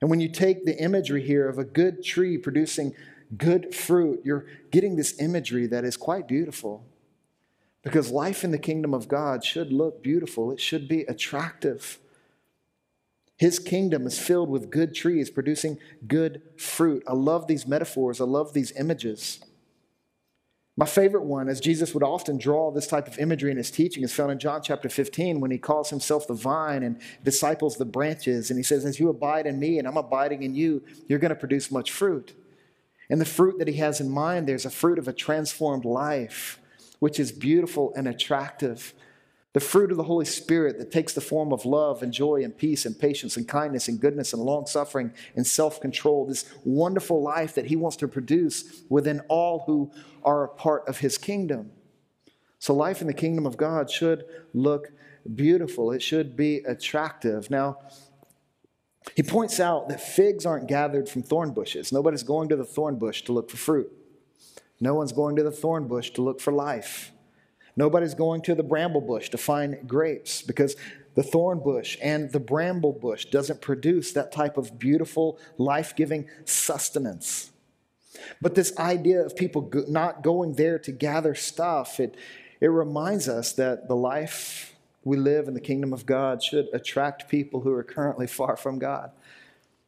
And 0.00 0.08
when 0.08 0.18
you 0.18 0.30
take 0.30 0.64
the 0.64 0.82
imagery 0.82 1.22
here 1.22 1.46
of 1.46 1.58
a 1.58 1.64
good 1.64 2.02
tree 2.02 2.38
producing 2.38 2.94
good 3.36 3.74
fruit, 3.74 4.22
you're 4.24 4.46
getting 4.70 4.96
this 4.96 5.20
imagery 5.20 5.66
that 5.66 5.84
is 5.84 5.98
quite 5.98 6.26
beautiful. 6.26 6.86
Because 7.82 8.10
life 8.10 8.44
in 8.44 8.50
the 8.50 8.56
kingdom 8.56 8.94
of 8.94 9.08
God 9.08 9.44
should 9.44 9.74
look 9.74 10.02
beautiful, 10.02 10.50
it 10.50 10.58
should 10.58 10.88
be 10.88 11.02
attractive. 11.02 11.98
His 13.36 13.58
kingdom 13.58 14.06
is 14.06 14.18
filled 14.18 14.48
with 14.48 14.70
good 14.70 14.94
trees 14.94 15.28
producing 15.28 15.76
good 16.06 16.40
fruit. 16.56 17.02
I 17.06 17.12
love 17.12 17.46
these 17.46 17.66
metaphors, 17.66 18.22
I 18.22 18.24
love 18.24 18.54
these 18.54 18.72
images. 18.72 19.40
My 20.80 20.86
favorite 20.86 21.24
one, 21.24 21.50
as 21.50 21.60
Jesus 21.60 21.92
would 21.92 22.02
often 22.02 22.38
draw 22.38 22.70
this 22.70 22.86
type 22.86 23.06
of 23.06 23.18
imagery 23.18 23.50
in 23.50 23.58
his 23.58 23.70
teaching, 23.70 24.02
is 24.02 24.14
found 24.14 24.32
in 24.32 24.38
John 24.38 24.62
chapter 24.62 24.88
15 24.88 25.38
when 25.38 25.50
he 25.50 25.58
calls 25.58 25.90
himself 25.90 26.26
the 26.26 26.32
vine 26.32 26.82
and 26.82 26.98
disciples 27.22 27.76
the 27.76 27.84
branches. 27.84 28.48
And 28.48 28.58
he 28.58 28.62
says, 28.62 28.86
As 28.86 28.98
you 28.98 29.10
abide 29.10 29.46
in 29.46 29.60
me 29.60 29.78
and 29.78 29.86
I'm 29.86 29.98
abiding 29.98 30.42
in 30.42 30.54
you, 30.54 30.82
you're 31.06 31.18
going 31.18 31.34
to 31.34 31.34
produce 31.34 31.70
much 31.70 31.90
fruit. 31.90 32.32
And 33.10 33.20
the 33.20 33.26
fruit 33.26 33.58
that 33.58 33.68
he 33.68 33.74
has 33.74 34.00
in 34.00 34.08
mind, 34.08 34.48
there's 34.48 34.64
a 34.64 34.70
fruit 34.70 34.98
of 34.98 35.06
a 35.06 35.12
transformed 35.12 35.84
life, 35.84 36.58
which 36.98 37.20
is 37.20 37.30
beautiful 37.30 37.92
and 37.94 38.08
attractive. 38.08 38.94
The 39.52 39.60
fruit 39.60 39.90
of 39.90 39.96
the 39.96 40.04
Holy 40.04 40.26
Spirit 40.26 40.78
that 40.78 40.92
takes 40.92 41.12
the 41.12 41.20
form 41.20 41.52
of 41.52 41.64
love 41.64 42.02
and 42.02 42.12
joy 42.12 42.44
and 42.44 42.56
peace 42.56 42.86
and 42.86 42.96
patience 42.96 43.36
and 43.36 43.48
kindness 43.48 43.88
and 43.88 44.00
goodness 44.00 44.32
and 44.32 44.40
long 44.42 44.66
suffering 44.66 45.12
and 45.34 45.44
self 45.44 45.80
control. 45.80 46.24
This 46.24 46.44
wonderful 46.64 47.20
life 47.20 47.54
that 47.56 47.66
He 47.66 47.74
wants 47.74 47.96
to 47.98 48.08
produce 48.08 48.82
within 48.88 49.20
all 49.28 49.64
who 49.66 49.90
are 50.22 50.44
a 50.44 50.48
part 50.48 50.86
of 50.86 50.98
His 50.98 51.18
kingdom. 51.18 51.72
So, 52.60 52.74
life 52.74 53.00
in 53.00 53.08
the 53.08 53.14
kingdom 53.14 53.44
of 53.44 53.56
God 53.56 53.90
should 53.90 54.24
look 54.54 54.92
beautiful, 55.34 55.90
it 55.90 56.02
should 56.02 56.36
be 56.36 56.58
attractive. 56.58 57.50
Now, 57.50 57.78
he 59.16 59.22
points 59.22 59.58
out 59.58 59.88
that 59.88 60.00
figs 60.00 60.46
aren't 60.46 60.68
gathered 60.68 61.08
from 61.08 61.22
thorn 61.22 61.52
bushes. 61.52 61.90
Nobody's 61.90 62.22
going 62.22 62.48
to 62.50 62.56
the 62.56 62.64
thorn 62.64 62.96
bush 62.96 63.22
to 63.22 63.32
look 63.32 63.50
for 63.50 63.56
fruit. 63.56 63.90
No 64.80 64.94
one's 64.94 65.12
going 65.12 65.36
to 65.36 65.42
the 65.42 65.50
thorn 65.50 65.88
bush 65.88 66.10
to 66.10 66.22
look 66.22 66.40
for 66.40 66.52
life. 66.52 67.12
Nobody's 67.80 68.12
going 68.12 68.42
to 68.42 68.54
the 68.54 68.62
bramble 68.62 69.00
bush 69.00 69.30
to 69.30 69.38
find 69.38 69.88
grapes 69.88 70.42
because 70.42 70.76
the 71.14 71.22
thorn 71.22 71.60
bush 71.60 71.96
and 72.02 72.30
the 72.30 72.38
bramble 72.38 72.92
bush 72.92 73.24
doesn't 73.24 73.62
produce 73.62 74.12
that 74.12 74.32
type 74.32 74.58
of 74.58 74.78
beautiful, 74.78 75.38
life 75.56 75.96
giving 75.96 76.28
sustenance. 76.44 77.50
But 78.38 78.54
this 78.54 78.76
idea 78.76 79.24
of 79.24 79.34
people 79.34 79.70
not 79.88 80.22
going 80.22 80.56
there 80.56 80.78
to 80.78 80.92
gather 80.92 81.34
stuff, 81.34 81.98
it, 81.98 82.18
it 82.60 82.66
reminds 82.66 83.30
us 83.30 83.54
that 83.54 83.88
the 83.88 83.96
life 83.96 84.74
we 85.02 85.16
live 85.16 85.48
in 85.48 85.54
the 85.54 85.60
kingdom 85.60 85.94
of 85.94 86.04
God 86.04 86.42
should 86.42 86.68
attract 86.74 87.30
people 87.30 87.62
who 87.62 87.72
are 87.72 87.82
currently 87.82 88.26
far 88.26 88.58
from 88.58 88.78
God 88.78 89.10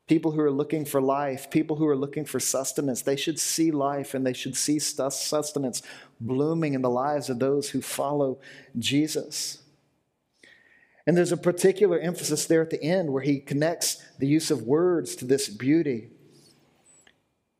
people 0.08 0.32
who 0.32 0.40
are 0.40 0.50
looking 0.50 0.84
for 0.84 1.00
life, 1.00 1.50
people 1.50 1.76
who 1.76 1.86
are 1.86 1.96
looking 1.96 2.24
for 2.24 2.40
sustenance, 2.40 3.02
they 3.02 3.16
should 3.16 3.38
see 3.38 3.70
life 3.70 4.14
and 4.14 4.26
they 4.26 4.32
should 4.32 4.56
see 4.56 4.78
sustenance 4.78 5.82
blooming 6.20 6.74
in 6.74 6.82
the 6.82 6.90
lives 6.90 7.30
of 7.30 7.38
those 7.38 7.70
who 7.70 7.80
follow 7.80 8.38
Jesus. 8.78 9.62
And 11.06 11.16
there's 11.16 11.32
a 11.32 11.36
particular 11.36 11.98
emphasis 11.98 12.46
there 12.46 12.62
at 12.62 12.70
the 12.70 12.82
end 12.82 13.12
where 13.12 13.22
he 13.22 13.40
connects 13.40 14.02
the 14.18 14.26
use 14.26 14.50
of 14.50 14.62
words 14.62 15.16
to 15.16 15.24
this 15.24 15.48
beauty. 15.48 16.10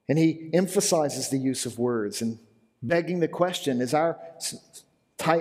And 0.08 0.18
he 0.18 0.50
emphasizes 0.52 1.28
the 1.28 1.38
use 1.38 1.66
of 1.66 1.78
words 1.78 2.22
and 2.22 2.38
begging 2.82 3.20
the 3.20 3.28
question 3.28 3.80
is 3.80 3.94
our 3.94 4.18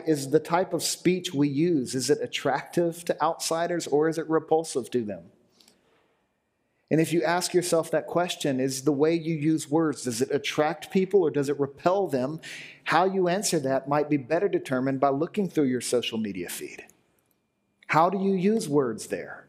is 0.06 0.30
the 0.30 0.40
type 0.40 0.74
of 0.74 0.84
speech 0.84 1.34
we 1.34 1.48
use 1.48 1.96
is 1.96 2.12
it 2.12 2.20
attractive 2.22 3.04
to 3.04 3.20
outsiders 3.20 3.88
or 3.88 4.08
is 4.08 4.20
it 4.20 4.30
repulsive 4.30 4.92
to 4.92 5.04
them? 5.04 5.24
And 6.92 7.00
if 7.00 7.14
you 7.14 7.24
ask 7.24 7.54
yourself 7.54 7.90
that 7.92 8.06
question, 8.06 8.60
is 8.60 8.84
the 8.84 8.92
way 8.92 9.16
you 9.16 9.34
use 9.34 9.70
words, 9.70 10.04
does 10.04 10.22
it 10.22 10.30
attract 10.30 10.92
people 10.92 11.24
or 11.24 11.32
does 11.32 11.48
it 11.48 11.58
repel 11.58 12.08
them? 12.08 12.42
How 12.84 13.06
you 13.06 13.30
answer 13.30 13.60
that 13.62 13.88
might 13.88 14.10
be 14.10 14.18
better 14.18 14.50
determined 14.50 15.00
by 15.00 15.08
looking 15.08 15.50
through 15.50 15.66
your 15.66 15.80
social 15.80 16.18
media 16.18 16.50
feed. 16.50 16.84
How 17.88 18.10
do 18.10 18.22
you 18.22 18.34
use 18.34 18.68
words 18.68 19.08
there? 19.08 19.48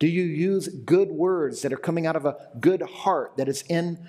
Do 0.00 0.08
you 0.08 0.24
use 0.24 0.66
good 0.66 1.10
words 1.10 1.62
that 1.62 1.72
are 1.72 1.76
coming 1.76 2.04
out 2.04 2.16
of 2.16 2.26
a 2.26 2.36
good 2.58 2.82
heart 2.82 3.36
that 3.36 3.48
is 3.48 3.62
in 3.68 4.04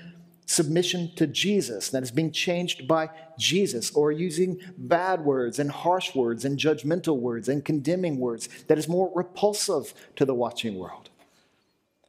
submission 0.47 1.11
to 1.17 1.27
Jesus, 1.27 1.89
that 1.89 2.01
is 2.01 2.11
being 2.11 2.31
changed 2.31 2.87
by 2.87 3.09
Jesus, 3.37 3.91
or 3.91 4.11
using 4.11 4.59
bad 4.77 5.21
words 5.21 5.59
and 5.59 5.71
harsh 5.71 6.15
words 6.15 6.43
and 6.43 6.57
judgmental 6.57 7.17
words 7.19 7.49
and 7.49 7.63
condemning 7.63 8.19
words 8.19 8.49
that 8.67 8.79
is 8.79 8.87
more 8.87 9.11
repulsive 9.13 9.93
to 10.15 10.25
the 10.25 10.33
watching 10.33 10.79
world? 10.79 11.11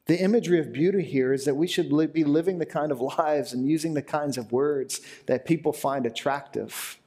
The 0.06 0.20
imagery 0.20 0.60
of 0.60 0.72
beauty 0.72 1.02
here 1.02 1.32
is 1.32 1.44
that 1.44 1.56
we 1.56 1.66
should 1.66 1.90
be 2.12 2.24
living 2.24 2.58
the 2.58 2.66
kind 2.66 2.92
of 2.92 3.00
lives 3.00 3.52
and 3.52 3.68
using 3.68 3.94
the 3.94 4.02
kinds 4.02 4.38
of 4.38 4.52
words 4.52 5.00
that 5.26 5.44
people 5.44 5.72
find 5.72 6.06
attractive. 6.06 6.98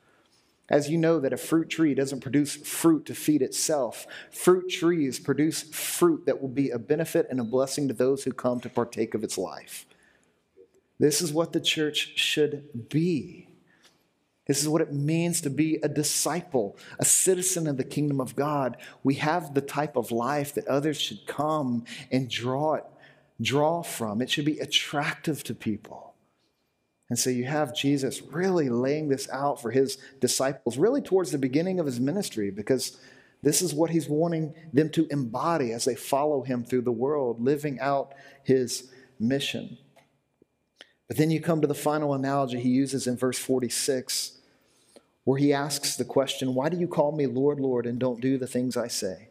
As 0.70 0.90
you 0.90 0.98
know, 0.98 1.20
that 1.20 1.34
a 1.34 1.38
fruit 1.38 1.70
tree 1.70 1.96
doesn't 1.96 2.20
produce 2.20 2.56
fruit 2.56 3.06
to 3.08 3.16
feed 3.16 3.42
itself. 3.42 4.06
Fruit 4.30 4.70
trees 4.70 5.20
produce 5.20 5.64
fruit 5.64 6.26
that 6.28 6.42
will 6.42 6.50
be 6.50 6.70
a 6.70 6.78
benefit 6.78 7.26
and 7.30 7.40
a 7.40 7.44
blessing 7.44 7.88
to 7.88 7.94
those 7.94 8.24
who 8.24 8.32
come 8.32 8.60
to 8.60 8.70
partake 8.70 9.16
of 9.16 9.24
its 9.24 9.38
life. 9.38 9.88
This 11.00 11.22
is 11.22 11.34
what 11.34 11.54
the 11.54 11.62
church 11.62 12.14
should 12.18 12.90
be. 12.90 13.49
This 14.50 14.64
is 14.64 14.68
what 14.68 14.82
it 14.82 14.92
means 14.92 15.42
to 15.42 15.52
be 15.52 15.76
a 15.84 15.88
disciple, 15.88 16.76
a 16.98 17.06
citizen 17.06 17.68
of 17.68 17.78
the 17.78 17.84
kingdom 17.84 18.20
of 18.20 18.36
God. 18.36 18.78
We 19.04 19.14
have 19.16 19.54
the 19.54 19.62
type 19.62 19.96
of 19.96 20.12
life 20.12 20.56
that 20.56 20.68
others 20.68 21.00
should 21.00 21.28
come 21.28 21.86
and 22.12 22.28
draw 22.28 22.74
it, 22.74 22.86
draw 23.40 23.84
from. 23.84 24.24
It 24.24 24.30
should 24.32 24.46
be 24.46 24.58
attractive 24.58 25.44
to 25.44 25.54
people. 25.54 26.16
And 27.12 27.20
so 27.20 27.30
you 27.30 27.44
have 27.44 27.76
Jesus 27.76 28.24
really 28.24 28.70
laying 28.70 29.08
this 29.08 29.30
out 29.30 29.62
for 29.62 29.70
his 29.70 30.00
disciples, 30.20 30.80
really 30.80 31.02
towards 31.02 31.32
the 31.32 31.38
beginning 31.38 31.80
of 31.80 31.86
his 31.86 32.00
ministry, 32.00 32.50
because 32.50 32.98
this 33.44 33.62
is 33.62 33.76
what 33.76 33.92
he's 33.92 34.10
wanting 34.10 34.56
them 34.74 34.90
to 34.94 35.06
embody 35.12 35.74
as 35.74 35.86
they 35.86 35.94
follow 35.94 36.42
him 36.42 36.64
through 36.64 36.82
the 36.82 36.92
world, 36.92 37.40
living 37.40 37.80
out 37.80 38.16
his 38.44 38.90
mission. 39.20 39.78
But 41.08 41.18
then 41.18 41.30
you 41.30 41.40
come 41.40 41.62
to 41.62 41.68
the 41.68 41.76
final 41.76 42.16
analogy 42.16 42.60
he 42.60 42.70
uses 42.70 43.06
in 43.06 43.16
verse 43.16 43.38
46 43.38 44.38
where 45.30 45.38
he 45.38 45.54
asks 45.54 45.96
the 45.96 46.04
question, 46.04 46.56
Why 46.56 46.70
do 46.70 46.78
you 46.78 46.88
call 46.88 47.12
me 47.12 47.28
Lord, 47.28 47.60
Lord, 47.60 47.86
and 47.86 48.00
don't 48.00 48.20
do 48.20 48.40
the 48.40 48.48
things 48.48 48.76
I 48.76 48.88
say? 48.88 49.28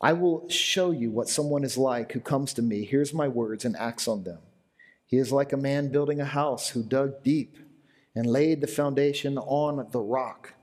I 0.00 0.12
will 0.12 0.48
show 0.48 0.90
you 0.90 1.12
what 1.12 1.28
someone 1.28 1.62
is 1.62 1.78
like 1.78 2.10
who 2.10 2.18
comes 2.18 2.52
to 2.54 2.62
me, 2.62 2.84
hears 2.84 3.14
my 3.14 3.28
words, 3.28 3.64
and 3.64 3.76
acts 3.76 4.08
on 4.08 4.24
them. 4.24 4.40
He 5.06 5.18
is 5.18 5.30
like 5.30 5.52
a 5.52 5.56
man 5.56 5.92
building 5.92 6.20
a 6.20 6.24
house 6.24 6.70
who 6.70 6.82
dug 6.82 7.22
deep 7.22 7.56
and 8.16 8.26
laid 8.26 8.60
the 8.60 8.66
foundation 8.66 9.38
on 9.38 9.86
the 9.92 10.00
rock. 10.00 10.54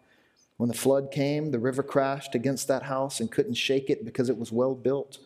When 0.58 0.68
the 0.68 0.76
flood 0.76 1.10
came, 1.10 1.52
the 1.52 1.60
river 1.60 1.82
crashed 1.82 2.36
against 2.36 2.68
that 2.68 2.84
house 2.84 3.22
and 3.22 3.32
couldn't 3.32 3.54
shake 3.54 3.90
it 3.90 4.04
because 4.04 4.28
it 4.28 4.38
was 4.38 4.52
well 4.52 4.76
built. 4.76 5.20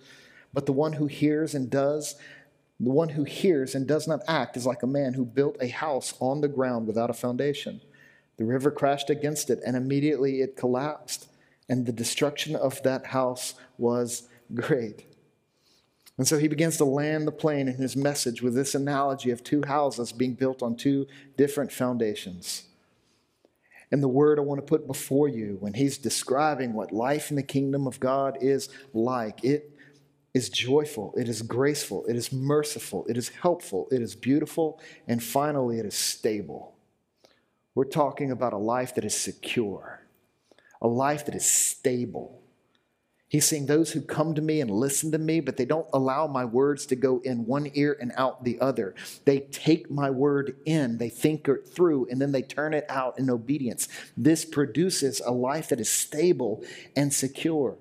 But 0.53 0.67
the 0.67 0.71
one 0.71 0.93
who 0.93 1.07
hears 1.07 1.55
and 1.55 1.67
does, 1.67 2.13
the 2.79 2.91
one 2.91 3.09
who 3.09 3.23
hears 3.23 3.73
and 3.73 3.87
does 3.87 4.07
not 4.07 4.21
act 4.27 4.55
is 4.55 4.67
like 4.67 4.83
a 4.83 4.87
man 4.87 5.15
who 5.15 5.25
built 5.25 5.57
a 5.59 5.67
house 5.67 6.13
on 6.19 6.41
the 6.41 6.47
ground 6.47 6.85
without 6.85 7.09
a 7.09 7.13
foundation. 7.13 7.81
The 8.37 8.45
river 8.45 8.71
crashed 8.71 9.09
against 9.09 9.49
it, 9.49 9.59
and 9.65 9.75
immediately 9.75 10.41
it 10.41 10.55
collapsed, 10.55 11.27
and 11.67 11.85
the 11.85 11.91
destruction 11.91 12.55
of 12.55 12.81
that 12.83 13.07
house 13.07 13.55
was 13.77 14.23
great. 14.53 15.05
And 16.17 16.27
so 16.27 16.37
he 16.37 16.47
begins 16.47 16.77
to 16.77 16.85
land 16.85 17.27
the 17.27 17.31
plane 17.31 17.67
in 17.67 17.75
his 17.75 17.95
message 17.95 18.41
with 18.41 18.55
this 18.55 18.73
analogy 18.73 19.29
of 19.29 19.43
two 19.43 19.63
houses 19.67 20.11
being 20.11 20.33
built 20.33 20.63
on 20.63 20.75
two 20.75 21.05
different 21.37 21.71
foundations. 21.71 22.63
And 23.91 24.03
the 24.03 24.07
word 24.07 24.37
I 24.37 24.41
want 24.41 24.59
to 24.59 24.65
put 24.65 24.87
before 24.87 25.27
you 25.27 25.57
when 25.59 25.73
he's 25.73 25.97
describing 25.97 26.73
what 26.73 26.91
life 26.91 27.29
in 27.29 27.35
the 27.35 27.43
kingdom 27.43 27.87
of 27.87 27.99
God 27.99 28.37
is 28.41 28.69
like, 28.93 29.43
it 29.43 29.71
is 30.33 30.49
joyful, 30.49 31.13
it 31.17 31.29
is 31.29 31.41
graceful, 31.41 32.05
it 32.05 32.15
is 32.15 32.33
merciful, 32.33 33.05
it 33.07 33.17
is 33.17 33.29
helpful, 33.29 33.87
it 33.91 34.01
is 34.01 34.15
beautiful, 34.15 34.79
and 35.07 35.23
finally, 35.23 35.79
it 35.79 35.85
is 35.85 35.95
stable. 35.95 36.76
We're 37.77 37.83
talking 37.83 38.31
about 38.31 38.53
a 38.53 38.57
life 38.57 38.95
that 38.95 39.05
is 39.05 39.15
secure, 39.15 40.01
a 40.81 40.87
life 40.87 41.27
that 41.27 41.35
is 41.35 41.45
stable. 41.45 42.41
He's 43.27 43.45
saying, 43.45 43.67
Those 43.67 43.91
who 43.91 44.01
come 44.01 44.33
to 44.33 44.41
me 44.41 44.61
and 44.61 44.71
listen 44.71 45.11
to 45.11 45.19
me, 45.19 45.41
but 45.41 45.57
they 45.57 45.65
don't 45.65 45.85
allow 45.93 46.25
my 46.25 46.43
words 46.43 46.87
to 46.87 46.95
go 46.95 47.21
in 47.23 47.45
one 47.45 47.69
ear 47.75 47.95
and 48.01 48.11
out 48.17 48.43
the 48.43 48.59
other. 48.59 48.95
They 49.25 49.41
take 49.41 49.91
my 49.91 50.09
word 50.09 50.55
in, 50.65 50.97
they 50.97 51.09
think 51.09 51.47
it 51.47 51.67
through, 51.67 52.07
and 52.09 52.19
then 52.19 52.31
they 52.31 52.41
turn 52.41 52.73
it 52.73 52.87
out 52.89 53.19
in 53.19 53.29
obedience. 53.29 53.87
This 54.17 54.43
produces 54.43 55.19
a 55.19 55.31
life 55.31 55.69
that 55.69 55.79
is 55.79 55.87
stable 55.87 56.63
and 56.95 57.13
secure. 57.13 57.77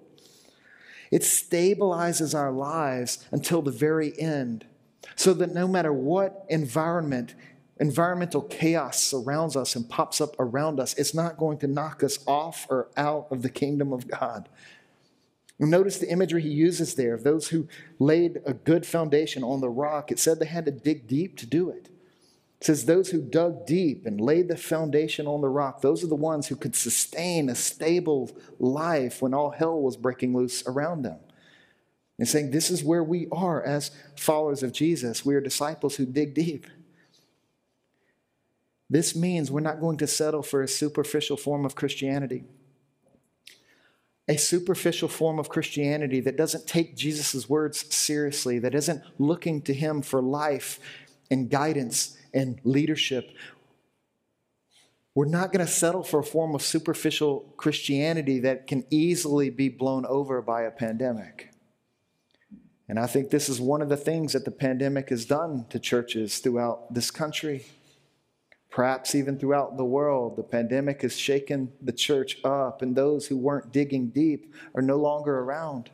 It 1.11 1.23
stabilizes 1.23 2.39
our 2.39 2.53
lives 2.53 3.27
until 3.31 3.63
the 3.63 3.71
very 3.71 4.13
end, 4.21 4.67
so 5.15 5.33
that 5.33 5.55
no 5.55 5.67
matter 5.67 5.91
what 5.91 6.45
environment, 6.51 7.35
environmental 7.79 8.43
chaos 8.43 9.03
surrounds 9.03 9.57
us 9.57 9.77
and 9.77 9.89
pops 9.89 10.21
up 10.21 10.35
around 10.39 10.81
us, 10.81 10.95
it's 10.95 11.15
not 11.15 11.37
going 11.37 11.59
to 11.59 11.67
knock 11.67 12.03
us 12.03 12.19
off 12.27 12.67
or 12.71 12.89
out 12.97 13.27
of 13.31 13.43
the 13.43 13.51
kingdom 13.51 13.93
of 13.93 14.09
God. 14.09 14.49
Notice 15.59 15.99
the 15.99 16.11
imagery 16.11 16.43
he 16.43 16.51
uses 16.51 16.95
there 16.95 17.15
of 17.15 17.25
those 17.25 17.49
who 17.49 17.67
laid 17.99 18.41
a 18.45 18.53
good 18.53 18.85
foundation 18.85 19.43
on 19.43 19.61
the 19.61 19.71
rock. 19.71 20.13
It 20.13 20.19
said 20.19 20.39
they 20.39 20.47
had 20.47 20.67
to 20.67 20.71
dig 20.71 21.07
deep 21.07 21.37
to 21.39 21.47
do 21.47 21.71
it. 21.71 21.89
It 22.61 22.65
says 22.65 22.85
those 22.85 23.11
who 23.11 23.21
dug 23.21 23.67
deep 23.67 24.07
and 24.07 24.21
laid 24.21 24.49
the 24.49 24.57
foundation 24.57 25.27
on 25.27 25.41
the 25.41 25.49
rock, 25.49 25.81
those 25.81 26.05
are 26.05 26.09
the 26.09 26.15
ones 26.15 26.49
who 26.49 26.57
could 26.57 26.75
sustain 26.75 27.49
a 27.49 27.55
stable 27.55 28.31
life 28.59 29.23
when 29.23 29.35
all 29.35 29.51
hell 29.51 29.81
was 29.81 29.97
breaking 29.97 30.35
loose 30.35 30.67
around 30.67 31.03
them. 31.03 31.19
And 32.19 32.27
saying 32.27 32.51
this 32.51 32.71
is 32.71 32.83
where 32.83 33.05
we 33.05 33.27
are 33.31 33.63
as 33.63 33.91
followers 34.17 34.63
of 34.63 34.73
Jesus. 34.73 35.25
We 35.25 35.35
are 35.35 35.41
disciples 35.41 35.97
who 35.97 36.07
dig 36.07 36.35
deep. 36.35 36.67
This 38.89 39.17
means 39.17 39.51
we're 39.51 39.61
not 39.61 39.81
going 39.81 39.97
to 39.99 40.07
settle 40.07 40.43
for 40.43 40.63
a 40.63 40.69
superficial 40.69 41.37
form 41.37 41.65
of 41.65 41.75
Christianity 41.75 42.45
a 44.29 44.37
superficial 44.37 45.09
form 45.09 45.39
of 45.39 45.49
Christianity 45.49 46.21
that 46.21 46.37
doesn't 46.37 46.67
take 46.67 46.97
Jesus' 46.97 47.49
words 47.49 47.95
seriously, 47.95 48.59
that 48.59 48.75
isn't 48.75 49.03
looking 49.19 49.63
to 49.63 49.75
him 49.75 50.03
for 50.03 50.21
life 50.21 50.81
and 51.31 51.49
guidance 51.49 52.17
and 52.35 52.61
leadership. 52.65 53.31
We're 55.15 55.27
not 55.27 55.53
going 55.53 55.65
to 55.65 55.73
settle 55.73 56.03
for 56.03 56.21
a 56.21 56.25
form 56.25 56.55
of 56.55 56.63
superficial 56.63 57.53
Christianity 57.57 58.41
that 58.41 58.67
can 58.67 58.85
easily 58.91 59.49
be 59.49 59.69
blown 59.69 60.05
over 60.07 60.43
by 60.43 60.63
a 60.63 60.71
pandemic. 60.71 61.53
And 62.89 62.99
I 62.99 63.07
think 63.07 63.31
this 63.31 63.49
is 63.49 63.61
one 63.61 63.81
of 63.81 63.89
the 63.89 63.97
things 63.97 64.33
that 64.33 64.45
the 64.45 64.51
pandemic 64.51 65.09
has 65.11 65.25
done 65.25 65.67
to 65.71 65.79
churches 65.79 66.39
throughout 66.39 66.93
this 66.93 67.11
country. 67.11 67.65
Perhaps 68.77 69.15
even 69.15 69.39
throughout 69.39 69.79
the 69.79 69.87
world, 69.87 70.37
the 70.37 70.43
pandemic 70.43 71.01
has 71.01 71.17
shaken 71.17 71.73
the 71.81 71.95
church 71.95 72.37
up, 72.45 72.83
and 72.83 72.95
those 72.95 73.27
who 73.27 73.39
weren't 73.39 73.73
digging 73.73 74.09
deep 74.09 74.53
are 74.75 74.83
no 74.83 74.97
longer 74.99 75.39
around. 75.39 75.89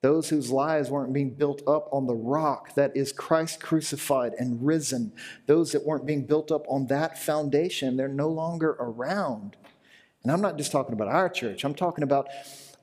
Those 0.00 0.28
whose 0.28 0.52
lives 0.52 0.90
weren't 0.90 1.12
being 1.12 1.30
built 1.34 1.62
up 1.66 1.88
on 1.90 2.06
the 2.06 2.14
rock 2.14 2.76
that 2.76 2.96
is 2.96 3.10
Christ 3.10 3.60
crucified 3.60 4.34
and 4.38 4.64
risen, 4.64 5.12
those 5.46 5.72
that 5.72 5.84
weren't 5.84 6.06
being 6.06 6.24
built 6.24 6.52
up 6.52 6.64
on 6.68 6.86
that 6.86 7.18
foundation, 7.18 7.96
they're 7.96 8.06
no 8.06 8.28
longer 8.28 8.76
around. 8.78 9.56
And 10.22 10.30
I'm 10.30 10.40
not 10.40 10.58
just 10.58 10.70
talking 10.70 10.92
about 10.92 11.08
our 11.08 11.28
church, 11.28 11.64
I'm 11.64 11.74
talking 11.74 12.04
about 12.04 12.28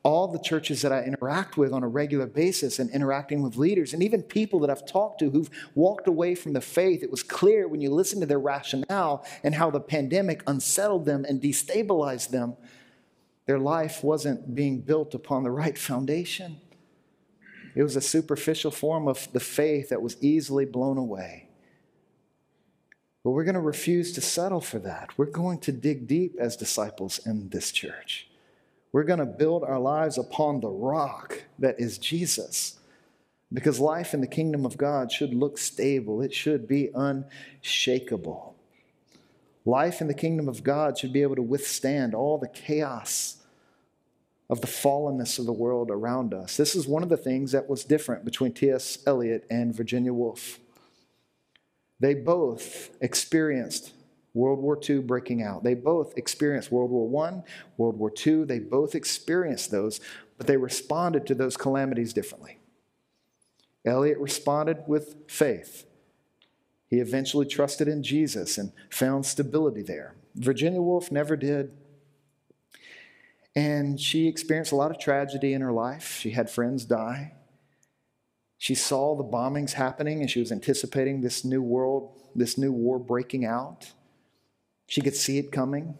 all 0.03 0.27
the 0.27 0.39
churches 0.39 0.81
that 0.81 0.91
I 0.91 1.03
interact 1.03 1.55
with 1.55 1.71
on 1.71 1.81
a 1.81 1.87
regular 1.87 2.25
basis 2.25 2.77
and 2.77 2.89
interacting 2.91 3.41
with 3.41 3.55
leaders 3.55 3.93
and 3.93 4.03
even 4.03 4.21
people 4.21 4.59
that 4.59 4.69
I've 4.69 4.85
talked 4.85 5.19
to 5.19 5.29
who've 5.29 5.49
walked 5.75 6.07
away 6.07 6.35
from 6.35 6.51
the 6.51 6.61
faith, 6.61 7.03
it 7.03 7.09
was 7.09 7.23
clear 7.23 7.69
when 7.69 7.79
you 7.79 7.89
listen 7.89 8.19
to 8.19 8.25
their 8.25 8.39
rationale 8.39 9.25
and 9.43 9.55
how 9.55 9.71
the 9.71 9.79
pandemic 9.79 10.43
unsettled 10.45 11.05
them 11.05 11.25
and 11.27 11.41
destabilized 11.41 12.29
them, 12.29 12.57
their 13.45 13.59
life 13.59 14.03
wasn't 14.03 14.53
being 14.53 14.81
built 14.81 15.13
upon 15.13 15.43
the 15.43 15.51
right 15.51 15.77
foundation. 15.77 16.59
It 17.73 17.83
was 17.83 17.95
a 17.95 18.01
superficial 18.01 18.71
form 18.71 19.07
of 19.07 19.31
the 19.31 19.39
faith 19.39 19.89
that 19.89 20.01
was 20.01 20.21
easily 20.21 20.65
blown 20.65 20.97
away. 20.97 21.47
But 23.23 23.31
we're 23.31 23.45
going 23.45 23.55
to 23.55 23.61
refuse 23.61 24.11
to 24.13 24.21
settle 24.21 24.59
for 24.59 24.79
that. 24.79 25.17
We're 25.17 25.25
going 25.27 25.59
to 25.59 25.71
dig 25.71 26.07
deep 26.07 26.35
as 26.37 26.57
disciples 26.57 27.25
in 27.25 27.49
this 27.49 27.71
church. 27.71 28.27
We're 28.93 29.03
going 29.03 29.19
to 29.19 29.25
build 29.25 29.63
our 29.63 29.79
lives 29.79 30.17
upon 30.17 30.61
the 30.61 30.69
rock 30.69 31.43
that 31.59 31.79
is 31.79 31.97
Jesus. 31.97 32.79
Because 33.51 33.79
life 33.79 34.13
in 34.13 34.21
the 34.21 34.27
kingdom 34.27 34.65
of 34.65 34.77
God 34.77 35.11
should 35.11 35.33
look 35.33 35.57
stable, 35.57 36.21
it 36.21 36.33
should 36.33 36.67
be 36.67 36.89
unshakable. 36.95 38.55
Life 39.65 39.99
in 39.99 40.07
the 40.07 40.13
kingdom 40.13 40.47
of 40.47 40.63
God 40.63 40.97
should 40.97 41.11
be 41.11 41.23
able 41.23 41.35
to 41.35 41.41
withstand 41.41 42.13
all 42.13 42.37
the 42.37 42.47
chaos 42.47 43.37
of 44.49 44.61
the 44.61 44.67
fallenness 44.67 45.39
of 45.39 45.45
the 45.45 45.53
world 45.53 45.89
around 45.89 46.33
us. 46.33 46.57
This 46.57 46.75
is 46.75 46.87
one 46.87 47.01
of 47.01 47.09
the 47.09 47.17
things 47.17 47.51
that 47.53 47.69
was 47.69 47.83
different 47.83 48.25
between 48.25 48.53
T.S. 48.53 48.99
Eliot 49.07 49.45
and 49.49 49.73
Virginia 49.73 50.13
Woolf. 50.13 50.59
They 51.99 52.13
both 52.13 52.89
experienced 53.01 53.93
World 54.33 54.59
War 54.59 54.79
II 54.87 54.99
breaking 54.99 55.43
out. 55.43 55.63
They 55.63 55.75
both 55.75 56.17
experienced 56.17 56.71
World 56.71 56.89
War 56.89 57.27
I, 57.27 57.43
World 57.77 57.97
War 57.97 58.11
II. 58.25 58.45
They 58.45 58.59
both 58.59 58.95
experienced 58.95 59.69
those, 59.69 59.99
but 60.37 60.47
they 60.47 60.57
responded 60.57 61.27
to 61.27 61.35
those 61.35 61.55
calamities 61.55 62.13
differently. 62.13 62.59
Eliot 63.85 64.17
responded 64.17 64.83
with 64.87 65.15
faith. 65.27 65.85
He 66.87 66.99
eventually 66.99 67.45
trusted 67.45 67.87
in 67.87 68.03
Jesus 68.03 68.57
and 68.57 68.71
found 68.89 69.25
stability 69.25 69.81
there. 69.81 70.15
Virginia 70.35 70.81
Woolf 70.81 71.11
never 71.11 71.35
did. 71.35 71.71
And 73.55 73.99
she 73.99 74.27
experienced 74.27 74.71
a 74.71 74.75
lot 74.75 74.91
of 74.91 74.99
tragedy 74.99 75.53
in 75.53 75.61
her 75.61 75.71
life. 75.71 76.17
She 76.19 76.31
had 76.31 76.49
friends 76.49 76.85
die. 76.85 77.33
She 78.57 78.75
saw 78.75 79.15
the 79.15 79.23
bombings 79.23 79.73
happening 79.73 80.21
and 80.21 80.29
she 80.29 80.39
was 80.39 80.51
anticipating 80.51 81.21
this 81.21 81.43
new 81.43 81.61
world, 81.61 82.21
this 82.33 82.57
new 82.57 82.71
war 82.71 82.97
breaking 82.97 83.45
out. 83.45 83.91
She 84.93 85.01
could 85.01 85.15
see 85.15 85.39
it 85.39 85.51
coming. 85.51 85.97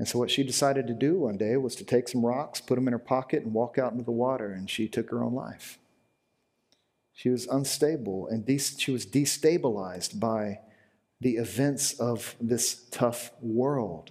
And 0.00 0.08
so, 0.08 0.18
what 0.18 0.32
she 0.32 0.42
decided 0.42 0.88
to 0.88 0.94
do 0.94 1.20
one 1.20 1.36
day 1.36 1.56
was 1.56 1.76
to 1.76 1.84
take 1.84 2.08
some 2.08 2.26
rocks, 2.26 2.60
put 2.60 2.74
them 2.74 2.88
in 2.88 2.92
her 2.92 2.98
pocket, 2.98 3.44
and 3.44 3.54
walk 3.54 3.78
out 3.78 3.92
into 3.92 4.02
the 4.02 4.10
water, 4.10 4.50
and 4.50 4.68
she 4.68 4.88
took 4.88 5.08
her 5.10 5.22
own 5.22 5.32
life. 5.32 5.78
She 7.12 7.28
was 7.28 7.46
unstable 7.46 8.26
and 8.26 8.44
de- 8.44 8.58
she 8.58 8.90
was 8.90 9.06
destabilized 9.06 10.18
by 10.18 10.58
the 11.20 11.36
events 11.36 11.92
of 12.00 12.34
this 12.40 12.82
tough 12.90 13.30
world. 13.40 14.10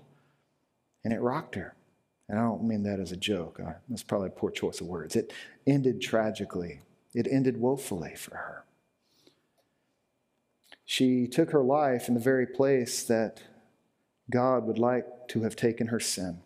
And 1.03 1.11
it 1.13 1.19
rocked 1.19 1.55
her. 1.55 1.75
And 2.29 2.39
I 2.39 2.43
don't 2.43 2.63
mean 2.63 2.83
that 2.83 3.01
as 3.01 3.11
a 3.11 3.17
joke. 3.17 3.59
that's 3.89 4.01
probably 4.01 4.29
a 4.29 4.31
poor 4.31 4.49
choice 4.49 4.79
of 4.79 4.87
words. 4.87 5.17
It 5.17 5.33
ended 5.65 5.99
tragically, 5.99 6.79
it 7.13 7.27
ended 7.29 7.57
woefully 7.57 8.15
for 8.15 8.35
her. 8.37 8.63
She 10.89 11.27
took 11.27 11.51
her 11.51 11.63
life 11.63 12.07
in 12.07 12.13
the 12.13 12.21
very 12.21 12.47
place 12.47 13.03
that 13.03 13.43
God 14.31 14.65
would 14.65 14.79
like 14.79 15.05
to 15.27 15.43
have 15.43 15.57
taken 15.57 15.87
her 15.87 15.99
sin. 15.99 16.39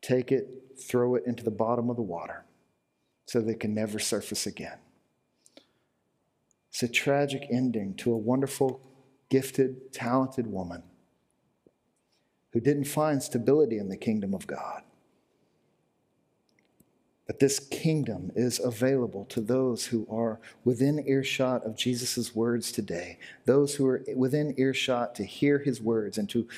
Take 0.00 0.30
it, 0.30 0.76
throw 0.80 1.16
it 1.16 1.24
into 1.26 1.42
the 1.42 1.50
bottom 1.50 1.90
of 1.90 1.96
the 1.96 2.02
water 2.02 2.44
so 3.26 3.40
they 3.40 3.54
can 3.54 3.74
never 3.74 3.98
surface 3.98 4.46
again. 4.46 4.78
It's 6.70 6.84
a 6.84 6.88
tragic 6.88 7.42
ending 7.50 7.94
to 7.96 8.12
a 8.12 8.16
wonderful, 8.16 8.80
gifted, 9.28 9.92
talented 9.92 10.46
woman 10.46 10.84
who 12.52 12.60
didn't 12.60 12.84
find 12.84 13.20
stability 13.20 13.78
in 13.78 13.88
the 13.88 13.96
kingdom 13.96 14.32
of 14.32 14.46
God. 14.46 14.82
But 17.28 17.40
this 17.40 17.60
kingdom 17.60 18.32
is 18.34 18.58
available 18.58 19.26
to 19.26 19.42
those 19.42 19.86
who 19.86 20.06
are 20.10 20.40
within 20.64 21.04
earshot 21.06 21.62
of 21.64 21.76
Jesus' 21.76 22.34
words 22.34 22.72
today, 22.72 23.18
those 23.44 23.74
who 23.74 23.86
are 23.86 24.02
within 24.16 24.54
earshot 24.56 25.14
to 25.16 25.24
hear 25.24 25.58
his 25.58 25.80
words 25.80 26.16
and 26.16 26.28
to 26.30 26.48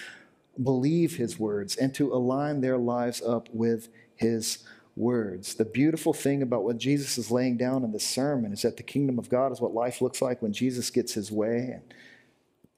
believe 0.62 1.16
his 1.16 1.40
words 1.40 1.74
and 1.74 1.92
to 1.96 2.12
align 2.14 2.60
their 2.60 2.78
lives 2.78 3.20
up 3.20 3.48
with 3.52 3.88
his 4.14 4.58
words. 4.94 5.54
The 5.54 5.64
beautiful 5.64 6.12
thing 6.12 6.40
about 6.40 6.62
what 6.62 6.78
Jesus 6.78 7.18
is 7.18 7.32
laying 7.32 7.56
down 7.56 7.82
in 7.82 7.90
this 7.90 8.06
sermon 8.06 8.52
is 8.52 8.62
that 8.62 8.76
the 8.76 8.84
kingdom 8.84 9.18
of 9.18 9.28
God 9.28 9.50
is 9.50 9.60
what 9.60 9.74
life 9.74 10.00
looks 10.00 10.22
like 10.22 10.40
when 10.40 10.52
Jesus 10.52 10.88
gets 10.90 11.14
his 11.14 11.32
way. 11.32 11.70
And, 11.74 11.94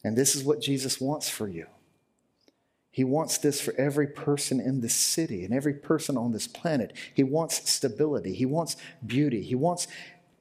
and 0.03 0.17
this 0.17 0.35
is 0.35 0.45
what 0.45 0.63
Jesus 0.63 0.99
wants 0.99 1.29
for 1.29 1.47
you. 1.47 1.67
He 2.93 3.05
wants 3.05 3.39
this 3.39 3.59
for 3.59 3.75
every 3.79 4.07
person 4.07 4.61
in 4.61 4.83
this 4.83 4.95
city 4.95 5.45
and 5.45 5.55
every 5.55 5.73
person 5.73 6.19
on 6.19 6.33
this 6.33 6.47
planet. 6.47 6.93
He 7.15 7.25
wants 7.25 7.69
stability. 7.69 8.35
He 8.35 8.45
wants 8.45 8.77
beauty. 9.05 9.43
He 9.43 9.55
wants 9.55 9.89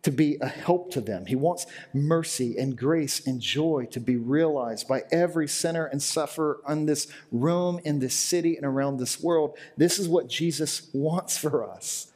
to 0.03 0.11
be 0.11 0.37
a 0.41 0.47
help 0.47 0.91
to 0.91 0.99
them. 0.99 1.27
He 1.27 1.35
wants 1.35 1.65
mercy 1.93 2.57
and 2.57 2.77
grace 2.77 3.25
and 3.25 3.39
joy 3.39 3.87
to 3.91 4.01
be 4.01 4.17
realized 4.17 4.85
by 4.85 5.03
every 5.11 5.47
sinner 5.47 5.85
and 5.85 6.03
sufferer 6.03 6.59
in 6.67 6.87
this 6.87 7.07
room, 7.31 7.79
in 7.85 7.99
this 7.99 8.15
city, 8.15 8.57
and 8.57 8.65
around 8.65 8.97
this 8.97 9.21
world. 9.21 9.57
This 9.77 9.97
is 9.97 10.09
what 10.09 10.27
Jesus 10.27 10.89
wants 10.93 11.37
for 11.37 11.69
us. 11.69 12.11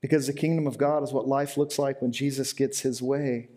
Because 0.00 0.28
the 0.28 0.32
kingdom 0.32 0.68
of 0.68 0.78
God 0.78 1.02
is 1.02 1.12
what 1.12 1.26
life 1.26 1.56
looks 1.56 1.80
like 1.80 2.00
when 2.00 2.12
Jesus 2.12 2.52
gets 2.52 2.80
his 2.80 3.02
way. 3.02 3.48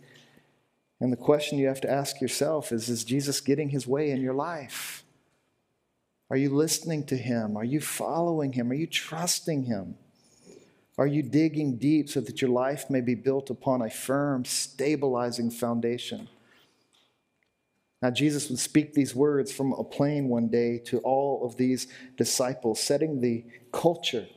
And 1.00 1.12
the 1.12 1.18
question 1.18 1.60
you 1.60 1.68
have 1.68 1.82
to 1.82 1.92
ask 1.92 2.20
yourself 2.22 2.72
is 2.72 2.90
Is 2.90 3.04
Jesus 3.04 3.40
getting 3.40 3.70
his 3.70 3.86
way 3.86 4.10
in 4.10 4.20
your 4.20 4.34
life? 4.34 5.04
Are 6.30 6.38
you 6.38 6.50
listening 6.50 7.06
to 7.08 7.18
him? 7.18 7.58
Are 7.58 7.64
you 7.64 7.82
following 7.82 8.54
him? 8.54 8.70
Are 8.72 8.76
you 8.76 8.88
trusting 8.88 9.64
him? 9.64 9.96
Are 10.98 11.08
you 11.08 11.24
digging 11.24 11.78
deep 11.78 12.10
so 12.10 12.22
that 12.22 12.42
your 12.42 12.52
life 12.52 12.90
may 12.90 13.02
be 13.02 13.16
built 13.16 13.50
upon 13.50 13.82
a 13.82 13.90
firm, 13.90 14.46
stabilizing 14.46 15.50
foundation? 15.50 16.28
Now, 18.02 18.12
Jesus 18.12 18.50
would 18.50 18.60
speak 18.60 18.94
these 18.94 19.16
words 19.16 19.52
from 19.52 19.74
a 19.74 19.84
plain 19.84 20.30
one 20.30 20.50
day 20.50 20.78
to 20.86 21.00
all 21.00 21.46
of 21.46 21.58
these 21.58 21.88
disciples, 22.18 22.82
setting 22.82 23.22
the 23.22 23.46
culture 23.72 24.28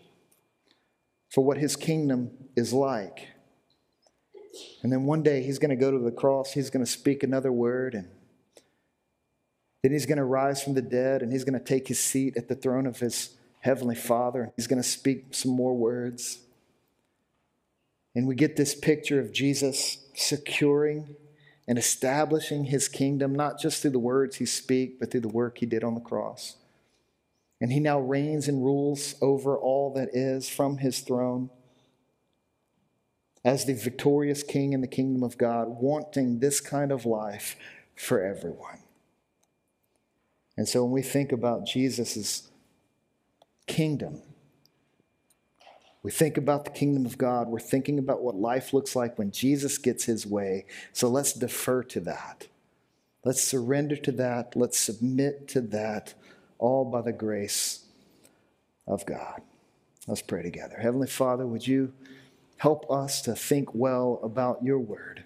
for 1.30 1.44
what 1.44 1.58
his 1.58 1.76
kingdom 1.76 2.30
is 2.56 2.72
like. 2.72 3.28
And 4.82 4.92
then 4.92 5.04
one 5.04 5.22
day 5.22 5.42
he's 5.42 5.58
going 5.58 5.70
to 5.70 5.76
go 5.76 5.90
to 5.90 5.98
the 5.98 6.10
cross, 6.10 6.52
he's 6.52 6.70
going 6.70 6.84
to 6.84 6.90
speak 6.90 7.22
another 7.22 7.52
word, 7.52 7.94
and 7.94 8.08
then 9.82 9.92
he's 9.92 10.06
going 10.06 10.18
to 10.18 10.24
rise 10.24 10.62
from 10.62 10.74
the 10.74 10.82
dead, 10.82 11.22
and 11.22 11.32
he's 11.32 11.44
going 11.44 11.58
to 11.58 11.64
take 11.64 11.88
his 11.88 11.98
seat 11.98 12.36
at 12.36 12.48
the 12.48 12.54
throne 12.54 12.86
of 12.86 13.00
his 13.00 13.36
heavenly 13.60 13.96
Father. 13.96 14.52
He's 14.56 14.66
going 14.66 14.82
to 14.82 14.88
speak 14.88 15.26
some 15.32 15.52
more 15.52 15.74
words. 15.74 16.38
And 18.14 18.26
we 18.26 18.34
get 18.34 18.56
this 18.56 18.74
picture 18.74 19.18
of 19.18 19.32
Jesus 19.32 19.98
securing 20.14 21.16
and 21.66 21.78
establishing 21.78 22.64
his 22.64 22.88
kingdom, 22.88 23.34
not 23.34 23.58
just 23.58 23.82
through 23.82 23.92
the 23.92 23.98
words 23.98 24.36
he 24.36 24.46
speaks, 24.46 24.94
but 24.98 25.10
through 25.10 25.20
the 25.20 25.28
work 25.28 25.58
he 25.58 25.66
did 25.66 25.84
on 25.84 25.94
the 25.94 26.00
cross. 26.00 26.56
And 27.60 27.72
he 27.72 27.80
now 27.80 28.00
reigns 28.00 28.48
and 28.48 28.64
rules 28.64 29.14
over 29.22 29.56
all 29.56 29.92
that 29.94 30.10
is 30.12 30.48
from 30.48 30.78
his 30.78 31.00
throne 31.00 31.50
as 33.44 33.64
the 33.64 33.74
victorious 33.74 34.42
king 34.42 34.72
in 34.72 34.80
the 34.80 34.86
kingdom 34.88 35.22
of 35.22 35.38
God, 35.38 35.68
wanting 35.68 36.40
this 36.40 36.60
kind 36.60 36.92
of 36.92 37.06
life 37.06 37.56
for 37.96 38.22
everyone. 38.22 38.81
And 40.62 40.68
so 40.68 40.84
when 40.84 40.92
we 40.92 41.02
think 41.02 41.32
about 41.32 41.66
Jesus' 41.66 42.48
kingdom, 43.66 44.22
we 46.04 46.12
think 46.12 46.36
about 46.36 46.64
the 46.64 46.70
kingdom 46.70 47.04
of 47.04 47.18
God. 47.18 47.48
We're 47.48 47.58
thinking 47.58 47.98
about 47.98 48.22
what 48.22 48.36
life 48.36 48.72
looks 48.72 48.94
like 48.94 49.18
when 49.18 49.32
Jesus 49.32 49.76
gets 49.76 50.04
his 50.04 50.24
way. 50.24 50.66
So 50.92 51.08
let's 51.08 51.32
defer 51.32 51.82
to 51.82 51.98
that. 52.02 52.46
Let's 53.24 53.42
surrender 53.42 53.96
to 53.96 54.12
that. 54.12 54.54
Let's 54.54 54.78
submit 54.78 55.48
to 55.48 55.62
that, 55.62 56.14
all 56.60 56.84
by 56.84 57.02
the 57.02 57.12
grace 57.12 57.80
of 58.86 59.04
God. 59.04 59.42
Let's 60.06 60.22
pray 60.22 60.44
together. 60.44 60.78
Heavenly 60.80 61.08
Father, 61.08 61.44
would 61.44 61.66
you 61.66 61.92
help 62.58 62.88
us 62.88 63.20
to 63.22 63.34
think 63.34 63.74
well 63.74 64.20
about 64.22 64.62
your 64.62 64.78
word? 64.78 65.24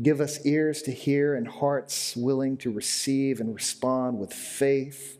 Give 0.00 0.20
us 0.20 0.44
ears 0.46 0.82
to 0.82 0.90
hear 0.90 1.34
and 1.34 1.46
hearts 1.46 2.16
willing 2.16 2.56
to 2.58 2.70
receive 2.70 3.40
and 3.40 3.54
respond 3.54 4.18
with 4.18 4.32
faith 4.32 5.18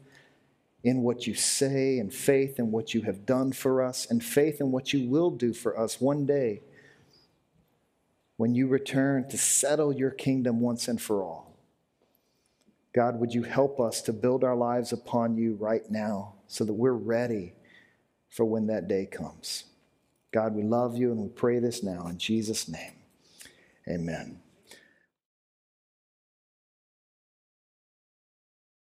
in 0.82 1.02
what 1.02 1.26
you 1.26 1.34
say 1.34 1.98
and 1.98 2.12
faith 2.12 2.58
in 2.58 2.70
what 2.70 2.94
you 2.94 3.02
have 3.02 3.26
done 3.26 3.52
for 3.52 3.82
us 3.82 4.06
and 4.10 4.24
faith 4.24 4.60
in 4.60 4.72
what 4.72 4.92
you 4.92 5.08
will 5.08 5.30
do 5.30 5.52
for 5.52 5.78
us 5.78 6.00
one 6.00 6.26
day 6.26 6.62
when 8.36 8.54
you 8.54 8.66
return 8.66 9.28
to 9.28 9.38
settle 9.38 9.92
your 9.92 10.10
kingdom 10.10 10.60
once 10.60 10.88
and 10.88 11.00
for 11.00 11.22
all. 11.22 11.56
God, 12.94 13.20
would 13.20 13.32
you 13.32 13.44
help 13.44 13.78
us 13.78 14.02
to 14.02 14.12
build 14.12 14.42
our 14.42 14.56
lives 14.56 14.92
upon 14.92 15.36
you 15.36 15.54
right 15.54 15.88
now 15.90 16.34
so 16.48 16.64
that 16.64 16.72
we're 16.72 16.92
ready 16.92 17.54
for 18.28 18.44
when 18.44 18.66
that 18.66 18.88
day 18.88 19.06
comes? 19.06 19.64
God, 20.32 20.54
we 20.54 20.62
love 20.62 20.96
you 20.96 21.12
and 21.12 21.20
we 21.20 21.28
pray 21.28 21.58
this 21.58 21.82
now 21.82 22.06
in 22.08 22.18
Jesus' 22.18 22.68
name. 22.68 22.92
Amen. 23.88 24.41